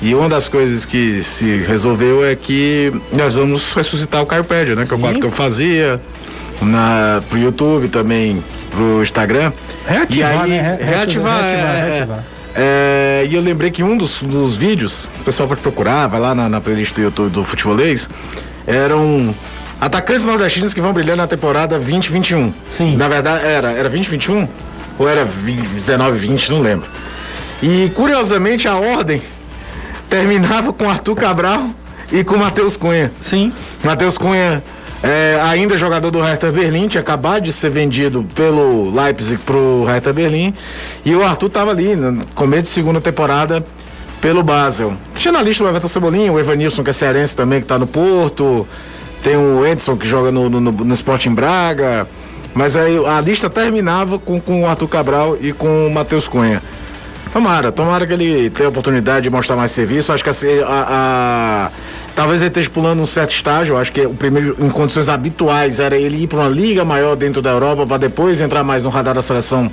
E 0.00 0.14
uma 0.14 0.28
das 0.28 0.48
coisas 0.48 0.84
que 0.84 1.22
se 1.22 1.56
resolveu 1.58 2.24
é 2.24 2.34
que 2.36 2.92
nós 3.12 3.34
vamos 3.34 3.72
ressuscitar 3.72 4.22
o 4.22 4.26
Carpédia, 4.26 4.76
né? 4.76 4.84
Que 4.86 4.94
é 4.94 4.96
o 4.96 5.00
quadro 5.00 5.20
que 5.20 5.26
eu 5.26 5.32
fazia 5.32 6.00
na, 6.62 7.20
pro 7.28 7.38
YouTube 7.38 7.88
também, 7.88 8.42
pro 8.70 9.02
Instagram. 9.02 9.52
Reativar, 9.86 10.48
e 10.48 10.52
aí, 10.52 10.62
né? 10.62 10.78
Reativar, 10.80 11.42
reativar, 11.42 11.44
é, 11.44 11.88
reativar. 11.90 12.24
É, 12.54 13.26
e 13.28 13.34
eu 13.34 13.40
lembrei 13.40 13.70
que 13.70 13.82
um 13.82 13.96
dos, 13.96 14.22
dos 14.22 14.56
vídeos, 14.56 15.08
o 15.20 15.24
pessoal 15.24 15.48
pode 15.48 15.60
procurar, 15.60 16.06
vai 16.06 16.20
lá 16.20 16.34
na, 16.34 16.48
na 16.48 16.60
playlist 16.60 16.94
do 16.94 17.02
YouTube 17.02 17.30
do 17.30 17.44
Futebolês, 17.44 18.08
eram 18.66 19.34
atacantes 19.80 20.24
nordestinos 20.24 20.72
que 20.72 20.80
vão 20.80 20.92
brilhar 20.92 21.16
na 21.16 21.26
temporada 21.26 21.76
2021. 21.76 22.52
Sim. 22.68 22.96
Na 22.96 23.08
verdade, 23.08 23.44
era, 23.44 23.72
era 23.72 23.88
2021? 23.88 24.48
Ou 24.96 25.08
era 25.08 25.24
19, 25.24 26.18
20, 26.18 26.50
não 26.50 26.60
lembro. 26.60 26.88
E 27.60 27.90
curiosamente 27.94 28.68
a 28.68 28.76
ordem 28.76 29.20
terminava 30.08 30.72
com 30.72 30.88
Arthur 30.88 31.14
Cabral 31.14 31.70
e 32.10 32.24
com 32.24 32.36
Matheus 32.36 32.76
Cunha. 32.76 33.12
Sim. 33.22 33.52
Matheus 33.84 34.16
Cunha 34.18 34.62
É, 35.00 35.38
ainda 35.44 35.78
jogador 35.78 36.10
do 36.10 36.20
Hertha 36.20 36.50
Berlim, 36.50 36.88
tinha 36.88 37.00
acabado 37.00 37.44
de 37.44 37.52
ser 37.52 37.70
vendido 37.70 38.26
pelo 38.34 38.90
Leipzig 38.90 39.40
pro 39.42 39.84
Hertha 39.84 40.12
Berlim. 40.12 40.52
E 41.04 41.14
o 41.14 41.22
Arthur 41.22 41.48
tava 41.50 41.70
ali, 41.70 41.94
no 41.94 42.26
começo 42.34 42.64
de 42.64 42.68
segunda 42.70 43.00
temporada, 43.00 43.64
pelo 44.20 44.42
Basel. 44.42 44.94
Tinha 45.14 45.30
na 45.30 45.40
lista 45.40 45.62
o 45.62 45.68
Everton 45.68 45.86
Cebolinha, 45.86 46.32
o 46.32 46.40
Evanilson, 46.40 46.82
que 46.82 46.90
é 46.90 46.92
cearense 46.92 47.36
também, 47.36 47.60
que 47.60 47.66
tá 47.68 47.78
no 47.78 47.86
Porto. 47.86 48.66
Tem 49.22 49.36
o 49.36 49.64
Edson, 49.64 49.96
que 49.96 50.08
joga 50.08 50.32
no, 50.32 50.48
no, 50.50 50.60
no, 50.60 50.72
no 50.72 50.94
Sporting 50.94 51.32
Braga. 51.32 52.08
Mas 52.52 52.74
aí 52.74 52.98
a 53.06 53.20
lista 53.20 53.48
terminava 53.48 54.18
com, 54.18 54.40
com 54.40 54.62
o 54.62 54.66
Arthur 54.66 54.88
Cabral 54.88 55.38
e 55.40 55.52
com 55.52 55.86
o 55.86 55.90
Matheus 55.92 56.26
Cunha. 56.26 56.60
Tomara, 57.32 57.70
tomara 57.70 58.06
que 58.06 58.12
ele 58.12 58.50
tenha 58.50 58.68
a 58.68 58.70
oportunidade 58.70 59.24
de 59.24 59.30
mostrar 59.30 59.54
mais 59.54 59.70
serviço. 59.70 60.12
Acho 60.12 60.24
que 60.24 60.30
a, 60.30 60.32
a, 60.66 61.66
a 61.66 61.70
talvez 62.14 62.40
ele 62.40 62.48
esteja 62.48 62.70
pulando 62.70 63.00
um 63.02 63.06
certo 63.06 63.34
estágio. 63.34 63.76
Acho 63.76 63.92
que 63.92 64.06
o 64.06 64.14
primeiro, 64.14 64.56
em 64.58 64.70
condições 64.70 65.08
habituais, 65.08 65.78
era 65.78 65.96
ele 65.96 66.22
ir 66.22 66.26
para 66.26 66.38
uma 66.40 66.48
liga 66.48 66.84
maior 66.84 67.14
dentro 67.14 67.42
da 67.42 67.50
Europa 67.50 67.86
para 67.86 67.98
depois 67.98 68.40
entrar 68.40 68.64
mais 68.64 68.82
no 68.82 68.88
radar 68.88 69.14
da 69.14 69.22
seleção 69.22 69.70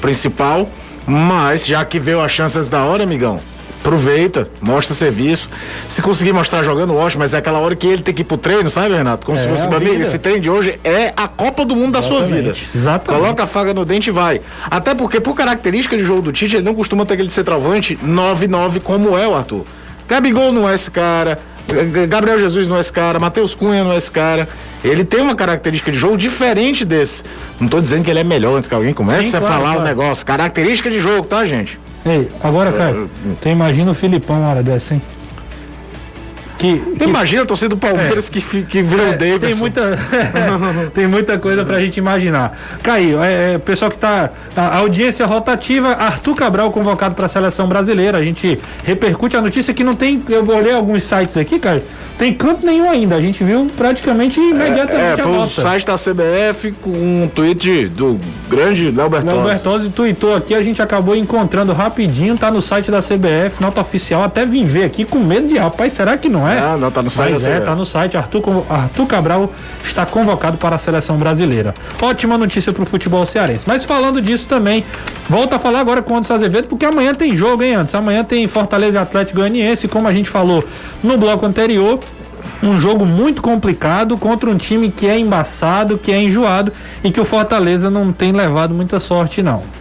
principal. 0.00 0.68
Mas 1.06 1.66
já 1.66 1.84
que 1.84 1.98
veio 1.98 2.20
as 2.20 2.30
chances 2.30 2.68
da 2.68 2.84
hora, 2.84 3.02
amigão, 3.02 3.40
aproveita, 3.80 4.48
mostra 4.60 4.94
serviço. 4.94 5.48
Se 5.88 6.00
conseguir 6.02 6.32
mostrar 6.32 6.62
jogando, 6.62 6.94
ótimo, 6.94 7.20
mas 7.20 7.34
é 7.34 7.38
aquela 7.38 7.58
hora 7.58 7.74
que 7.74 7.86
ele 7.86 8.02
tem 8.02 8.14
que 8.14 8.20
ir 8.22 8.24
pro 8.24 8.36
treino, 8.36 8.68
sabe, 8.70 8.94
Renato? 8.94 9.26
Como 9.26 9.38
É, 9.38 9.40
se 9.40 9.48
fosse, 9.48 9.66
meu 9.66 9.76
amigo, 9.78 9.92
vida. 9.92 10.02
esse 10.02 10.18
treino 10.18 10.40
de 10.40 10.50
hoje 10.50 10.78
é 10.84 11.12
a 11.16 11.26
Copa 11.26 11.64
do 11.64 11.74
Mundo 11.74 11.92
da 11.92 12.02
sua 12.02 12.22
vida. 12.22 12.50
Exatamente, 12.50 12.68
exatamente. 12.74 13.22
Coloca 13.22 13.42
a 13.44 13.46
faga 13.46 13.74
no 13.74 13.84
dente 13.84 14.10
e 14.10 14.12
vai. 14.12 14.40
Até 14.70 14.94
porque, 14.94 15.20
por 15.20 15.34
característica 15.34 15.96
de 15.96 16.02
jogo 16.04 16.22
do 16.22 16.32
Tite, 16.32 16.56
ele 16.56 16.64
não 16.64 16.74
costuma 16.74 17.04
ter 17.06 17.14
aquele 17.14 17.30
centroavante 17.30 17.98
9-9 18.04 18.80
como 18.80 19.16
é 19.18 19.26
o 19.26 19.34
Arthur. 19.34 19.64
Gabigol 20.08 20.52
não 20.52 20.68
é 20.68 20.74
esse 20.74 20.90
cara, 20.90 21.38
Gabriel 22.08 22.38
Jesus 22.38 22.66
não 22.68 22.76
é 22.76 22.80
esse 22.80 22.92
cara, 22.92 23.18
Matheus 23.20 23.54
Cunha 23.54 23.84
não 23.84 23.92
é 23.92 23.96
esse 23.96 24.10
cara. 24.10 24.48
Ele 24.82 25.04
tem 25.04 25.20
uma 25.20 25.34
característica 25.36 25.92
de 25.92 25.98
jogo 25.98 26.16
diferente 26.16 26.84
desse. 26.84 27.22
Não 27.60 27.68
tô 27.68 27.80
dizendo 27.80 28.04
que 28.04 28.10
ele 28.10 28.18
é 28.20 28.24
melhor 28.24 28.56
antes 28.56 28.68
que 28.68 28.74
alguém 28.74 28.92
comece 28.92 29.30
Sim, 29.30 29.36
a 29.36 29.40
claro, 29.40 29.54
falar 29.54 29.70
o 29.70 29.74
claro. 29.74 29.88
negócio. 29.88 30.26
Característica 30.26 30.90
de 30.90 30.98
jogo, 30.98 31.26
tá, 31.26 31.44
gente? 31.46 31.78
Ei, 32.04 32.28
agora, 32.42 32.72
cara, 32.72 33.06
tu 33.40 33.48
imagina 33.48 33.90
o 33.90 33.94
Filipão 33.94 34.38
uma 34.38 34.48
hora 34.48 34.62
dessa, 34.62 34.94
hein? 34.94 35.02
Que, 36.60 36.78
que 36.78 37.04
Imagina 37.04 37.42
a 37.42 37.46
torcida 37.46 37.70
do 37.70 37.76
Palmeiras 37.78 38.28
que, 38.28 38.40
fi- 38.40 38.62
que 38.62 38.82
vê 38.82 38.96
o 38.96 39.00
É, 39.00 39.12
Davidson. 39.16 39.38
tem 39.40 39.54
muita 39.54 39.98
tem 40.94 41.06
muita 41.06 41.38
coisa 41.38 41.64
pra 41.64 41.78
gente 41.80 41.96
imaginar. 41.96 42.58
Caio, 42.82 43.22
é, 43.22 43.54
é, 43.54 43.58
pessoal 43.58 43.90
que 43.90 43.96
tá 43.96 44.30
a 44.56 44.76
audiência 44.78 45.24
rotativa, 45.26 45.88
Arthur 45.92 46.34
Cabral 46.34 46.70
convocado 46.70 47.14
pra 47.14 47.28
seleção 47.28 47.66
brasileira. 47.66 48.18
A 48.18 48.22
gente 48.24 48.58
repercute 48.84 49.36
a 49.36 49.40
notícia 49.40 49.72
que 49.72 49.82
não 49.82 49.94
tem, 49.94 50.22
eu 50.28 50.46
olhei 50.48 50.72
alguns 50.74 51.02
sites 51.04 51.36
aqui, 51.36 51.58
Caio. 51.58 51.82
Tem 52.18 52.34
campo 52.34 52.66
nenhum 52.66 52.90
ainda. 52.90 53.14
A 53.16 53.20
gente 53.22 53.42
viu 53.42 53.66
praticamente 53.78 54.38
imediatamente 54.38 55.00
É, 55.02 55.12
a 55.14 55.18
foi 55.18 55.32
o 55.32 55.36
nota. 55.36 55.48
site 55.62 55.86
da 55.86 55.94
CBF 55.94 56.72
com 56.82 56.90
um 56.90 57.30
tweet 57.34 57.86
do 57.88 58.20
grande 58.50 58.90
Léo 58.90 59.08
Bertozzi. 59.08 59.34
Léo 59.36 59.46
Bertozzi 59.46 59.88
tweetou 59.88 60.34
aqui, 60.34 60.54
a 60.54 60.60
gente 60.62 60.82
acabou 60.82 61.16
encontrando 61.16 61.72
rapidinho, 61.72 62.36
tá 62.36 62.50
no 62.50 62.60
site 62.60 62.90
da 62.90 62.98
CBF, 63.00 63.62
nota 63.62 63.80
oficial, 63.80 64.22
até 64.22 64.44
vim 64.44 64.64
ver 64.66 64.84
aqui 64.84 65.06
com 65.06 65.18
medo 65.18 65.48
de, 65.48 65.56
rapaz, 65.56 65.94
será 65.94 66.18
que 66.18 66.28
não 66.28 66.46
é? 66.46 66.49
Ah, 66.58 66.76
não, 66.76 66.90
tá 66.90 67.02
no 67.02 67.10
site 67.10 67.32
Mas 67.32 67.46
é, 67.46 67.60
tá 67.60 67.74
no 67.74 67.84
site, 67.84 68.16
Arthur, 68.16 68.64
Arthur 68.68 69.06
Cabral 69.06 69.52
está 69.84 70.06
convocado 70.06 70.56
para 70.58 70.76
a 70.76 70.78
seleção 70.78 71.16
brasileira. 71.16 71.74
Ótima 72.00 72.36
notícia 72.38 72.72
pro 72.72 72.84
futebol 72.86 73.24
cearense. 73.26 73.64
Mas 73.66 73.84
falando 73.84 74.20
disso 74.20 74.46
também, 74.46 74.84
volta 75.28 75.56
a 75.56 75.58
falar 75.58 75.80
agora 75.80 76.02
com 76.02 76.14
o 76.14 76.16
Anderson 76.16 76.34
Azevedo, 76.34 76.68
porque 76.68 76.84
amanhã 76.84 77.14
tem 77.14 77.34
jogo, 77.34 77.62
hein, 77.62 77.74
antes. 77.74 77.94
Amanhã 77.94 78.24
tem 78.24 78.46
Fortaleza 78.48 78.98
e 78.98 79.00
Atlético 79.02 79.38
Goianiense, 79.38 79.88
como 79.88 80.08
a 80.08 80.12
gente 80.12 80.28
falou 80.28 80.64
no 81.02 81.16
bloco 81.16 81.44
anterior. 81.46 81.98
Um 82.62 82.78
jogo 82.78 83.06
muito 83.06 83.40
complicado 83.40 84.18
contra 84.18 84.50
um 84.50 84.56
time 84.56 84.90
que 84.90 85.06
é 85.06 85.18
embaçado, 85.18 85.96
que 85.96 86.12
é 86.12 86.20
enjoado 86.20 86.72
e 87.02 87.10
que 87.10 87.20
o 87.20 87.24
Fortaleza 87.24 87.88
não 87.88 88.12
tem 88.12 88.32
levado 88.32 88.74
muita 88.74 89.00
sorte, 89.00 89.42
não. 89.42 89.79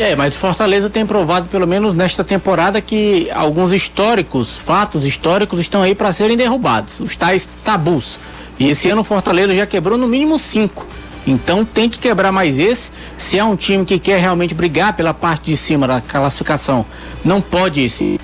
É, 0.00 0.16
mas 0.16 0.34
Fortaleza 0.34 0.88
tem 0.88 1.04
provado, 1.04 1.46
pelo 1.48 1.66
menos 1.66 1.92
nesta 1.92 2.24
temporada, 2.24 2.80
que 2.80 3.30
alguns 3.34 3.70
históricos, 3.70 4.58
fatos 4.58 5.04
históricos, 5.04 5.60
estão 5.60 5.82
aí 5.82 5.94
para 5.94 6.10
serem 6.10 6.38
derrubados. 6.38 7.00
Os 7.00 7.14
tais 7.16 7.50
tabus. 7.62 8.18
E 8.58 8.70
esse 8.70 8.88
ano 8.88 9.02
o 9.02 9.04
Fortaleza 9.04 9.54
já 9.54 9.66
quebrou 9.66 9.98
no 9.98 10.08
mínimo 10.08 10.38
cinco. 10.38 10.86
Então 11.26 11.66
tem 11.66 11.86
que 11.86 11.98
quebrar 11.98 12.32
mais 12.32 12.58
esse. 12.58 12.90
Se 13.18 13.36
é 13.38 13.44
um 13.44 13.54
time 13.54 13.84
que 13.84 13.98
quer 13.98 14.18
realmente 14.18 14.54
brigar 14.54 14.94
pela 14.96 15.12
parte 15.12 15.50
de 15.50 15.56
cima 15.58 15.86
da 15.86 16.00
classificação, 16.00 16.86
não 17.22 17.42
pode 17.42 17.86
se 17.90 18.18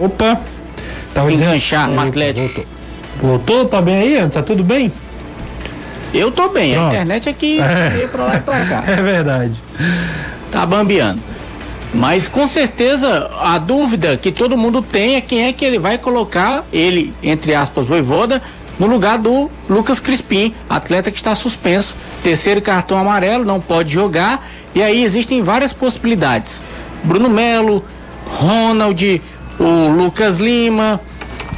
Opa! 0.00 0.40
Tava 1.14 1.30
dizendo- 1.30 1.48
enganchar 1.50 1.86
no 1.86 1.94
Voltou, 1.94 2.08
Atlético. 2.08 2.46
Voltou. 2.48 2.66
Voltou? 3.20 3.68
Tá 3.68 3.80
bem 3.80 3.94
aí? 4.18 4.28
Tá 4.30 4.42
tudo 4.42 4.64
bem? 4.64 4.92
Eu 6.12 6.30
tô 6.30 6.48
bem, 6.48 6.72
a 6.74 6.78
Pronto. 6.78 6.92
internet 6.92 7.28
é 7.28 7.32
que 7.32 7.60
É. 7.60 7.90
veio 7.90 8.08
pra 8.08 8.24
lá 8.24 8.36
e 8.36 8.40
pra 8.40 8.64
cá. 8.66 8.84
É 8.90 8.96
verdade. 9.02 9.54
tá 10.50 10.66
bambeando. 10.66 11.22
Mas 11.92 12.28
com 12.28 12.46
certeza 12.46 13.30
a 13.40 13.58
dúvida 13.58 14.16
que 14.16 14.30
todo 14.30 14.56
mundo 14.56 14.80
tem 14.82 15.16
é 15.16 15.20
quem 15.20 15.46
é 15.46 15.52
que 15.52 15.64
ele 15.64 15.78
vai 15.78 15.98
colocar 15.98 16.64
ele, 16.72 17.12
entre 17.22 17.54
aspas, 17.54 17.86
voivoda, 17.86 18.40
no 18.78 18.86
lugar 18.86 19.18
do 19.18 19.50
Lucas 19.68 20.00
Crispim, 20.00 20.54
atleta 20.68 21.10
que 21.10 21.16
está 21.16 21.34
suspenso, 21.34 21.96
terceiro 22.22 22.62
cartão 22.62 22.96
amarelo, 22.96 23.44
não 23.44 23.60
pode 23.60 23.92
jogar, 23.92 24.46
e 24.74 24.82
aí 24.82 25.02
existem 25.02 25.42
várias 25.42 25.72
possibilidades. 25.72 26.62
Bruno 27.04 27.28
Melo, 27.28 27.84
Ronald, 28.26 29.20
o 29.58 29.88
Lucas 29.88 30.38
Lima, 30.38 31.00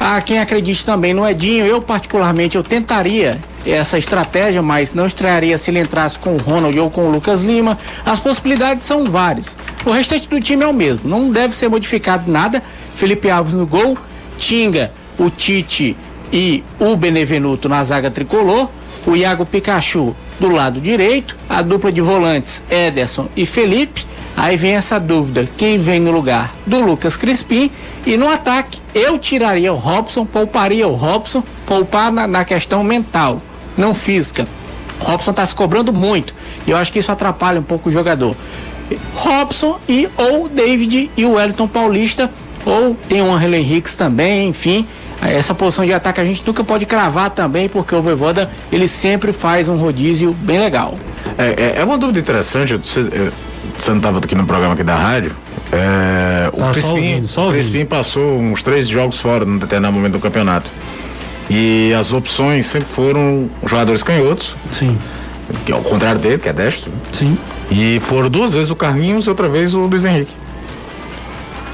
há 0.03 0.21
quem 0.21 0.39
acredite 0.39 0.83
também 0.83 1.13
no 1.13 1.27
Edinho. 1.27 1.65
Eu 1.65 1.81
particularmente 1.81 2.57
eu 2.57 2.63
tentaria 2.63 3.39
essa 3.65 3.97
estratégia, 3.97 4.61
mas 4.61 4.93
não 4.93 5.05
estrearia 5.05 5.57
se 5.57 5.71
ele 5.71 5.79
entrasse 5.79 6.19
com 6.19 6.35
o 6.35 6.37
Ronald 6.37 6.77
ou 6.77 6.91
com 6.91 7.07
o 7.07 7.11
Lucas 7.11 7.41
Lima. 7.41 7.77
As 8.05 8.19
possibilidades 8.19 8.83
são 8.85 9.05
várias. 9.05 9.55
O 9.85 9.91
restante 9.91 10.27
do 10.27 10.39
time 10.41 10.63
é 10.63 10.67
o 10.67 10.73
mesmo, 10.73 11.09
não 11.09 11.31
deve 11.31 11.55
ser 11.55 11.69
modificado 11.69 12.29
nada. 12.29 12.61
Felipe 12.95 13.29
Alves 13.29 13.53
no 13.53 13.65
gol, 13.65 13.97
Tinga, 14.37 14.91
o 15.17 15.29
Tite 15.29 15.95
e 16.31 16.63
o 16.79 16.95
Benevenuto 16.97 17.69
na 17.69 17.81
zaga 17.83 18.11
tricolor, 18.11 18.69
o 19.07 19.15
Iago 19.15 19.45
Pikachu 19.45 20.13
do 20.39 20.51
lado 20.51 20.81
direito, 20.81 21.37
a 21.47 21.61
dupla 21.61 21.91
de 21.91 22.01
volantes 22.01 22.61
Ederson 22.69 23.29
e 23.35 23.45
Felipe. 23.45 24.05
Aí 24.35 24.57
vem 24.57 24.75
essa 24.75 24.99
dúvida: 24.99 25.47
quem 25.57 25.79
vem 25.79 25.99
no 25.99 26.11
lugar 26.11 26.53
do 26.65 26.79
Lucas 26.81 27.15
Crispim? 27.15 27.71
E 28.05 28.17
no 28.17 28.27
ataque, 28.27 28.81
eu 28.93 29.17
tiraria 29.17 29.71
o 29.71 29.77
Robson, 29.77 30.25
pouparia 30.25 30.87
o 30.87 30.93
Robson, 30.93 31.43
poupar 31.65 32.11
na, 32.11 32.27
na 32.27 32.45
questão 32.45 32.83
mental, 32.83 33.41
não 33.77 33.93
física. 33.93 34.47
Robson 34.99 35.31
está 35.31 35.45
se 35.45 35.53
cobrando 35.53 35.91
muito 35.91 36.33
e 36.65 36.71
eu 36.71 36.77
acho 36.77 36.91
que 36.91 36.99
isso 36.99 37.11
atrapalha 37.11 37.59
um 37.59 37.63
pouco 37.63 37.89
o 37.89 37.91
jogador. 37.91 38.35
Robson 39.15 39.79
e 39.87 40.09
ou 40.17 40.47
David 40.47 41.09
e 41.15 41.25
o 41.25 41.33
Wellington 41.33 41.67
Paulista, 41.67 42.29
ou 42.65 42.95
tem 43.07 43.21
o 43.21 43.31
Angelo 43.31 43.55
Henriques 43.55 43.95
também, 43.95 44.49
enfim. 44.49 44.87
Essa 45.21 45.53
posição 45.53 45.85
de 45.85 45.93
ataque 45.93 46.19
a 46.19 46.25
gente 46.25 46.43
nunca 46.45 46.63
pode 46.63 46.85
cravar 46.85 47.29
também, 47.29 47.69
porque 47.69 47.95
o 47.95 48.01
Voivoda 48.01 48.49
ele 48.71 48.87
sempre 48.87 49.31
faz 49.31 49.69
um 49.69 49.77
rodízio 49.77 50.33
bem 50.33 50.59
legal. 50.59 50.97
É, 51.37 51.77
é, 51.77 51.81
é 51.81 51.83
uma 51.83 51.97
dúvida 51.97 52.19
interessante. 52.19 52.73
É, 52.73 53.31
você 53.77 53.89
não 53.91 53.97
estava 53.97 54.19
aqui 54.19 54.35
no 54.35 54.45
programa 54.45 54.73
aqui 54.73 54.83
da 54.83 54.95
rádio. 54.95 55.31
É, 55.71 56.49
o 56.53 56.59
só 56.59 56.71
Crispim, 56.71 56.91
ouvindo, 56.91 57.27
o. 57.49 57.51
Crispim 57.51 57.85
passou 57.85 58.39
uns 58.39 58.61
três 58.61 58.87
jogos 58.87 59.19
fora 59.19 59.43
num 59.45 59.57
determinado 59.57 59.93
momento 59.93 60.13
do 60.13 60.19
campeonato. 60.19 60.69
E 61.49 61.93
as 61.93 62.13
opções 62.13 62.65
sempre 62.67 62.87
foram 62.87 63.49
jogadores 63.65 64.01
canhotos, 64.01 64.55
Sim, 64.71 64.97
que 65.65 65.71
é 65.71 65.75
o 65.75 65.81
contrário 65.81 66.19
dele, 66.21 66.37
que 66.37 66.47
é 66.47 66.53
destro. 66.53 66.91
sim. 67.11 67.37
E 67.71 67.99
foram 68.01 68.29
duas 68.29 68.53
vezes 68.53 68.69
o 68.69 68.75
Carlinhos 68.75 69.25
e 69.25 69.29
outra 69.29 69.49
vez 69.49 69.73
o 69.73 69.79
Luiz 69.81 70.05
Henrique. 70.05 70.31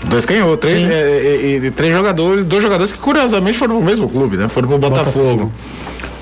Dois 0.05 0.25
canhotos, 0.25 0.59
três, 0.59 0.83
é, 0.83 1.59
é, 1.61 1.67
é, 1.67 1.71
três 1.71 1.93
jogadores, 1.93 2.45
dois 2.45 2.63
jogadores 2.63 2.93
que 2.93 2.97
curiosamente 2.99 3.57
foram 3.57 3.75
pro 3.77 3.85
mesmo 3.85 4.07
clube, 4.07 4.37
né? 4.37 4.47
Foram 4.47 4.69
pro 4.69 4.77
Botafogo. 4.77 5.11
Botafogo. 5.45 5.51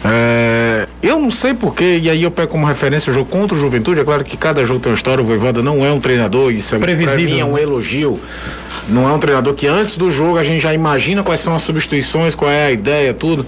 É, 0.03 0.86
eu 1.01 1.19
não 1.19 1.29
sei 1.29 1.53
porquê, 1.53 1.99
e 2.01 2.09
aí 2.09 2.23
eu 2.23 2.31
pego 2.31 2.51
como 2.51 2.65
referência 2.65 3.11
o 3.11 3.13
jogo 3.13 3.29
contra 3.29 3.55
o 3.55 3.59
Juventude. 3.59 3.99
É 3.99 4.03
claro 4.03 4.23
que 4.23 4.35
cada 4.35 4.65
jogo 4.65 4.79
tem 4.79 4.91
uma 4.91 4.95
história. 4.95 5.23
O 5.23 5.27
Voivoda 5.27 5.61
não 5.61 5.85
é 5.85 5.91
um 5.91 5.99
treinador, 5.99 6.51
isso 6.51 6.75
é 6.75 6.79
Previsível, 6.79 7.25
mim 7.35 7.39
é 7.39 7.45
um 7.45 7.53
né? 7.53 7.61
elogio. 7.61 8.19
Não 8.89 9.07
é 9.07 9.13
um 9.13 9.19
treinador 9.19 9.53
que 9.53 9.67
antes 9.67 9.97
do 9.97 10.09
jogo 10.09 10.37
a 10.37 10.43
gente 10.43 10.61
já 10.61 10.73
imagina 10.73 11.21
quais 11.21 11.39
são 11.39 11.55
as 11.55 11.61
substituições, 11.61 12.33
qual 12.33 12.49
é 12.49 12.67
a 12.67 12.71
ideia, 12.71 13.13
tudo. 13.13 13.45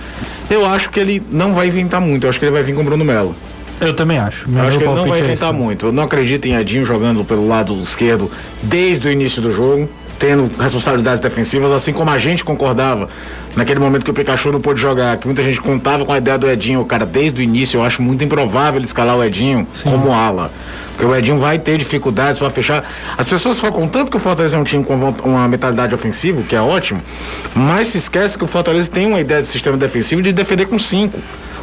Eu 0.49 0.65
acho 0.65 0.89
que 0.89 0.99
ele 0.99 1.23
não 1.31 1.53
vai 1.53 1.67
inventar 1.67 1.99
muito. 1.99 2.25
Eu 2.25 2.29
acho 2.29 2.39
que 2.39 2.45
ele 2.45 2.51
vai 2.51 2.63
vir 2.63 2.75
com 2.75 2.81
o 2.81 2.83
Bruno 2.83 3.03
Melo. 3.03 3.35
Eu 3.81 3.93
também 3.93 4.19
acho. 4.19 4.45
Eu 4.49 4.61
acho 4.61 4.77
que 4.77 4.83
ele 4.83 4.93
não 4.93 5.07
vai 5.07 5.21
é 5.21 5.23
inventar 5.23 5.49
esse. 5.51 5.59
muito. 5.59 5.85
Eu 5.87 5.91
não 5.91 6.03
acredito 6.03 6.45
em 6.45 6.55
Edinho 6.55 6.83
jogando 6.83 7.23
pelo 7.23 7.47
lado 7.47 7.73
esquerdo 7.79 8.29
desde 8.61 9.07
o 9.07 9.11
início 9.11 9.41
do 9.41 9.51
jogo. 9.51 9.89
Tendo 10.19 10.51
responsabilidades 10.59 11.21
defensivas, 11.21 11.71
assim 11.71 11.93
como 11.93 12.11
a 12.11 12.17
gente 12.17 12.43
concordava 12.43 13.07
naquele 13.55 13.79
momento 13.79 14.03
que 14.03 14.11
o 14.11 14.13
Pikachu 14.13 14.51
não 14.51 14.59
pôde 14.59 14.79
jogar, 14.79 15.17
que 15.17 15.25
muita 15.25 15.41
gente 15.41 15.61
contava 15.61 16.05
com 16.05 16.11
a 16.11 16.17
ideia 16.17 16.37
do 16.37 16.47
Edinho, 16.47 16.83
cara, 16.85 17.05
desde 17.05 17.39
o 17.39 17.43
início 17.43 17.77
eu 17.77 17.83
acho 17.83 18.01
muito 18.01 18.23
improvável 18.23 18.77
ele 18.77 18.85
escalar 18.85 19.15
o 19.15 19.23
Edinho 19.23 19.65
Sim. 19.73 19.89
como 19.89 20.11
ala. 20.13 20.51
Porque 20.91 21.05
o 21.05 21.15
Edinho 21.15 21.39
vai 21.39 21.57
ter 21.57 21.77
dificuldades 21.77 22.37
para 22.37 22.49
fechar. 22.49 22.83
As 23.17 23.25
pessoas 23.25 23.57
focam 23.57 23.87
tanto 23.87 24.11
que 24.11 24.17
o 24.17 24.19
Fortaleza 24.19 24.57
é 24.57 24.59
um 24.59 24.65
time 24.65 24.83
com 24.83 24.95
uma 25.23 25.47
mentalidade 25.47 25.95
ofensiva, 25.95 26.43
que 26.43 26.53
é 26.53 26.61
ótimo, 26.61 27.01
mas 27.55 27.87
se 27.87 27.97
esquece 27.97 28.37
que 28.37 28.43
o 28.43 28.47
Fortaleza 28.47 28.91
tem 28.91 29.07
uma 29.07 29.21
ideia 29.21 29.41
de 29.41 29.47
sistema 29.47 29.77
defensivo 29.77 30.21
de 30.21 30.33
defender 30.33 30.65
com 30.65 30.77
cinco. 30.77 31.17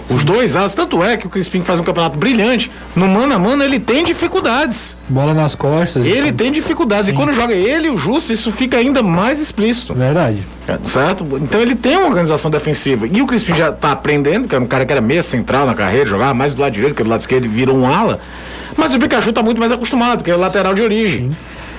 Os 0.09 0.25
dois 0.25 0.55
alas, 0.55 0.73
tanto 0.73 1.03
é 1.03 1.17
que 1.17 1.27
o 1.27 1.31
Crispim 1.31 1.63
faz 1.63 1.81
um 1.81 1.83
campeonato 1.83 2.17
brilhante. 2.17 2.71
No 2.95 3.09
mano 3.09 3.35
a 3.35 3.39
mano 3.39 3.65
ele 3.65 3.81
tem 3.81 4.05
dificuldades. 4.05 4.97
Bola 5.09 5.35
nas 5.35 5.55
costas. 5.55 6.07
Ele 6.07 6.31
tem 6.31 6.53
dificuldades. 6.53 7.07
Sim. 7.07 7.13
E 7.13 7.15
quando 7.15 7.33
joga 7.33 7.55
ele 7.55 7.89
e 7.89 7.91
o 7.91 7.97
Justo, 7.97 8.33
isso 8.33 8.53
fica 8.53 8.77
ainda 8.77 9.03
mais 9.03 9.41
explícito. 9.41 9.95
Verdade. 9.95 10.39
É, 10.69 10.79
certo? 10.85 11.27
Então 11.43 11.61
ele 11.61 11.75
tem 11.75 11.97
uma 11.97 12.07
organização 12.07 12.51
defensiva. 12.51 13.07
E 13.07 13.21
o 13.21 13.27
Crispim 13.27 13.55
já 13.55 13.71
está 13.71 13.93
aprendendo, 13.93 14.49
que 14.49 14.55
era 14.55 14.63
um 14.63 14.67
cara 14.67 14.87
que 14.87 14.93
era 14.93 15.01
meia 15.01 15.23
central 15.23 15.67
na 15.67 15.75
carreira, 15.75 16.09
jogava 16.09 16.35
mais 16.35 16.55
do 16.55 16.61
lado 16.63 16.73
direito 16.73 16.95
que 16.95 17.03
do 17.03 17.11
lado 17.11 17.21
esquerdo, 17.21 17.49
virou 17.49 17.77
um 17.77 17.87
ala. 17.87 18.21
Mas 18.77 18.95
o 18.95 18.99
Pikachu 18.99 19.31
está 19.31 19.43
muito 19.43 19.59
mais 19.59 19.73
acostumado, 19.73 20.19
porque 20.19 20.31
é 20.31 20.37
o 20.37 20.39
lateral 20.39 20.75
de 20.75 20.83
origem. 20.83 21.29
Sim. 21.29 21.37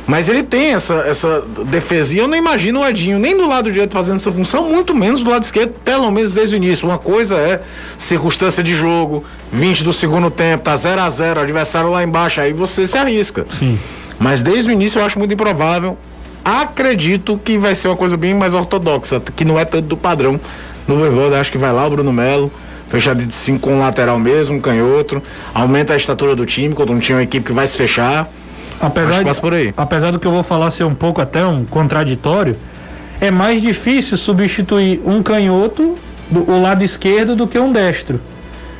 Mas 0.07 0.29
ele 0.29 0.41
tem 0.41 0.73
essa, 0.73 0.95
essa 1.05 1.43
defesa. 1.65 2.15
E 2.15 2.17
eu 2.17 2.27
não 2.29 2.37
imagino 2.37 2.79
o 2.79 2.87
Edinho 2.87 3.19
nem 3.19 3.37
do 3.37 3.45
lado 3.45 3.69
direito 3.69 3.91
fazendo 3.91 4.15
essa 4.15 4.31
função, 4.31 4.69
muito 4.69 4.95
menos 4.95 5.21
do 5.21 5.29
lado 5.29 5.43
esquerdo, 5.43 5.73
pelo 5.83 6.09
menos 6.09 6.31
desde 6.31 6.55
o 6.55 6.57
início. 6.57 6.87
Uma 6.87 6.97
coisa 6.97 7.35
é 7.35 7.61
circunstância 7.97 8.63
de 8.63 8.73
jogo, 8.73 9.25
20 9.51 9.83
do 9.83 9.91
segundo 9.91 10.31
tempo, 10.31 10.63
tá 10.63 10.75
0 10.77 11.01
a 11.01 11.09
0 11.09 11.41
adversário 11.41 11.91
lá 11.91 12.01
embaixo, 12.01 12.39
aí 12.39 12.53
você 12.53 12.87
se 12.87 12.97
arrisca. 12.97 13.45
Sim. 13.59 13.77
Mas 14.17 14.41
desde 14.41 14.71
o 14.71 14.73
início 14.73 14.99
eu 14.99 15.05
acho 15.05 15.19
muito 15.19 15.33
improvável. 15.33 15.97
Acredito 16.43 17.37
que 17.43 17.57
vai 17.57 17.75
ser 17.75 17.89
uma 17.89 17.97
coisa 17.97 18.15
bem 18.15 18.33
mais 18.33 18.53
ortodoxa, 18.53 19.21
que 19.35 19.43
não 19.43 19.59
é 19.59 19.65
tanto 19.65 19.87
do 19.87 19.97
padrão. 19.97 20.39
No 20.87 20.95
Voivoda, 20.95 21.37
acho 21.37 21.51
que 21.51 21.57
vai 21.57 21.73
lá 21.73 21.85
o 21.85 21.89
Bruno 21.89 22.13
Melo, 22.13 22.49
fechado 22.87 23.25
de 23.25 23.33
5 23.33 23.59
com 23.59 23.73
um 23.73 23.79
lateral 23.81 24.17
mesmo, 24.17 24.55
um 24.55 24.61
canhoto, 24.61 25.21
aumenta 25.53 25.93
a 25.93 25.97
estatura 25.97 26.33
do 26.33 26.45
time, 26.45 26.73
quando 26.73 26.93
um 26.93 26.99
time 26.99 27.15
é 27.15 27.15
uma 27.17 27.23
equipe 27.23 27.45
que 27.47 27.51
vai 27.51 27.67
se 27.67 27.75
fechar 27.75 28.31
apesar, 28.79 29.23
de, 29.23 29.41
por 29.41 29.53
aí. 29.53 29.73
apesar 29.75 30.11
do 30.11 30.19
que 30.19 30.25
eu 30.25 30.31
vou 30.31 30.43
falar 30.43 30.71
ser 30.71 30.83
um 30.83 30.95
pouco 30.95 31.21
até 31.21 31.45
um 31.45 31.65
contraditório, 31.65 32.55
é 33.19 33.31
mais 33.31 33.61
difícil 33.61 34.17
substituir 34.17 35.01
um 35.05 35.23
canhoto, 35.23 35.97
do, 36.29 36.49
o 36.51 36.61
lado 36.61 36.83
esquerdo, 36.83 37.35
do 37.35 37.47
que 37.47 37.57
um 37.57 37.71
destro, 37.71 38.19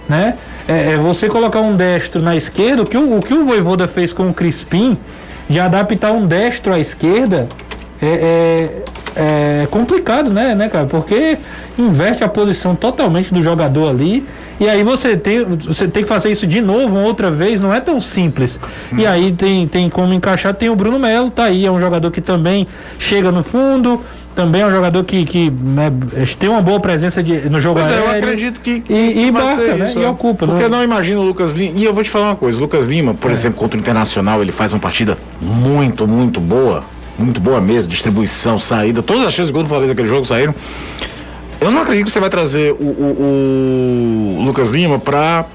né? 0.07 0.35
É, 0.67 0.93
é 0.93 0.97
você 0.97 1.29
colocar 1.29 1.61
um 1.61 1.75
destro 1.75 2.21
na 2.21 2.35
esquerda, 2.35 2.83
o 2.83 2.85
que 2.85 2.97
o, 2.97 3.17
o 3.17 3.21
que 3.21 3.33
o 3.33 3.45
Voivoda 3.45 3.87
fez 3.87 4.11
com 4.11 4.29
o 4.29 4.33
Crispim, 4.33 4.97
de 5.49 5.59
adaptar 5.59 6.11
um 6.11 6.27
destro 6.27 6.73
à 6.73 6.79
esquerda, 6.79 7.47
é, 8.01 8.05
é, 8.05 8.83
é 9.17 9.67
complicado, 9.67 10.31
né, 10.31 10.53
né, 10.53 10.69
cara? 10.69 10.85
Porque 10.85 11.37
inverte 11.77 12.23
a 12.23 12.29
posição 12.29 12.75
totalmente 12.75 13.33
do 13.33 13.41
jogador 13.41 13.89
ali 13.89 14.23
e 14.59 14.67
aí 14.67 14.83
você 14.83 15.15
tem, 15.15 15.43
você 15.43 15.87
tem 15.87 16.03
que 16.03 16.09
fazer 16.09 16.31
isso 16.31 16.47
de 16.47 16.61
novo, 16.61 16.97
outra 16.97 17.29
vez, 17.29 17.59
não 17.59 17.73
é 17.73 17.79
tão 17.79 18.01
simples. 18.01 18.59
Hum. 18.91 18.97
E 18.99 19.05
aí 19.05 19.31
tem, 19.31 19.67
tem 19.67 19.89
como 19.89 20.13
encaixar, 20.13 20.53
tem 20.53 20.69
o 20.69 20.75
Bruno 20.75 20.97
Melo, 20.97 21.29
tá 21.29 21.45
aí, 21.45 21.65
é 21.65 21.71
um 21.71 21.79
jogador 21.79 22.09
que 22.09 22.21
também 22.21 22.67
chega 22.97 23.31
no 23.31 23.43
fundo, 23.43 24.01
também 24.35 24.61
é 24.61 24.67
um 24.67 24.71
jogador 24.71 25.03
que, 25.03 25.25
que 25.25 25.51
né, 25.51 25.91
tem 26.39 26.49
uma 26.49 26.61
boa 26.61 26.79
presença 26.79 27.21
de, 27.21 27.49
no 27.49 27.59
jogo 27.59 27.79
pois 27.79 27.91
aéreo. 27.91 28.05
É, 28.05 28.07
eu 28.07 28.17
acredito 28.17 28.61
que, 28.61 28.81
que 28.81 28.93
e, 28.93 29.27
e 29.27 29.31
marca, 29.31 29.75
né? 29.75 29.85
Isso, 29.89 29.99
e 29.99 30.05
ocupa. 30.05 30.47
Porque 30.47 30.61
não... 30.61 30.61
eu 30.61 30.69
não 30.69 30.83
imagino 30.83 31.21
o 31.21 31.23
Lucas 31.23 31.53
Lima. 31.53 31.73
E 31.77 31.83
eu 31.83 31.93
vou 31.93 32.03
te 32.03 32.09
falar 32.09 32.29
uma 32.29 32.35
coisa, 32.35 32.59
Lucas 32.59 32.87
Lima, 32.87 33.13
por 33.13 33.29
é. 33.29 33.33
exemplo, 33.33 33.59
contra 33.59 33.77
o 33.77 33.79
Internacional, 33.79 34.41
ele 34.41 34.51
faz 34.51 34.73
uma 34.73 34.79
partida 34.79 35.17
muito, 35.39 36.07
muito 36.07 36.39
boa. 36.39 36.83
Muito 37.17 37.41
boa 37.41 37.59
mesmo, 37.59 37.89
distribuição, 37.89 38.59
saída. 38.59 39.01
Todas 39.01 39.27
as 39.27 39.33
chances 39.33 39.47
de 39.47 39.53
gol 39.53 39.63
do 39.63 39.69
Fortaleza 39.69 39.93
daquele 39.93 40.09
jogo 40.09 40.25
saíram. 40.25 40.53
Eu 41.59 41.71
não 41.71 41.81
acredito 41.81 42.05
que 42.05 42.11
você 42.11 42.19
vai 42.19 42.29
trazer 42.29 42.73
o, 42.73 42.85
o, 42.85 44.37
o 44.39 44.43
Lucas 44.43 44.69
Lima 44.69 44.99
para 44.99 45.45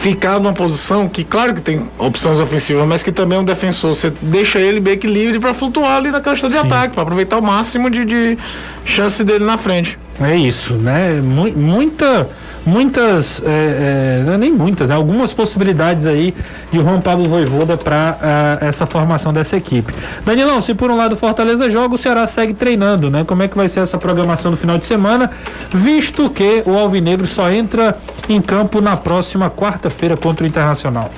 ficar 0.00 0.38
numa 0.38 0.54
posição 0.54 1.06
que, 1.08 1.22
claro 1.22 1.54
que 1.54 1.60
tem 1.60 1.86
opções 1.98 2.38
ofensivas, 2.40 2.86
mas 2.86 3.02
que 3.02 3.12
também 3.12 3.36
é 3.36 3.40
um 3.40 3.44
defensor. 3.44 3.94
Você 3.94 4.10
deixa 4.22 4.58
ele 4.58 4.80
meio 4.80 4.98
que 4.98 5.06
livre 5.06 5.38
para 5.38 5.52
flutuar 5.52 5.96
ali 5.96 6.10
na 6.10 6.20
caixa 6.20 6.48
de 6.48 6.54
Sim. 6.54 6.60
ataque, 6.60 6.94
para 6.94 7.02
aproveitar 7.02 7.38
o 7.38 7.42
máximo 7.42 7.90
de, 7.90 8.04
de, 8.04 8.38
chance 8.84 9.22
dele 9.22 9.44
na 9.44 9.58
frente. 9.58 9.98
É 10.18 10.34
isso, 10.36 10.74
né? 10.74 11.20
Muita 11.20 12.28
muitas, 12.64 13.42
é, 13.44 14.24
é, 14.28 14.34
é, 14.34 14.38
nem 14.38 14.52
muitas, 14.52 14.88
né? 14.88 14.94
algumas 14.94 15.32
possibilidades 15.32 16.06
aí 16.06 16.34
de 16.70 16.78
Juan 16.78 17.00
Pablo 17.00 17.28
Voivoda 17.28 17.76
para 17.76 18.58
é, 18.60 18.68
essa 18.68 18.86
formação 18.86 19.32
dessa 19.32 19.56
equipe. 19.56 19.92
Danilão, 20.24 20.60
se 20.60 20.74
por 20.74 20.90
um 20.90 20.96
lado 20.96 21.16
Fortaleza 21.16 21.68
joga, 21.70 21.94
o 21.94 21.98
Ceará 21.98 22.26
segue 22.26 22.54
treinando, 22.54 23.10
né? 23.10 23.24
Como 23.24 23.42
é 23.42 23.48
que 23.48 23.56
vai 23.56 23.68
ser 23.68 23.80
essa 23.80 23.98
programação 23.98 24.50
no 24.50 24.56
final 24.56 24.78
de 24.78 24.86
semana, 24.86 25.30
visto 25.70 26.30
que 26.30 26.62
o 26.66 26.76
Alvinegro 26.76 27.26
só 27.26 27.50
entra 27.50 27.96
em 28.28 28.40
campo 28.40 28.80
na 28.80 28.96
próxima 28.96 29.50
quarta-feira 29.50 30.16
contra 30.16 30.44
o 30.44 30.46
Internacional? 30.46 31.10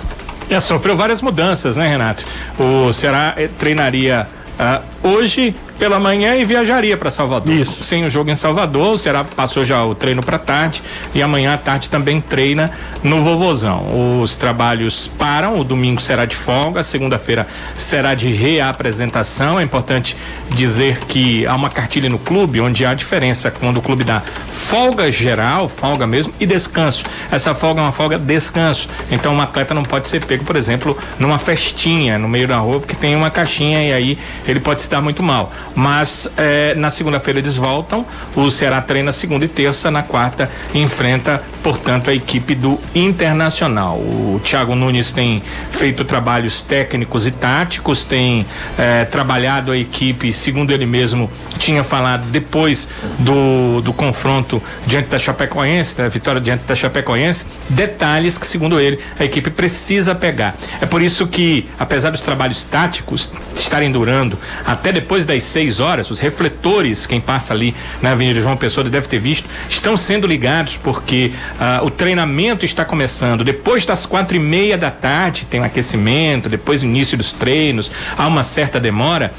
É, 0.48 0.60
sofreu 0.60 0.96
várias 0.96 1.22
mudanças, 1.22 1.76
né, 1.76 1.88
Renato? 1.88 2.24
O 2.58 2.92
Ceará 2.92 3.34
eh, 3.36 3.48
treinaria 3.58 4.26
uh, 4.58 5.08
hoje 5.08 5.54
pela 5.82 5.98
manhã 5.98 6.36
e 6.36 6.44
viajaria 6.44 6.96
para 6.96 7.10
Salvador. 7.10 7.52
Isso. 7.52 7.82
Sem 7.82 8.04
o 8.04 8.08
jogo 8.08 8.30
em 8.30 8.36
Salvador, 8.36 8.92
o 8.92 8.96
Ceará 8.96 9.24
passou 9.24 9.64
já 9.64 9.84
o 9.84 9.96
treino 9.96 10.22
para 10.22 10.38
tarde 10.38 10.80
e 11.12 11.20
amanhã 11.20 11.54
à 11.54 11.58
tarde 11.58 11.88
também 11.88 12.20
treina 12.20 12.70
no 13.02 13.24
Vovozão. 13.24 14.20
Os 14.22 14.36
trabalhos 14.36 15.10
param, 15.18 15.58
o 15.58 15.64
domingo 15.64 16.00
será 16.00 16.24
de 16.24 16.36
folga, 16.36 16.84
segunda-feira 16.84 17.48
será 17.76 18.14
de 18.14 18.30
reapresentação. 18.30 19.58
É 19.58 19.64
importante 19.64 20.16
dizer 20.50 20.98
que 21.00 21.44
há 21.48 21.54
uma 21.56 21.68
cartilha 21.68 22.08
no 22.08 22.18
clube 22.20 22.60
onde 22.60 22.86
há 22.86 22.94
diferença 22.94 23.50
quando 23.50 23.78
o 23.78 23.82
clube 23.82 24.04
dá 24.04 24.22
folga 24.50 25.10
geral, 25.10 25.68
folga 25.68 26.06
mesmo, 26.06 26.32
e 26.38 26.46
descanso. 26.46 27.02
Essa 27.28 27.56
folga 27.56 27.80
é 27.80 27.82
uma 27.82 27.90
folga 27.90 28.20
descanso. 28.20 28.88
Então 29.10 29.34
um 29.34 29.40
atleta 29.40 29.74
não 29.74 29.82
pode 29.82 30.06
ser 30.06 30.24
pego, 30.24 30.44
por 30.44 30.54
exemplo, 30.54 30.96
numa 31.18 31.38
festinha 31.38 32.20
no 32.20 32.28
meio 32.28 32.46
da 32.46 32.58
rua, 32.58 32.78
porque 32.78 32.94
tem 32.94 33.16
uma 33.16 33.32
caixinha 33.32 33.82
e 33.82 33.92
aí 33.92 34.18
ele 34.46 34.60
pode 34.60 34.80
se 34.80 34.88
dar 34.88 35.00
muito 35.00 35.24
mal. 35.24 35.52
Mas 35.74 36.30
eh, 36.36 36.74
na 36.76 36.90
segunda-feira 36.90 37.38
eles 37.40 37.56
voltam. 37.56 38.04
O 38.34 38.50
Ceará 38.50 38.80
treina 38.80 39.12
segunda 39.12 39.44
e 39.44 39.48
terça. 39.48 39.90
Na 39.90 40.02
quarta 40.02 40.50
enfrenta, 40.74 41.42
portanto, 41.62 42.10
a 42.10 42.14
equipe 42.14 42.54
do 42.54 42.78
Internacional. 42.94 43.96
O 43.96 44.40
Thiago 44.42 44.74
Nunes 44.74 45.12
tem 45.12 45.42
feito 45.70 46.04
trabalhos 46.04 46.60
técnicos 46.60 47.26
e 47.26 47.30
táticos, 47.30 48.04
tem 48.04 48.46
eh, 48.78 49.04
trabalhado 49.04 49.72
a 49.72 49.76
equipe, 49.76 50.32
segundo 50.32 50.72
ele 50.72 50.86
mesmo 50.86 51.30
tinha 51.58 51.84
falado 51.84 52.26
depois 52.30 52.88
do, 53.18 53.80
do 53.82 53.92
confronto 53.92 54.62
diante 54.86 55.08
da 55.08 55.18
Chapecoense, 55.18 55.96
da 55.96 56.08
vitória 56.08 56.40
diante 56.40 56.64
da 56.64 56.74
Chapecoense, 56.74 57.46
detalhes 57.68 58.38
que, 58.38 58.46
segundo 58.46 58.80
ele, 58.80 58.98
a 59.18 59.24
equipe 59.24 59.50
precisa 59.50 60.14
pegar. 60.14 60.56
É 60.80 60.86
por 60.86 61.00
isso 61.02 61.26
que, 61.26 61.68
apesar 61.78 62.10
dos 62.10 62.20
trabalhos 62.20 62.64
táticos 62.64 63.30
estarem 63.54 63.90
durando 63.92 64.38
até 64.66 64.92
depois 64.92 65.24
das 65.24 65.42
seis 65.42 65.61
6 65.62 65.80
horas, 65.80 66.10
os 66.10 66.18
refletores, 66.18 67.06
quem 67.06 67.20
passa 67.20 67.54
ali 67.54 67.74
na 68.00 68.12
Avenida 68.12 68.40
João 68.40 68.56
Pessoa 68.56 68.88
deve 68.88 69.06
ter 69.06 69.20
visto, 69.20 69.48
estão 69.68 69.96
sendo 69.96 70.26
ligados 70.26 70.76
porque 70.76 71.32
uh, 71.54 71.86
o 71.86 71.90
treinamento 71.90 72.64
está 72.64 72.84
começando. 72.84 73.44
Depois 73.44 73.86
das 73.86 74.04
quatro 74.04 74.36
e 74.36 74.40
meia 74.40 74.76
da 74.76 74.90
tarde, 74.90 75.46
tem 75.48 75.60
um 75.60 75.64
aquecimento, 75.64 76.48
depois 76.48 76.82
o 76.82 76.84
início 76.84 77.16
dos 77.16 77.32
treinos, 77.32 77.92
há 78.18 78.26
uma 78.26 78.42
certa 78.42 78.80
demora 78.80 79.32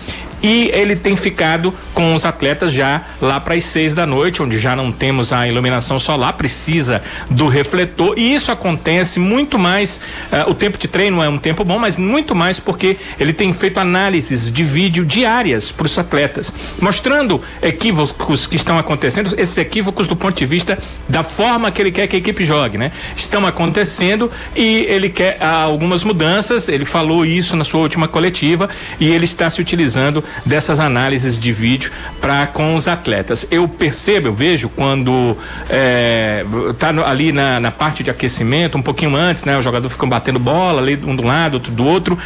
e 0.43 0.69
ele 0.73 0.95
tem 0.97 1.15
ficado 1.15 1.73
com 1.93 2.13
os 2.13 2.25
atletas 2.25 2.73
já 2.73 3.03
lá 3.21 3.39
para 3.39 3.55
as 3.55 3.63
seis 3.63 3.95
da 3.95 4.05
noite, 4.05 4.43
onde 4.43 4.59
já 4.59 4.75
não 4.75 4.91
temos 4.91 5.31
a 5.31 5.47
iluminação 5.47 5.97
solar, 5.97 6.33
precisa 6.33 7.01
do 7.29 7.47
refletor 7.47 8.13
e 8.17 8.33
isso 8.33 8.51
acontece 8.51 9.19
muito 9.19 9.57
mais. 9.57 10.01
Uh, 10.31 10.51
o 10.51 10.53
tempo 10.53 10.77
de 10.77 10.87
treino 10.87 11.23
é 11.23 11.29
um 11.29 11.37
tempo 11.37 11.63
bom, 11.63 11.79
mas 11.79 11.97
muito 11.97 12.35
mais 12.35 12.59
porque 12.59 12.97
ele 13.17 13.31
tem 13.31 13.53
feito 13.53 13.79
análises 13.79 14.51
de 14.51 14.63
vídeo 14.63 15.05
diárias 15.05 15.71
para 15.71 15.85
os 15.85 15.97
atletas, 15.97 16.53
mostrando 16.79 17.41
equívocos 17.61 18.45
que 18.45 18.57
estão 18.57 18.77
acontecendo, 18.77 19.33
esses 19.37 19.57
equívocos 19.57 20.07
do 20.07 20.15
ponto 20.15 20.37
de 20.37 20.45
vista 20.45 20.77
da 21.07 21.23
forma 21.23 21.71
que 21.71 21.81
ele 21.81 21.91
quer 21.91 22.07
que 22.07 22.17
a 22.17 22.19
equipe 22.19 22.43
jogue, 22.43 22.77
né? 22.77 22.91
Estão 23.15 23.45
acontecendo 23.45 24.29
e 24.55 24.85
ele 24.89 25.09
quer 25.09 25.37
uh, 25.39 25.63
algumas 25.63 26.03
mudanças. 26.03 26.67
Ele 26.67 26.83
falou 26.83 27.25
isso 27.25 27.55
na 27.55 27.63
sua 27.63 27.79
última 27.79 28.07
coletiva 28.07 28.69
e 28.99 29.09
ele 29.09 29.23
está 29.23 29.49
se 29.49 29.61
utilizando 29.61 30.23
dessas 30.45 30.79
análises 30.79 31.37
de 31.37 31.51
vídeo 31.51 31.91
para 32.19 32.47
com 32.47 32.75
os 32.75 32.87
atletas. 32.87 33.47
Eu 33.51 33.67
percebo, 33.67 34.27
eu 34.27 34.33
vejo 34.33 34.69
quando 34.69 35.37
é, 35.69 36.45
tá 36.77 36.91
no, 36.91 37.03
ali 37.03 37.31
na, 37.31 37.59
na 37.59 37.71
parte 37.71 38.03
de 38.03 38.09
aquecimento, 38.09 38.77
um 38.77 38.81
pouquinho 38.81 39.15
antes, 39.15 39.43
né? 39.43 39.57
O 39.57 39.61
jogador 39.61 39.89
fica 39.89 40.05
batendo 40.05 40.39
bola 40.39 40.81
ali 40.81 40.99
um 41.03 41.15
do 41.15 41.23
lado, 41.23 41.55
outro 41.55 41.71
do 41.71 41.85
outro 41.85 42.17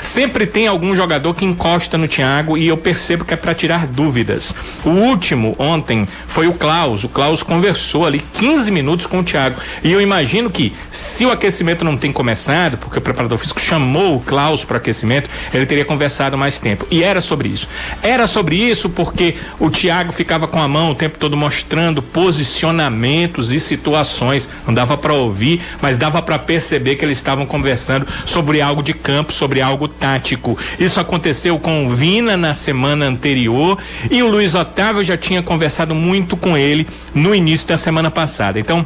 sempre 0.00 0.46
tem 0.46 0.66
algum 0.66 0.94
jogador 0.94 1.34
que 1.34 1.44
encosta 1.44 1.98
no 1.98 2.08
Thiago 2.08 2.56
e 2.56 2.68
eu 2.68 2.76
percebo 2.76 3.24
que 3.24 3.34
é 3.34 3.36
para 3.36 3.54
tirar 3.54 3.86
dúvidas. 3.86 4.54
O 4.84 4.90
último 4.90 5.54
ontem 5.58 6.06
foi 6.26 6.46
o 6.46 6.52
Klaus. 6.52 7.04
O 7.04 7.08
Klaus 7.08 7.42
conversou 7.42 8.06
ali 8.06 8.20
15 8.34 8.70
minutos 8.70 9.06
com 9.06 9.20
o 9.20 9.24
Thiago. 9.24 9.60
E 9.82 9.92
eu 9.92 10.00
imagino 10.00 10.50
que 10.50 10.72
se 10.90 11.24
o 11.24 11.30
aquecimento 11.30 11.84
não 11.84 11.96
tem 11.96 12.12
começado, 12.12 12.76
porque 12.78 12.98
o 12.98 13.02
preparador 13.02 13.38
físico 13.38 13.60
chamou 13.60 14.16
o 14.16 14.20
Klaus 14.20 14.64
para 14.64 14.76
aquecimento, 14.76 15.30
ele 15.52 15.66
teria 15.66 15.84
conversado 15.84 16.36
mais 16.36 16.58
tempo. 16.58 16.86
E 16.90 17.02
era 17.02 17.20
sobre 17.20 17.48
isso. 17.48 17.68
Era 18.02 18.26
sobre 18.26 18.56
isso 18.56 18.90
porque 18.90 19.36
o 19.58 19.70
Thiago 19.70 20.12
ficava 20.12 20.46
com 20.46 20.60
a 20.60 20.68
mão 20.68 20.90
o 20.90 20.94
tempo 20.94 21.18
todo 21.18 21.36
mostrando 21.36 22.02
posicionamentos 22.02 23.52
e 23.52 23.60
situações. 23.60 24.48
Não 24.66 24.74
dava 24.74 24.96
para 24.96 25.12
ouvir, 25.12 25.60
mas 25.80 25.98
dava 25.98 26.22
para 26.22 26.38
perceber 26.38 26.96
que 26.96 27.04
eles 27.04 27.18
estavam 27.18 27.46
conversando 27.46 28.06
sobre 28.24 28.60
algo 28.60 28.82
de 28.82 28.92
campo, 28.92 29.32
sobre 29.32 29.60
algo 29.60 29.85
tático. 29.88 30.58
Isso 30.78 31.00
aconteceu 31.00 31.58
com 31.58 31.86
o 31.86 31.90
Vina 31.90 32.36
na 32.36 32.54
semana 32.54 33.06
anterior 33.06 33.78
e 34.10 34.22
o 34.22 34.28
Luiz 34.28 34.54
Otávio 34.54 35.02
já 35.02 35.16
tinha 35.16 35.42
conversado 35.42 35.94
muito 35.94 36.36
com 36.36 36.56
ele 36.56 36.86
no 37.14 37.34
início 37.34 37.68
da 37.68 37.76
semana 37.76 38.10
passada. 38.10 38.58
Então, 38.58 38.84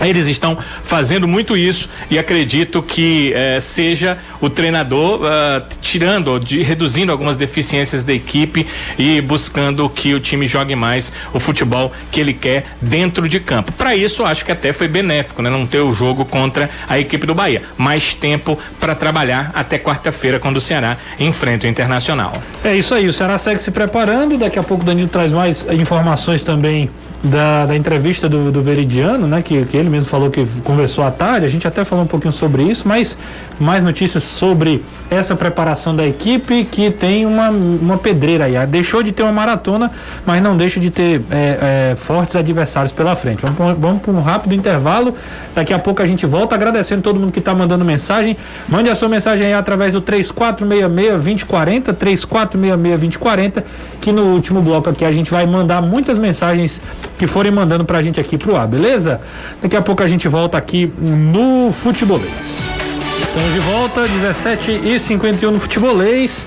eles 0.00 0.26
estão 0.26 0.56
fazendo 0.82 1.26
muito 1.26 1.56
isso 1.56 1.88
e 2.10 2.18
acredito 2.18 2.82
que 2.82 3.32
eh, 3.34 3.58
seja 3.60 4.18
o 4.40 4.50
treinador 4.50 5.20
uh, 5.22 5.62
tirando, 5.80 6.38
de, 6.38 6.62
reduzindo 6.62 7.10
algumas 7.10 7.36
deficiências 7.36 8.04
da 8.04 8.12
equipe 8.12 8.66
e 8.98 9.20
buscando 9.20 9.88
que 9.88 10.14
o 10.14 10.20
time 10.20 10.46
jogue 10.46 10.74
mais 10.74 11.12
o 11.32 11.40
futebol 11.40 11.92
que 12.10 12.20
ele 12.20 12.32
quer 12.32 12.64
dentro 12.80 13.28
de 13.28 13.40
campo. 13.40 13.72
Para 13.72 13.94
isso, 13.94 14.24
acho 14.24 14.44
que 14.44 14.52
até 14.52 14.72
foi 14.72 14.88
benéfico, 14.88 15.42
né? 15.42 15.50
Não 15.50 15.66
ter 15.66 15.80
o 15.80 15.92
jogo 15.92 16.24
contra 16.24 16.68
a 16.88 16.98
equipe 16.98 17.26
do 17.26 17.34
Bahia. 17.34 17.62
Mais 17.76 18.14
tempo 18.14 18.58
para 18.78 18.94
trabalhar 18.94 19.50
até 19.54 19.78
quarta-feira, 19.78 20.38
quando 20.38 20.56
o 20.56 20.60
Ceará 20.60 20.96
enfrenta 21.18 21.66
o 21.66 21.70
Internacional. 21.70 22.32
É 22.64 22.74
isso 22.74 22.94
aí, 22.94 23.08
o 23.08 23.12
Ceará 23.12 23.38
segue 23.38 23.60
se 23.60 23.70
preparando. 23.70 24.36
Daqui 24.36 24.58
a 24.58 24.62
pouco 24.62 24.82
o 24.82 24.86
Danilo 24.86 25.08
traz 25.08 25.32
mais 25.32 25.66
informações 25.70 26.42
também 26.42 26.90
da, 27.26 27.66
da 27.66 27.76
entrevista 27.76 28.28
do, 28.28 28.50
do 28.50 28.62
Veridiano, 28.62 29.26
né? 29.26 29.42
Que, 29.42 29.64
que 29.64 29.76
ele 29.76 29.90
mesmo 29.90 30.06
falou 30.06 30.30
que 30.30 30.46
conversou 30.64 31.04
à 31.04 31.10
tarde, 31.10 31.46
a 31.46 31.48
gente 31.48 31.66
até 31.66 31.84
falou 31.84 32.04
um 32.04 32.08
pouquinho 32.08 32.32
sobre 32.32 32.62
isso, 32.62 32.86
mas 32.86 33.16
mais 33.58 33.82
notícias 33.82 34.22
sobre 34.22 34.84
essa 35.10 35.34
preparação 35.34 35.94
da 35.94 36.06
equipe 36.06 36.64
que 36.64 36.90
tem 36.90 37.24
uma, 37.26 37.48
uma 37.50 37.96
pedreira 37.98 38.44
aí. 38.44 38.66
Deixou 38.66 39.02
de 39.02 39.12
ter 39.12 39.22
uma 39.22 39.32
maratona, 39.32 39.90
mas 40.24 40.42
não 40.42 40.56
deixa 40.56 40.80
de 40.80 40.90
ter 40.90 41.22
é, 41.30 41.92
é, 41.92 41.96
fortes 41.96 42.34
adversários 42.36 42.92
pela 42.92 43.14
frente. 43.16 43.42
Vamos, 43.42 43.78
vamos 43.78 44.02
para 44.02 44.12
um 44.12 44.20
rápido 44.20 44.54
intervalo. 44.54 45.14
Daqui 45.54 45.72
a 45.72 45.78
pouco 45.78 46.02
a 46.02 46.06
gente 46.06 46.26
volta 46.26 46.54
agradecendo 46.54 47.02
todo 47.02 47.18
mundo 47.20 47.32
que 47.32 47.38
está 47.38 47.54
mandando 47.54 47.84
mensagem. 47.84 48.36
Mande 48.68 48.90
a 48.90 48.94
sua 48.94 49.08
mensagem 49.08 49.46
aí 49.46 49.54
através 49.54 49.92
do 49.92 50.02
3466-2040, 50.02 51.94
3466-2040, 51.94 53.62
que 54.00 54.12
no 54.12 54.34
último 54.34 54.60
bloco 54.60 54.90
aqui 54.90 55.04
a 55.04 55.12
gente 55.12 55.30
vai 55.30 55.46
mandar 55.46 55.80
muitas 55.80 56.18
mensagens 56.18 56.80
que 57.18 57.26
forem 57.26 57.52
mandando 57.52 57.84
para 57.84 57.98
a 57.98 58.02
gente 58.02 58.20
aqui 58.20 58.36
pro 58.36 58.56
ar, 58.56 58.66
beleza? 58.66 59.20
Daqui 59.62 59.76
a 59.76 59.82
pouco 59.82 60.02
a 60.02 60.08
gente 60.08 60.28
volta 60.28 60.58
aqui 60.58 60.92
no 60.98 61.72
Futebolês. 61.72 62.85
Estamos 63.22 63.52
de 63.52 63.60
volta, 63.60 64.08
17 64.08 64.72
e 64.84 64.98
51 64.98 65.50
no 65.50 65.60
Futebolês. 65.60 66.46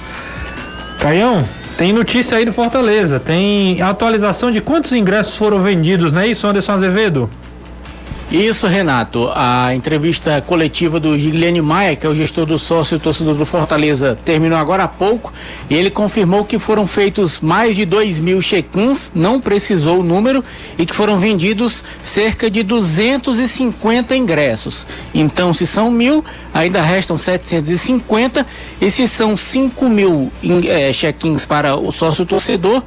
Caião, 1.00 1.48
tem 1.78 1.94
notícia 1.94 2.38
aí 2.38 2.46
do 2.46 2.52
Fortaleza. 2.52 3.20
Tem 3.20 3.82
atualização 3.82 4.52
de 4.52 4.62
quantos 4.62 4.92
ingressos 4.92 5.36
foram 5.36 5.62
vendidos, 5.62 6.12
não 6.12 6.22
é 6.22 6.28
isso, 6.28 6.46
Anderson 6.46 6.74
Azevedo? 6.74 7.30
Isso, 8.32 8.68
Renato. 8.68 9.28
A 9.34 9.74
entrevista 9.74 10.40
coletiva 10.40 11.00
do 11.00 11.18
Gigliani 11.18 11.64
Maia, 11.64 11.96
que 11.96 12.06
é 12.06 12.10
o 12.10 12.14
gestor 12.14 12.46
do 12.46 12.60
sócio 12.60 13.00
torcedor 13.00 13.34
do 13.34 13.44
Fortaleza, 13.44 14.20
terminou 14.24 14.60
agora 14.60 14.84
há 14.84 14.88
pouco 14.88 15.34
e 15.68 15.74
ele 15.74 15.90
confirmou 15.90 16.46
que 16.46 16.60
foram 16.60 16.86
feitos 16.86 17.40
mais 17.40 17.76
de 17.76 17.86
2 17.86 18.20
mil 18.20 18.40
check-ins, 18.40 19.12
não 19.16 19.42
precisou 19.42 20.02
o 20.02 20.04
número, 20.04 20.46
e 20.78 20.86
que 20.86 20.94
foram 20.94 21.18
vendidos 21.18 21.84
cerca 22.04 22.52
de 22.52 22.62
250 22.62 24.16
ingressos. 24.16 24.86
Então, 25.12 25.52
se 25.52 25.66
são 25.66 25.90
mil, 25.90 26.24
ainda 26.54 26.84
restam 26.84 27.18
750, 27.18 28.46
e 28.80 28.92
se 28.92 29.08
são 29.08 29.36
5 29.36 29.90
mil 29.90 30.32
é, 30.68 30.94
check-ins 30.94 31.48
para 31.48 31.76
o 31.76 31.92
sócio 31.92 32.28
torcedor, 32.28 32.84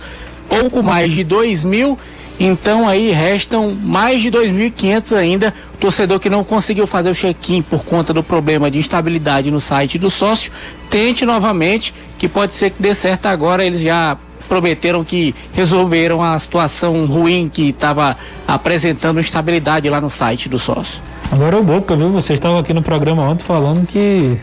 pouco 0.48 0.84
mais 0.84 1.10
de 1.10 1.24
2 1.24 1.64
mil 1.64 1.98
então 2.44 2.88
aí 2.88 3.12
restam 3.12 3.72
mais 3.72 4.20
de 4.20 4.28
2.500 4.30 5.16
ainda. 5.16 5.54
Torcedor 5.78 6.18
que 6.18 6.28
não 6.28 6.42
conseguiu 6.42 6.88
fazer 6.88 7.10
o 7.10 7.14
check-in 7.14 7.62
por 7.62 7.84
conta 7.84 8.12
do 8.12 8.22
problema 8.22 8.68
de 8.68 8.78
instabilidade 8.78 9.48
no 9.50 9.60
site 9.60 9.96
do 9.96 10.10
sócio, 10.10 10.50
tente 10.90 11.24
novamente, 11.24 11.94
que 12.18 12.28
pode 12.28 12.54
ser 12.54 12.70
que 12.70 12.82
dê 12.82 12.94
certo 12.96 13.26
agora. 13.26 13.64
Eles 13.64 13.80
já 13.80 14.16
prometeram 14.48 15.04
que 15.04 15.34
resolveram 15.52 16.20
a 16.22 16.36
situação 16.36 17.06
ruim 17.06 17.48
que 17.48 17.68
estava 17.68 18.16
apresentando 18.46 19.20
instabilidade 19.20 19.88
lá 19.88 20.00
no 20.00 20.10
site 20.10 20.48
do 20.48 20.58
sócio. 20.58 21.00
Agora 21.30 21.56
o 21.56 21.62
Boca, 21.62 21.96
viu? 21.96 22.10
Vocês 22.10 22.38
estavam 22.38 22.58
aqui 22.58 22.74
no 22.74 22.82
programa 22.82 23.22
ontem 23.22 23.44
falando 23.44 23.86
que 23.86 24.36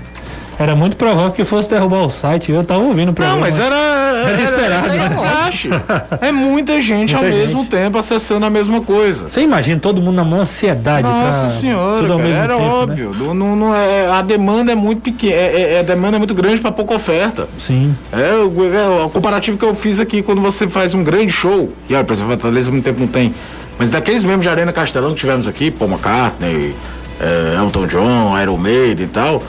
era 0.60 0.76
muito 0.76 0.98
provável 0.98 1.32
que 1.32 1.46
fosse 1.46 1.70
derrubar 1.70 2.06
o 2.06 2.12
site. 2.12 2.52
Eu 2.52 2.66
tava 2.66 2.82
ouvindo 2.82 3.12
o 3.12 3.14
programa. 3.14 3.38
Não, 3.38 3.42
mas 3.42 3.58
era. 3.58 3.74
Era, 3.76 4.30
era 4.30 4.44
esperado. 4.44 4.88
Né? 4.90 5.22
Acho. 5.48 5.70
É 6.20 6.34
muita 6.34 6.82
gente 6.82 7.14
muita 7.14 7.26
ao 7.26 7.32
gente. 7.32 7.42
mesmo 7.42 7.66
tempo 7.66 7.98
acessando 7.98 8.46
a 8.46 8.50
mesma 8.50 8.82
coisa. 8.82 9.30
Você 9.30 9.40
imagina 9.40 9.80
todo 9.80 10.02
mundo 10.02 10.16
na 10.16 10.26
maior 10.26 10.42
ansiedade 10.42 11.08
Nossa 11.08 11.40
pra, 11.40 11.50
senhora, 11.50 12.06
cara, 12.06 12.28
era 12.28 12.54
tempo, 12.56 12.60
né? 12.60 12.74
óbvio. 12.74 13.12
Né? 13.12 13.34
Não, 13.34 13.56
não, 13.56 13.74
é, 13.74 14.12
a 14.12 14.22
demanda 14.22 14.74
é 14.74 14.76
muito 14.76 15.02
pequena. 15.02 15.34
É, 15.34 15.76
é, 15.76 15.80
a 15.80 15.84
demanda 15.84 16.18
é 16.18 16.20
muito 16.20 16.34
grande 16.34 16.60
para 16.60 16.74
pouca 16.74 16.94
oferta. 16.94 17.48
Sim. 17.58 17.96
É 18.12 18.34
o, 18.34 18.76
é 18.76 19.06
o, 19.06 19.10
comparativo 19.10 19.58
que 19.58 19.64
eu 19.64 19.74
fiz 19.74 19.98
aqui 20.02 20.22
quando 20.22 20.42
você 20.42 20.68
faz 20.68 20.94
um 20.94 21.06
grande 21.06 21.32
show. 21.32 21.72
E 21.88 21.96
olha, 21.96 22.04
para 22.04 22.18
Fortaleza 22.18 22.70
muito 22.70 22.84
tempo 22.84 23.00
não 23.00 23.08
tem. 23.08 23.34
Mas 23.78 23.90
daqueles 23.90 24.26
mesmo 24.26 24.42
de 24.42 24.50
Arena 24.50 24.74
Castelão 24.74 25.14
que 25.14 25.22
tivemos 25.22 25.48
aqui, 25.48 25.72
Paul 25.72 25.90
McCartney, 25.90 26.76
é, 27.22 27.56
Elton 27.58 27.88
John, 27.88 28.38
Iron 28.38 28.58
Maiden 28.58 29.06
e 29.06 29.08
tal 29.08 29.42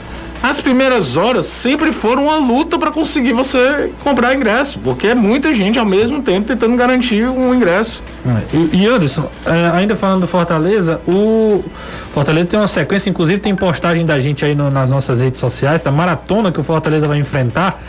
as 0.43 0.59
primeiras 0.59 1.17
horas 1.17 1.45
sempre 1.45 1.91
foram 1.91 2.25
uma 2.25 2.37
luta 2.37 2.79
para 2.79 2.89
conseguir 2.89 3.31
você 3.31 3.91
comprar 4.03 4.33
ingresso, 4.33 4.79
porque 4.79 5.07
é 5.07 5.15
muita 5.15 5.53
gente 5.53 5.77
ao 5.77 5.85
mesmo 5.85 6.21
tempo 6.23 6.47
tentando 6.47 6.75
garantir 6.75 7.25
um 7.25 7.53
ingresso. 7.53 8.01
É, 8.25 8.55
e, 8.57 8.81
e 8.81 8.87
Anderson, 8.87 9.29
é, 9.45 9.77
ainda 9.77 9.95
falando 9.95 10.21
do 10.21 10.27
Fortaleza, 10.27 10.99
o 11.07 11.63
Fortaleza 12.11 12.47
tem 12.47 12.59
uma 12.59 12.67
sequência, 12.67 13.09
inclusive 13.09 13.39
tem 13.39 13.55
postagem 13.55 14.03
da 14.03 14.19
gente 14.19 14.43
aí 14.43 14.55
no, 14.55 14.71
nas 14.71 14.89
nossas 14.89 15.19
redes 15.19 15.39
sociais, 15.39 15.81
da 15.83 15.91
maratona 15.91 16.51
que 16.51 16.59
o 16.59 16.63
Fortaleza 16.63 17.07
vai 17.07 17.19
enfrentar. 17.19 17.79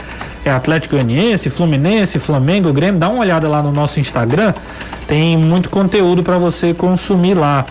É 0.45 0.51
Atlético 0.51 0.97
Goianiense, 0.97 1.49
Fluminense, 1.49 2.19
Flamengo, 2.19 2.73
Grêmio. 2.73 2.99
Dá 2.99 3.09
uma 3.09 3.21
olhada 3.21 3.49
lá 3.49 3.63
no 3.63 3.73
nosso 3.73 3.99
Instagram, 3.99 4.53
tem 5.07 5.39
muito 5.39 5.71
conteúdo 5.71 6.23
para 6.23 6.37
você 6.37 6.75
consumir 6.75 7.35
lá. 7.35 7.65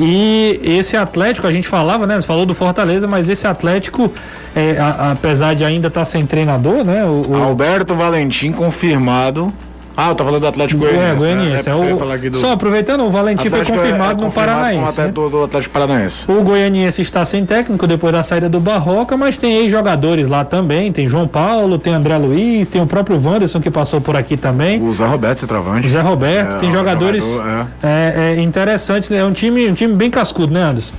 E 0.00 0.60
esse 0.62 0.96
Atlético, 0.96 1.46
a 1.46 1.52
gente 1.52 1.66
falava, 1.66 2.06
né? 2.06 2.20
Você 2.20 2.26
falou 2.26 2.46
do 2.46 2.54
Fortaleza, 2.54 3.06
mas 3.06 3.28
esse 3.28 3.46
Atlético, 3.46 4.12
é, 4.54 4.78
a, 4.78 5.12
apesar 5.12 5.54
de 5.54 5.64
ainda 5.64 5.88
estar 5.88 6.00
tá 6.00 6.04
sem 6.04 6.24
treinador, 6.24 6.84
né? 6.84 7.04
O, 7.04 7.22
o... 7.28 7.42
Alberto 7.42 7.94
Valentim 7.94 8.52
confirmado 8.52 9.52
ah, 10.00 10.10
eu 10.10 10.14
tô 10.14 10.24
falando 10.24 10.42
do 10.42 10.46
Atlético 10.46 10.86
é, 10.86 10.92
Goianiense. 10.92 11.26
É, 11.26 11.34
Goianiense. 11.34 11.68
Né? 11.68 11.74
É, 11.74 11.90
é 11.90 11.94
o... 11.94 12.30
do... 12.30 12.38
Só 12.38 12.52
aproveitando, 12.52 13.04
o 13.04 13.10
Valentim 13.10 13.48
Atlético 13.48 13.76
foi 13.76 13.84
confirmado, 13.84 14.22
é, 14.22 14.26
no 14.26 14.32
Paranaense. 14.32 15.00
Né? 15.00 15.08
Do, 15.08 15.28
do 15.28 15.42
Atlético 15.42 15.72
Paranaense. 15.72 16.24
O 16.30 16.40
Goianiense 16.40 17.02
está 17.02 17.24
sem 17.24 17.44
técnico 17.44 17.84
depois 17.84 18.12
da 18.12 18.22
saída 18.22 18.48
do 18.48 18.60
Barroca, 18.60 19.16
mas 19.16 19.36
tem 19.36 19.56
ex-jogadores 19.56 20.28
lá 20.28 20.44
também. 20.44 20.92
Tem 20.92 21.08
João 21.08 21.26
Paulo, 21.26 21.80
tem 21.80 21.92
André 21.92 22.16
Luiz, 22.16 22.68
tem 22.68 22.80
o 22.80 22.86
próprio 22.86 23.20
Wanderson 23.20 23.60
que 23.60 23.72
passou 23.72 24.00
por 24.00 24.14
aqui 24.14 24.36
também. 24.36 24.80
O 24.80 24.92
Zé 24.92 25.04
Roberto, 25.04 25.38
centroavante. 25.38 25.88
O 25.88 25.90
Zé 25.90 26.00
Roberto, 26.00 26.54
é, 26.54 26.58
tem 26.60 26.70
jogadores 26.70 27.24
jogador, 27.24 27.66
é. 27.82 28.36
é. 28.36 28.40
interessantes. 28.40 29.10
É 29.10 29.24
um 29.24 29.32
time, 29.32 29.68
um 29.68 29.74
time 29.74 29.94
bem 29.94 30.10
cascudo, 30.10 30.52
né, 30.52 30.62
Anderson? 30.62 30.94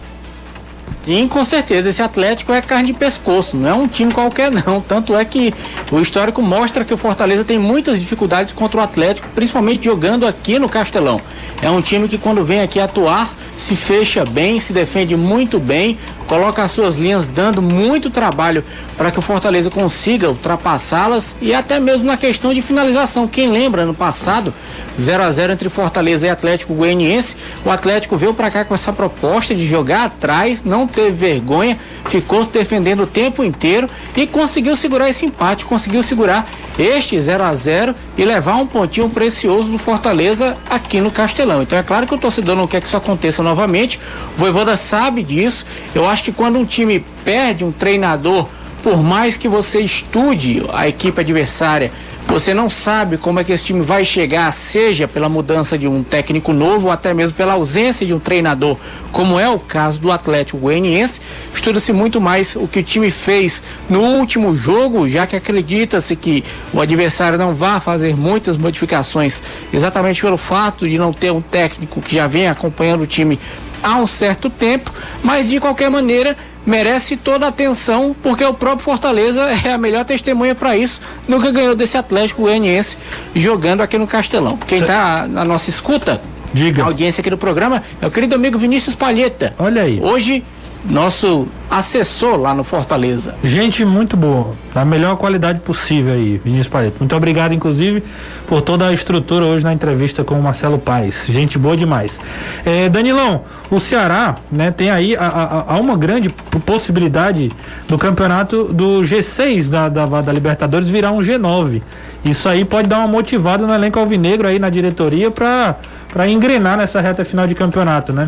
Sim, 1.10 1.28
com 1.28 1.44
certeza. 1.44 1.90
Esse 1.90 2.04
Atlético 2.04 2.54
é 2.54 2.62
carne 2.62 2.92
de 2.92 2.94
pescoço, 2.94 3.58
não 3.58 3.68
é 3.68 3.74
um 3.74 3.88
time 3.88 4.14
qualquer, 4.14 4.52
não. 4.52 4.80
Tanto 4.80 5.18
é 5.18 5.26
que 5.26 5.52
o 5.92 6.00
histórico 6.00 6.40
mostra 6.40 6.86
que 6.86 6.94
o 6.94 6.98
Fortaleza 6.98 7.44
tem 7.44 7.58
muitas 7.58 8.00
dificuldades 8.00 8.54
contra 8.54 8.80
o 8.80 8.84
Atlético, 8.84 9.28
principalmente 9.30 9.86
jogando 9.86 10.28
aqui 10.28 10.60
no 10.60 10.70
Castelão. 10.70 11.20
É 11.64 11.70
um 11.72 11.82
time 11.82 12.08
que, 12.08 12.20
quando 12.20 12.46
vem 12.46 12.62
aqui 12.62 12.80
atuar, 12.80 13.34
se 13.56 13.76
fecha 13.76 14.24
bem, 14.24 14.60
se 14.60 14.72
defende 14.72 15.16
muito 15.16 15.60
bem, 15.60 15.98
coloca 16.30 16.64
as 16.64 16.70
suas 16.70 16.96
linhas 16.98 17.28
dando 17.28 17.60
muito 17.60 18.12
trabalho 18.12 18.64
para 18.96 19.10
que 19.10 19.18
o 19.18 19.22
Fortaleza 19.22 19.72
consiga 19.72 20.30
ultrapassá-las 20.30 21.36
e 21.42 21.56
até 21.56 21.80
mesmo 21.80 22.06
na 22.06 22.18
questão 22.18 22.54
de 22.54 22.62
finalização. 22.62 23.28
Quem 23.28 23.52
lembra 23.52 23.84
no 23.84 23.96
passado, 23.96 24.54
0 24.98 25.24
a 25.24 25.32
0 25.32 25.54
entre 25.54 25.70
Fortaleza 25.70 26.28
e 26.28 26.30
Atlético 26.30 26.76
Goianiense, 26.76 27.36
o 27.66 27.72
Atlético 27.72 28.16
veio 28.16 28.36
para 28.36 28.52
cá 28.52 28.64
com 28.64 28.76
essa 28.76 28.94
proposta 28.94 29.56
de 29.56 29.66
jogar 29.66 30.06
atrás, 30.06 30.64
não 30.64 30.86
teve 30.86 31.12
vergonha, 31.12 31.80
ficou 32.06 32.44
se 32.44 32.52
defendendo 32.52 33.04
o 33.04 33.08
tempo 33.08 33.44
inteiro 33.44 33.90
e 34.16 34.28
conseguiu 34.28 34.76
segurar 34.76 35.10
esse 35.10 35.26
empate, 35.26 35.66
conseguiu 35.66 36.04
segurar 36.04 36.48
este 36.78 37.20
0 37.20 37.44
a 37.44 37.54
0 37.56 37.96
e 38.16 38.24
levar 38.24 38.56
um 38.58 38.68
pontinho 38.68 39.10
precioso 39.10 39.70
do 39.70 39.80
Fortaleza 39.80 40.56
aqui 40.70 41.02
no 41.02 41.10
Castelão. 41.10 41.64
Então 41.64 41.78
é 41.78 41.84
claro 41.84 42.06
que 42.06 42.14
o 42.14 42.18
torcedor 42.20 42.56
não 42.56 42.68
quer 42.68 42.82
que 42.82 42.88
isso 42.88 42.96
aconteça 42.96 43.42
novamente. 43.42 44.00
O 44.36 44.38
Voivoda 44.38 44.78
sabe 44.78 45.24
disso. 45.24 45.66
Eu 45.96 46.08
acho 46.08 46.19
que 46.24 46.32
quando 46.32 46.58
um 46.58 46.66
time 46.66 47.04
perde 47.24 47.64
um 47.64 47.72
treinador 47.72 48.48
por 48.82 49.04
mais 49.04 49.38
que 49.38 49.48
você 49.48 49.80
estude 49.82 50.64
a 50.74 50.88
equipe 50.88 51.20
adversária, 51.20 51.92
você 52.28 52.54
não 52.54 52.70
sabe 52.70 53.18
como 53.18 53.40
é 53.40 53.44
que 53.44 53.52
esse 53.52 53.66
time 53.66 53.82
vai 53.82 54.06
chegar, 54.06 54.52
seja 54.54 55.08
pela 55.08 55.28
mudança 55.28 55.78
de 55.78 55.88
um 55.88 56.04
técnico 56.04 56.54
novo 56.54 56.86
ou 56.86 56.92
até 56.92 57.12
mesmo 57.12 57.34
pela 57.34 57.54
ausência 57.54 58.06
de 58.06 58.14
um 58.14 58.20
treinador, 58.20 58.78
como 59.12 59.40
é 59.40 59.50
o 59.50 59.60
caso 59.60 60.00
do 60.00 60.12
Atlético 60.12 60.60
Goianiense. 60.60 61.20
Estuda-se 61.54 61.92
muito 61.92 62.22
mais 62.22 62.56
o 62.56 62.68
que 62.68 62.80
o 62.80 62.84
time 62.84 63.10
fez 63.10 63.64
no 63.90 64.02
último 64.02 64.56
jogo, 64.56 65.08
já 65.08 65.26
que 65.26 65.36
acredita-se 65.36 66.16
que 66.16 66.44
o 66.72 66.80
adversário 66.80 67.38
não 67.38 67.54
vá 67.54 67.80
fazer 67.80 68.16
muitas 68.16 68.58
modificações, 68.58 69.42
exatamente 69.74 70.22
pelo 70.22 70.38
fato 70.38 70.88
de 70.88 71.00
não 71.00 71.12
ter 71.12 71.32
um 71.32 71.42
técnico 71.42 72.00
que 72.00 72.14
já 72.14 72.28
vem 72.28 72.48
acompanhando 72.48 73.02
o 73.02 73.08
time 73.08 73.40
há 73.84 73.96
um 73.98 74.08
certo 74.08 74.50
tempo, 74.50 74.92
mas 75.24 75.50
de 75.50 75.60
qualquer 75.60 75.90
maneira 75.90 76.36
merece 76.66 77.18
toda 77.18 77.46
a 77.46 77.50
atenção, 77.50 78.16
porque 78.22 78.44
o 78.44 78.54
próprio 78.54 78.84
Fortaleza 78.84 79.42
é 79.66 79.72
a 79.72 79.78
melhor 79.78 80.06
testemunha 80.06 80.54
para 80.54 80.78
isso. 80.78 81.02
Nunca 81.28 81.52
ganhou 81.52 81.76
desse 81.76 81.98
Atlético 81.98 82.44
Goianiense 82.44 82.98
jogando 83.36 83.82
aqui 83.82 83.98
no 83.98 84.08
Castelão. 84.08 84.58
Quem 84.58 84.80
está 84.80 85.28
na 85.28 85.44
nossa 85.44 85.70
escuta, 85.70 86.22
Diga. 86.54 86.84
a 86.84 86.86
audiência 86.86 87.22
aqui 87.22 87.30
do 87.30 87.38
programa, 87.38 87.84
é 88.02 88.08
o 88.08 88.12
querido 88.12 88.36
amigo 88.36 88.58
Vinícius 88.58 88.96
Palheta. 88.96 89.54
Olha 89.58 89.84
aí. 89.84 90.00
Hoje 90.02 90.44
nosso 90.86 91.48
assessor 91.70 92.38
lá 92.38 92.54
no 92.54 92.64
Fortaleza. 92.64 93.36
Gente 93.44 93.84
muito 93.84 94.16
boa, 94.16 94.56
da 94.74 94.84
melhor 94.86 95.18
qualidade 95.18 95.60
possível 95.60 96.14
aí, 96.14 96.40
Vinícius 96.44 96.68
Pareto. 96.68 96.96
Muito 97.00 97.16
obrigado, 97.16 97.54
inclusive, 97.54 98.04
por 98.48 98.62
toda 98.62 98.88
a 98.88 98.94
estrutura 98.94 99.46
hoje 99.46 99.64
na 99.64 99.74
entrevista 99.74 100.24
com 100.24 100.40
o 100.40 100.42
Marcelo 100.42 100.80
Paes. 100.80 101.28
Gente 101.28 101.58
boa 101.58 101.76
demais. 101.76 102.20
É, 102.66 102.90
Danilão, 102.90 103.44
o 103.70 103.80
Ceará, 103.80 104.38
né, 104.52 104.72
tem 104.72 104.90
aí 104.90 105.16
a, 105.16 105.28
a, 105.28 105.76
a 105.76 105.80
uma 105.80 105.98
grande 105.98 106.30
possibilidade 106.66 107.52
do 107.88 107.98
campeonato 107.98 108.66
do 108.66 109.02
G6 109.02 109.70
da, 109.70 109.90
da, 109.90 110.06
da 110.06 110.32
Libertadores 110.32 110.90
virar 110.90 111.12
um 111.12 111.20
G9. 111.20 111.82
Isso 112.24 112.50
aí 112.50 112.66
pode 112.66 112.88
dar 112.88 113.00
uma 113.00 113.08
motivada 113.08 113.66
no 113.66 113.74
elenco 113.74 114.00
alvinegro 114.00 114.48
aí 114.48 114.60
na 114.60 114.70
diretoria 114.70 115.30
para 115.30 116.28
engrenar 116.28 116.78
nessa 116.78 117.00
reta 117.00 117.24
final 117.24 117.46
de 117.46 117.54
campeonato, 117.56 118.12
né? 118.12 118.28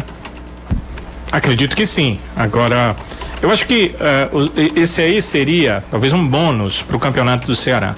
Acredito 1.32 1.76
que 1.76 1.86
sim. 1.86 2.20
Agora, 2.36 2.96
eu 3.42 3.50
acho 3.50 3.66
que 3.66 3.96
uh, 3.96 4.52
esse 4.76 5.02
aí 5.02 5.22
seria 5.22 5.84
talvez 5.90 6.12
um 6.12 6.28
bônus 6.28 6.82
para 6.82 6.96
o 6.96 7.00
campeonato 7.00 7.48
do 7.48 7.56
Ceará. 7.56 7.96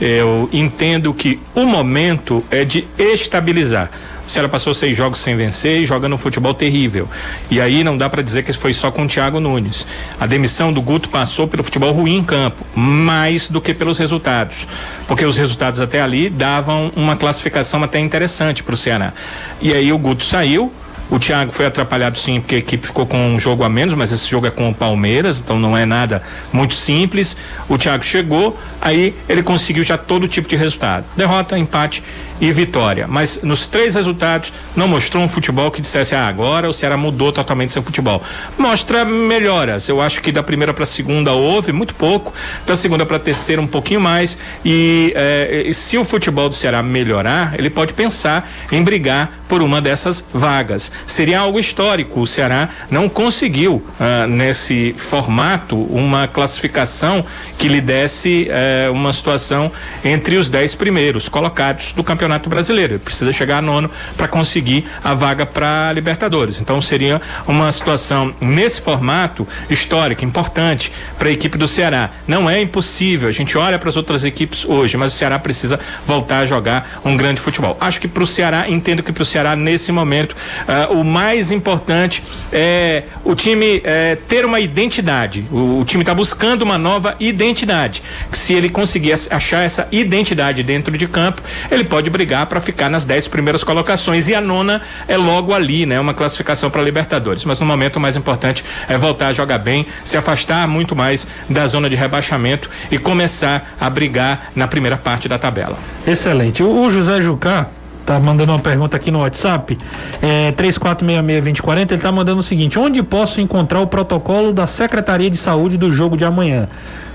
Eu 0.00 0.48
entendo 0.52 1.12
que 1.12 1.40
o 1.54 1.64
momento 1.64 2.44
é 2.50 2.64
de 2.64 2.86
estabilizar. 2.96 3.90
O 4.26 4.30
Ceará 4.30 4.48
passou 4.48 4.74
seis 4.74 4.96
jogos 4.96 5.20
sem 5.20 5.36
vencer 5.36 5.82
e 5.82 5.86
jogando 5.86 6.14
um 6.14 6.18
futebol 6.18 6.52
terrível. 6.52 7.08
E 7.48 7.60
aí 7.60 7.84
não 7.84 7.96
dá 7.96 8.08
para 8.08 8.22
dizer 8.22 8.42
que 8.42 8.52
foi 8.52 8.74
só 8.74 8.90
com 8.90 9.04
o 9.04 9.08
Thiago 9.08 9.38
Nunes. 9.38 9.86
A 10.18 10.26
demissão 10.26 10.72
do 10.72 10.82
Guto 10.82 11.08
passou 11.08 11.46
pelo 11.46 11.62
futebol 11.62 11.92
ruim 11.92 12.16
em 12.16 12.24
campo, 12.24 12.66
mais 12.74 13.48
do 13.48 13.60
que 13.60 13.72
pelos 13.72 13.98
resultados. 13.98 14.66
Porque 15.06 15.24
os 15.24 15.36
resultados 15.36 15.80
até 15.80 16.00
ali 16.00 16.28
davam 16.28 16.92
uma 16.96 17.16
classificação 17.16 17.84
até 17.84 18.00
interessante 18.00 18.64
para 18.64 18.74
o 18.74 18.76
Ceará. 18.76 19.12
E 19.60 19.72
aí 19.72 19.92
o 19.92 19.98
Guto 19.98 20.24
saiu 20.24 20.72
o 21.10 21.18
Thiago 21.18 21.52
foi 21.52 21.66
atrapalhado 21.66 22.18
sim, 22.18 22.40
porque 22.40 22.56
a 22.56 22.58
equipe 22.58 22.86
ficou 22.86 23.06
com 23.06 23.16
um 23.16 23.38
jogo 23.38 23.62
a 23.62 23.68
menos, 23.68 23.94
mas 23.94 24.10
esse 24.10 24.28
jogo 24.28 24.46
é 24.46 24.50
com 24.50 24.68
o 24.68 24.74
Palmeiras, 24.74 25.40
então 25.40 25.58
não 25.58 25.76
é 25.76 25.86
nada 25.86 26.22
muito 26.52 26.74
simples. 26.74 27.36
O 27.68 27.78
Thiago 27.78 28.04
chegou, 28.04 28.58
aí 28.80 29.14
ele 29.28 29.42
conseguiu 29.42 29.84
já 29.84 29.96
todo 29.96 30.26
tipo 30.26 30.48
de 30.48 30.56
resultado: 30.56 31.04
derrota, 31.16 31.58
empate 31.58 32.02
e 32.40 32.52
vitória. 32.52 33.06
Mas 33.08 33.42
nos 33.42 33.66
três 33.66 33.94
resultados 33.94 34.52
não 34.74 34.88
mostrou 34.88 35.22
um 35.22 35.28
futebol 35.28 35.70
que 35.70 35.80
dissesse, 35.80 36.14
ah, 36.14 36.26
agora 36.26 36.68
o 36.68 36.72
Ceará 36.72 36.96
mudou 36.96 37.32
totalmente 37.32 37.72
seu 37.72 37.82
futebol. 37.82 38.22
Mostra 38.58 39.04
melhoras. 39.04 39.88
Eu 39.88 40.00
acho 40.00 40.20
que 40.20 40.30
da 40.30 40.42
primeira 40.42 40.74
para 40.74 40.84
a 40.84 40.86
segunda 40.86 41.32
houve 41.32 41.72
muito 41.72 41.94
pouco, 41.94 42.32
da 42.66 42.76
segunda 42.76 43.06
para 43.06 43.16
a 43.16 43.20
terceira 43.20 43.60
um 43.60 43.66
pouquinho 43.66 44.00
mais. 44.00 44.38
E 44.64 45.12
eh, 45.14 45.70
se 45.72 45.96
o 45.98 46.04
futebol 46.04 46.48
do 46.48 46.54
Ceará 46.54 46.82
melhorar, 46.82 47.58
ele 47.58 47.70
pode 47.70 47.94
pensar 47.94 48.48
em 48.70 48.82
brigar 48.82 49.40
por 49.48 49.62
uma 49.62 49.80
dessas 49.80 50.24
vagas 50.32 50.92
seria 51.06 51.40
algo 51.40 51.58
histórico. 51.58 52.20
O 52.20 52.26
Ceará 52.26 52.68
não 52.90 53.08
conseguiu, 53.08 53.74
uh, 53.74 54.28
nesse 54.28 54.94
formato, 54.96 55.76
uma 55.76 56.28
classificação 56.28 57.24
que 57.58 57.68
lhe 57.68 57.80
desse 57.80 58.48
uh, 58.48 58.92
uma 58.92 59.12
situação 59.12 59.70
entre 60.04 60.36
os 60.36 60.48
dez 60.48 60.74
primeiros 60.74 61.28
colocados 61.28 61.92
do 61.92 62.04
Campeonato 62.04 62.25
Brasileiro. 62.48 62.94
Ele 62.94 62.98
precisa 62.98 63.32
chegar 63.32 63.58
a 63.58 63.62
nono 63.62 63.90
para 64.16 64.28
conseguir 64.28 64.86
a 65.02 65.14
vaga 65.14 65.46
para 65.46 65.92
Libertadores. 65.92 66.60
Então 66.60 66.80
seria 66.80 67.20
uma 67.46 67.70
situação 67.70 68.34
nesse 68.40 68.80
formato 68.80 69.46
histórica, 69.68 70.24
importante 70.24 70.92
para 71.18 71.28
a 71.28 71.32
equipe 71.32 71.56
do 71.58 71.66
Ceará. 71.66 72.10
Não 72.26 72.48
é 72.48 72.60
impossível. 72.60 73.28
A 73.28 73.32
gente 73.32 73.56
olha 73.56 73.78
para 73.78 73.88
as 73.88 73.96
outras 73.96 74.24
equipes 74.24 74.64
hoje, 74.64 74.96
mas 74.96 75.12
o 75.12 75.16
Ceará 75.16 75.38
precisa 75.38 75.78
voltar 76.04 76.40
a 76.40 76.46
jogar 76.46 77.00
um 77.04 77.16
grande 77.16 77.40
futebol. 77.40 77.76
Acho 77.80 78.00
que 78.00 78.08
para 78.08 78.22
o 78.22 78.26
Ceará, 78.26 78.68
entendo 78.68 79.02
que 79.02 79.12
para 79.12 79.22
o 79.22 79.26
Ceará 79.26 79.56
nesse 79.56 79.92
momento 79.92 80.36
uh, 80.68 80.92
o 80.92 81.04
mais 81.04 81.50
importante 81.50 82.22
é 82.52 83.04
o 83.24 83.34
time 83.34 83.80
é, 83.84 84.16
ter 84.28 84.44
uma 84.44 84.60
identidade. 84.60 85.46
O, 85.50 85.80
o 85.80 85.84
time 85.84 86.02
está 86.02 86.14
buscando 86.14 86.62
uma 86.62 86.78
nova 86.78 87.16
identidade. 87.20 88.02
Se 88.32 88.54
ele 88.54 88.68
conseguir 88.68 89.14
achar 89.30 89.64
essa 89.64 89.88
identidade 89.90 90.62
dentro 90.62 90.96
de 90.96 91.06
campo, 91.06 91.42
ele 91.70 91.84
pode 91.84 92.10
brigar 92.16 92.46
para 92.46 92.62
ficar 92.62 92.88
nas 92.88 93.04
dez 93.04 93.28
primeiras 93.28 93.62
colocações. 93.62 94.26
E 94.26 94.34
a 94.34 94.40
nona 94.40 94.80
é 95.06 95.18
logo 95.18 95.52
ali, 95.52 95.84
né? 95.84 96.00
Uma 96.00 96.14
classificação 96.14 96.70
para 96.70 96.80
Libertadores. 96.80 97.44
Mas 97.44 97.60
no 97.60 97.66
momento 97.66 97.96
o 97.96 98.00
mais 98.00 98.16
importante 98.16 98.64
é 98.88 98.96
voltar 98.96 99.28
a 99.28 99.32
jogar 99.34 99.58
bem, 99.58 99.86
se 100.02 100.16
afastar 100.16 100.66
muito 100.66 100.96
mais 100.96 101.28
da 101.50 101.66
zona 101.66 101.90
de 101.90 101.94
rebaixamento 101.94 102.70
e 102.90 102.96
começar 102.96 103.74
a 103.78 103.90
brigar 103.90 104.50
na 104.56 104.66
primeira 104.66 104.96
parte 104.96 105.28
da 105.28 105.38
tabela. 105.38 105.76
Excelente. 106.06 106.62
O, 106.62 106.90
José 106.90 107.20
Jucá 107.20 107.66
tá 108.06 108.18
mandando 108.18 108.52
uma 108.52 108.58
pergunta 108.58 108.96
aqui 108.96 109.10
no 109.10 109.18
WhatsApp, 109.18 109.76
é, 110.22 110.52
3466-2040, 110.52 111.90
ele 111.90 112.00
tá 112.00 112.12
mandando 112.12 112.40
o 112.40 112.42
seguinte, 112.42 112.78
onde 112.78 113.02
posso 113.02 113.40
encontrar 113.40 113.80
o 113.80 113.86
protocolo 113.88 114.52
da 114.52 114.66
Secretaria 114.68 115.28
de 115.28 115.36
Saúde 115.36 115.76
do 115.76 115.92
jogo 115.92 116.16
de 116.16 116.24
amanhã? 116.24 116.68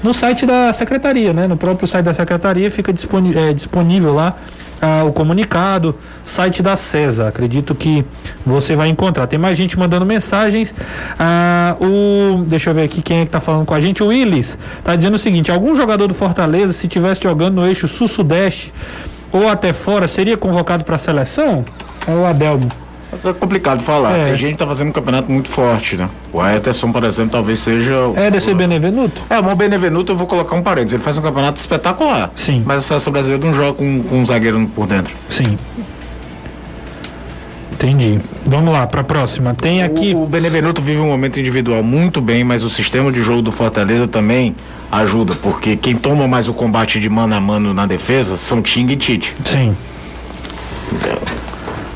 No 0.03 0.13
site 0.13 0.45
da 0.45 0.73
Secretaria, 0.73 1.31
né? 1.31 1.47
No 1.47 1.55
próprio 1.55 1.87
site 1.87 2.03
da 2.03 2.13
Secretaria 2.13 2.69
fica 2.69 2.91
disponível, 2.91 3.41
é, 3.41 3.53
disponível 3.53 4.13
lá 4.13 4.35
ah, 4.81 5.03
o 5.03 5.13
comunicado, 5.13 5.95
site 6.25 6.63
da 6.63 6.75
CESA, 6.75 7.27
acredito 7.27 7.75
que 7.75 8.03
você 8.45 8.75
vai 8.75 8.89
encontrar. 8.89 9.27
Tem 9.27 9.37
mais 9.37 9.57
gente 9.57 9.77
mandando 9.77 10.05
mensagens. 10.05 10.73
Ah, 11.19 11.75
o, 11.79 12.43
deixa 12.45 12.71
eu 12.71 12.73
ver 12.73 12.83
aqui 12.83 13.01
quem 13.01 13.19
é 13.19 13.25
que 13.25 13.31
tá 13.31 13.39
falando 13.39 13.65
com 13.65 13.73
a 13.73 13.79
gente. 13.79 14.01
O 14.01 14.07
Willis 14.07 14.57
tá 14.83 14.95
dizendo 14.95 15.15
o 15.15 15.19
seguinte: 15.19 15.51
algum 15.51 15.75
jogador 15.75 16.07
do 16.07 16.13
Fortaleza, 16.13 16.73
se 16.73 16.87
tivesse 16.87 17.21
jogando 17.21 17.55
no 17.61 17.67
eixo 17.67 17.87
sul-sudeste, 17.87 18.73
ou 19.31 19.47
até 19.47 19.71
fora, 19.71 20.07
seria 20.07 20.35
convocado 20.35 20.83
para 20.83 20.95
a 20.95 20.99
seleção? 20.99 21.63
É 22.07 22.11
o 22.11 22.25
Adelmo. 22.25 22.80
É 23.25 23.33
complicado 23.33 23.81
falar. 23.81 24.17
É. 24.17 24.25
Tem 24.25 24.35
gente 24.35 24.51
que 24.53 24.57
tá 24.57 24.65
fazendo 24.65 24.89
um 24.89 24.91
campeonato 24.91 25.29
muito 25.31 25.49
forte, 25.49 25.97
né? 25.97 26.09
O 26.31 26.45
Ederson, 26.45 26.91
por 26.91 27.03
exemplo, 27.03 27.31
talvez 27.31 27.59
seja. 27.59 27.93
É 28.15 28.31
desse 28.31 28.53
Benevenuto? 28.53 29.21
É, 29.29 29.37
o 29.39 29.55
Benevenuto 29.55 30.13
eu 30.13 30.17
vou 30.17 30.25
colocar 30.25 30.55
um 30.55 30.61
parênteses. 30.61 30.93
Ele 30.93 31.03
faz 31.03 31.17
um 31.17 31.21
campeonato 31.21 31.59
espetacular. 31.59 32.31
Sim. 32.35 32.63
Mas 32.65 32.77
a 32.77 32.81
seleção 32.81 33.11
brasileira 33.11 33.45
não 33.45 33.53
joga 33.53 33.73
com, 33.73 34.03
com 34.03 34.19
um 34.19 34.25
zagueiro 34.25 34.65
por 34.73 34.87
dentro. 34.87 35.13
Sim. 35.29 35.57
Entendi. 37.73 38.19
Vamos 38.45 38.71
lá, 38.71 38.85
para 38.85 39.01
a 39.01 39.03
próxima. 39.03 39.55
Tem 39.55 39.83
aqui. 39.83 40.13
O, 40.13 40.23
o 40.23 40.27
Benevenuto 40.27 40.81
vive 40.81 40.99
um 40.99 41.07
momento 41.07 41.39
individual 41.39 41.83
muito 41.83 42.21
bem, 42.21 42.43
mas 42.43 42.63
o 42.63 42.69
sistema 42.69 43.11
de 43.11 43.21
jogo 43.23 43.41
do 43.41 43.51
Fortaleza 43.51 44.07
também 44.07 44.55
ajuda, 44.91 45.33
porque 45.41 45.75
quem 45.75 45.95
toma 45.95 46.27
mais 46.27 46.47
o 46.47 46.53
combate 46.53 46.99
de 46.99 47.09
mano 47.09 47.33
a 47.33 47.39
mano 47.41 47.73
na 47.73 47.85
defesa 47.85 48.37
são 48.37 48.61
Ting 48.61 48.91
e 48.91 48.95
Tite. 48.95 49.33
Sim. 49.45 49.75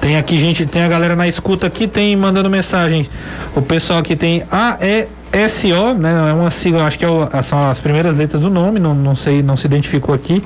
Tem 0.05 0.17
aqui 0.17 0.37
gente, 0.37 0.67
tem 0.67 0.83
a 0.83 0.87
galera 0.87 1.15
na 1.15 1.27
escuta 1.27 1.65
aqui, 1.65 1.87
tem 1.87 2.15
mandando 2.15 2.47
mensagem. 2.47 3.09
O 3.55 3.61
pessoal 3.63 3.97
aqui 3.97 4.15
tem 4.15 4.43
AE 4.51 5.07
SO, 5.49 5.93
né? 5.93 6.29
É 6.29 6.33
uma 6.33 6.49
sigla, 6.49 6.85
acho 6.85 6.97
que 6.97 7.03
é 7.03 7.09
o, 7.09 7.27
são 7.43 7.69
as 7.69 7.79
primeiras 7.79 8.15
letras 8.15 8.41
do 8.41 8.49
nome, 8.49 8.79
não, 8.79 8.95
não 8.95 9.15
sei, 9.15 9.43
não 9.43 9.57
se 9.57 9.67
identificou 9.67 10.15
aqui. 10.15 10.41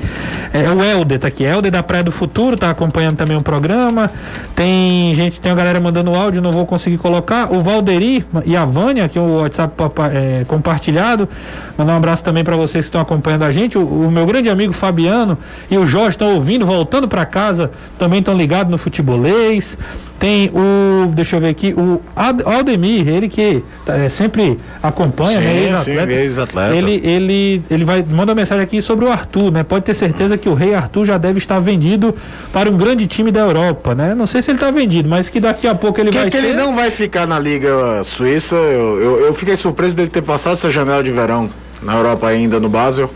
É, 0.52 0.64
é 0.64 0.72
o 0.72 0.84
Helder, 0.84 1.20
tá 1.20 1.28
aqui. 1.28 1.44
Helder 1.44 1.72
da 1.72 1.84
Praia 1.84 2.04
do 2.04 2.12
Futuro, 2.12 2.58
tá 2.58 2.70
acompanhando 2.70 3.16
também 3.16 3.38
o 3.38 3.42
programa. 3.42 4.12
Tem 4.56 5.14
gente, 5.14 5.40
tem 5.40 5.52
a 5.52 5.56
galera 5.56 5.80
mandando 5.80 6.14
áudio, 6.16 6.42
não 6.42 6.52
vou 6.52 6.66
conseguir 6.66 6.98
colocar. 6.98 7.54
O 7.54 7.60
Valderi 7.60 8.26
e 8.46 8.58
a 8.58 8.66
Vânia, 8.66 9.06
aqui 9.06 9.20
o 9.20 9.42
WhatsApp 9.42 9.74
é, 10.12 10.44
compartilhado. 10.48 11.30
Mandar 11.78 11.94
um 11.94 11.98
abraço 11.98 12.24
também 12.24 12.44
para 12.44 12.56
vocês 12.56 12.86
que 12.86 12.90
estão 12.90 13.02
acompanhando 13.02 13.44
a 13.44 13.52
gente. 13.52 13.78
O, 13.78 13.86
o, 13.86 14.12
meu 14.12 14.26
grande 14.26 14.50
amigo 14.50 14.74
Fabiano 14.74 15.38
e 15.70 15.78
o 15.78 15.86
Jorge 15.86 16.12
estão 16.12 16.34
ouvindo, 16.34 16.66
voltando 16.66 17.08
para 17.08 17.26
casa, 17.26 17.72
também 17.98 18.20
estão 18.20 18.36
ligados 18.36 18.72
no 18.72 18.78
futebolês. 18.78 19.78
Tem 20.20 20.52
o, 20.54 21.08
deixa 21.14 21.38
eu 21.38 21.40
ver 21.40 21.48
aqui, 21.48 21.74
o 21.74 22.02
Aldemir, 22.14 23.08
ele 23.08 23.30
que 23.30 23.64
é, 23.88 24.10
sempre 24.10 24.58
acompanha, 24.84 25.40
sim, 25.82 25.96
né? 25.96 26.24
Ex-atleta. 26.24 26.76
Ex 26.76 26.84
ele, 26.84 27.02
ele, 27.08 27.64
ele 27.72 27.86
vai, 27.86 28.04
manda 28.04 28.34
uma 28.34 28.36
mensagem 28.36 28.62
aqui 28.62 28.82
sobre 28.82 29.06
o 29.06 29.12
Arthur, 29.12 29.50
né? 29.50 29.64
Pode 29.64 29.86
ter 29.86 29.94
certeza 29.94 30.38
que 30.38 30.50
o 30.50 30.54
rei 30.54 30.76
Arthur 30.76 31.06
já 31.06 31.18
deve 31.18 31.38
estar 31.38 31.60
vendido 31.62 32.14
para 32.52 32.70
um 32.70 32.76
grande 32.76 33.08
time 33.08 33.32
da 33.32 33.40
Europa, 33.40 33.96
né? 33.96 34.14
Não 34.14 34.28
sei 34.28 34.42
se 34.42 34.52
ele 34.52 34.58
está 34.58 34.70
vendido, 34.70 35.08
mas 35.08 35.30
que 35.30 35.40
daqui 35.40 35.68
a 35.68 35.74
pouco 35.74 36.02
ele 36.02 36.10
que 36.10 36.18
vai 36.18 36.28
é 36.28 36.30
que 36.30 36.38
ser... 36.38 36.44
ele 36.44 36.54
não 36.54 36.76
vai 36.76 36.92
ficar 36.92 37.26
na 37.26 37.40
Liga 37.40 38.04
Suíça, 38.04 38.56
eu, 38.56 39.02
eu, 39.02 39.20
eu 39.28 39.34
fiquei 39.34 39.56
surpreso 39.56 39.96
dele 39.96 40.10
ter 40.10 40.22
passado 40.22 40.54
essa 40.54 40.70
janela 40.70 41.02
de 41.02 41.12
verão 41.12 41.50
na 41.82 41.96
Europa 41.96 42.28
ainda 42.28 42.60
no 42.60 42.68
Basel. 42.68 43.10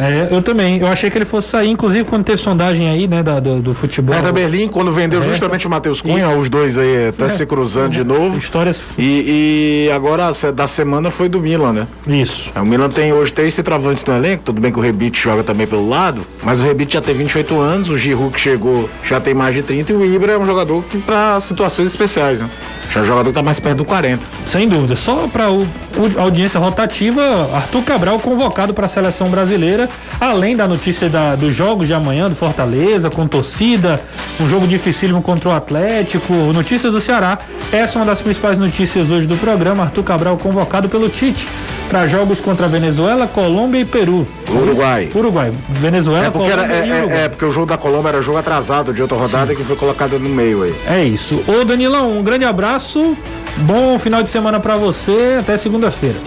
É, 0.00 0.28
eu 0.30 0.40
também. 0.42 0.78
Eu 0.78 0.86
achei 0.86 1.10
que 1.10 1.18
ele 1.18 1.24
fosse 1.24 1.48
sair, 1.48 1.68
inclusive 1.70 2.04
quando 2.04 2.24
teve 2.24 2.40
sondagem 2.40 2.88
aí, 2.88 3.06
né, 3.06 3.22
da, 3.22 3.38
do, 3.38 3.60
do 3.60 3.74
futebol. 3.74 4.14
Hertha 4.14 4.32
Berlim, 4.32 4.68
quando 4.68 4.92
vendeu 4.92 5.20
É. 5.20 5.24
justamente 5.24 5.66
o 5.66 5.70
Matheus 5.70 6.00
Cunha, 6.00 6.28
os 6.30 6.48
dois 6.50 6.78
aí 6.78 7.08
até 7.08 7.28
se 7.28 7.44
cruzando 7.46 7.92
de 7.92 8.04
novo. 8.04 8.38
Histórias. 8.38 8.82
E, 8.98 9.86
e 9.88 9.92
agora 9.92 10.30
da 10.54 10.66
semana 10.66 11.10
foi 11.10 11.28
do 11.28 11.40
Milan, 11.40 11.72
né? 11.72 11.86
Isso. 12.06 12.50
É, 12.54 12.60
O 12.60 12.64
Milan 12.66 12.88
tem 12.88 13.12
hoje 13.12 13.32
três 13.32 13.54
centroavantes 13.54 14.04
no 14.04 14.14
elenco, 14.14 14.42
tudo 14.44 14.60
bem 14.60 14.72
que 14.72 14.78
o 14.78 14.82
Rebite 14.82 15.20
joga 15.20 15.42
também 15.42 15.66
pelo 15.66 15.88
lado, 15.88 16.22
mas 16.42 16.60
o 16.60 16.62
Rebite 16.64 16.94
já 16.94 17.00
tem 17.00 17.14
28 17.14 17.58
anos, 17.60 17.88
o 17.90 17.96
Giroud 17.98 18.32
que 18.34 18.40
chegou 18.40 18.88
já 19.04 19.20
tem 19.20 19.34
mais 19.34 19.54
de 19.54 19.62
30 19.62 19.92
e 19.92 19.96
o 19.96 20.04
Ibra 20.04 20.32
é 20.32 20.38
um 20.38 20.46
jogador 20.46 20.82
que 20.84 20.98
para 20.98 21.38
situações 21.40 21.88
especiais, 21.88 22.40
né? 22.40 22.48
É 22.94 22.98
um 22.98 23.04
jogador 23.06 23.30
que 23.30 23.34
tá 23.34 23.42
mais 23.42 23.58
perto 23.58 23.78
do 23.78 23.84
40. 23.86 24.22
Sem 24.46 24.68
dúvida. 24.68 24.94
Só 24.96 25.26
para 25.26 25.50
o, 25.50 25.62
o- 25.62 26.20
audiência 26.20 26.60
rotativa, 26.60 27.22
Arthur 27.54 27.82
Cabral 27.84 28.18
convocado 28.20 28.74
para 28.74 28.84
a 28.84 28.88
seleção 28.88 29.28
brasileira, 29.30 29.88
além 30.20 30.54
da 30.54 30.68
notícia 30.68 31.08
da, 31.08 31.34
dos 31.34 31.54
jogos 31.54 31.86
de 31.86 31.94
amanhã 31.94 32.28
do 32.28 32.36
Fortaleza, 32.36 33.08
com 33.08 33.26
torcida, 33.26 33.98
um 34.38 34.46
jogo 34.48 34.66
dificílimo 34.66 35.22
contra 35.22 35.48
o 35.48 35.52
Atlético, 35.52 36.34
notícias 36.52 36.92
do 36.92 37.00
Ceará. 37.00 37.38
Essa 37.72 37.98
é 37.98 38.00
uma 38.00 38.06
das 38.06 38.20
principais 38.20 38.58
notícias 38.58 39.10
hoje 39.10 39.26
do 39.26 39.36
programa. 39.38 39.84
Arthur 39.84 40.02
Cabral 40.04 40.36
convocado 40.36 40.88
pelo 40.90 41.08
Tite 41.08 41.48
para 41.88 42.06
jogos 42.06 42.40
contra 42.40 42.68
Venezuela, 42.68 43.26
Colômbia 43.26 43.80
e 43.80 43.84
Peru. 43.86 44.26
Uruguai. 44.50 45.10
Uruguai. 45.14 45.52
Venezuela, 45.70 46.26
É 46.26 46.30
porque, 46.30 46.50
era, 46.50 46.62
Colômbia 46.62 46.82
é, 46.82 46.86
e 46.86 46.90
é- 46.90 46.98
Uruguai. 47.00 47.24
é 47.24 47.28
porque 47.30 47.44
o 47.44 47.50
jogo 47.52 47.66
da 47.66 47.78
Colômbia 47.78 48.08
era 48.10 48.22
jogo 48.22 48.36
atrasado 48.38 48.92
de 48.92 49.00
outra 49.00 49.16
rodada 49.16 49.54
que 49.54 49.62
foi 49.64 49.76
colocado 49.76 50.18
no 50.18 50.28
meio 50.28 50.62
aí. 50.62 50.74
É 50.86 51.04
isso. 51.04 51.42
Ô 51.48 51.64
Danilão, 51.64 52.18
um 52.18 52.22
grande 52.22 52.44
abraço. 52.44 52.81
Bom 53.58 53.98
final 53.98 54.22
de 54.22 54.30
semana 54.30 54.58
para 54.60 54.76
você. 54.76 55.38
Até 55.40 55.56
segunda-feira. 55.56 56.18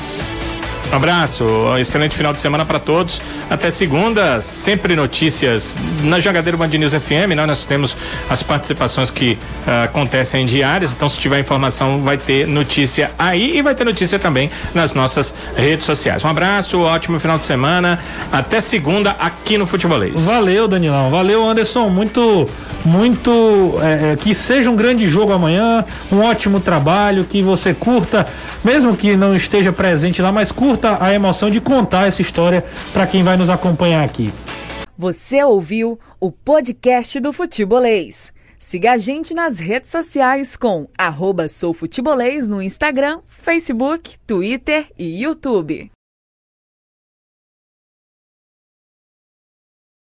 Um 0.96 0.98
abraço, 0.98 1.44
um 1.44 1.78
excelente 1.78 2.16
final 2.16 2.32
de 2.32 2.40
semana 2.40 2.64
para 2.64 2.80
todos. 2.80 3.22
Até 3.50 3.70
segunda, 3.70 4.42
sempre 4.42 4.96
notícias 4.96 5.78
na 6.02 6.22
Jangadeiro 6.22 6.58
Band 6.58 6.70
News 6.70 6.94
FM. 6.94 7.36
Né? 7.36 7.46
Nós 7.46 7.66
temos 7.66 7.98
as 8.30 8.42
participações 8.42 9.10
que 9.10 9.38
ah, 9.68 9.84
acontecem 9.84 10.46
diárias. 10.46 10.94
Então, 10.94 11.10
se 11.10 11.20
tiver 11.20 11.38
informação, 11.38 12.00
vai 12.00 12.18
ter 12.18 12.48
notícia 12.48 13.12
aí 13.20 13.58
e 13.58 13.62
vai 13.62 13.76
ter 13.76 13.84
notícia 13.84 14.18
também 14.18 14.50
nas 14.74 14.94
nossas 14.94 15.36
redes 15.58 15.86
sociais. 15.86 16.24
Um 16.24 16.30
abraço, 16.30 16.80
ótimo 16.80 17.20
final 17.20 17.38
de 17.38 17.44
semana. 17.44 18.00
Até 18.32 18.62
segunda 18.62 19.18
aqui 19.20 19.58
no 19.58 19.68
Futebolês. 19.68 20.24
Valeu, 20.24 20.66
Danilão. 20.66 21.10
Valeu, 21.10 21.46
Anderson. 21.46 21.90
Muito, 21.90 22.50
muito. 22.86 23.76
é, 23.82 24.14
é, 24.14 24.16
que 24.16 24.34
seja 24.34 24.70
um 24.70 24.78
grande 24.78 25.06
jogo 25.10 25.34
amanhã. 25.34 25.84
Um 26.10 26.22
ótimo 26.22 26.62
trabalho. 26.62 27.26
Que 27.26 27.42
você 27.42 27.74
curta, 27.74 28.26
mesmo 28.64 28.96
que 28.96 29.18
não 29.18 29.36
esteja 29.36 29.74
presente 29.74 30.22
lá, 30.22 30.32
mas 30.32 30.54
curta 30.54 30.85
a 30.86 31.14
emoção 31.14 31.50
de 31.50 31.60
contar 31.60 32.08
essa 32.08 32.22
história 32.22 32.64
para 32.94 33.08
quem 33.08 33.24
vai 33.24 33.38
nos 33.38 33.50
acompanhar 33.50 34.04
aqui. 34.04 34.34
Você 34.98 35.44
ouviu 35.44 36.00
o 36.20 36.32
podcast 36.32 37.20
do 37.20 37.34
Futebolês. 37.34 38.32
Siga 38.60 38.94
a 38.94 38.98
gente 38.98 39.34
nas 39.34 39.60
redes 39.60 39.92
sociais 39.92 40.56
com 40.56 40.88
arroba 40.98 41.48
soufutebolês 41.48 42.48
no 42.48 42.62
Instagram, 42.62 43.20
Facebook, 43.28 44.16
Twitter 44.26 44.88
e 44.98 45.22
YouTube. 45.22 45.92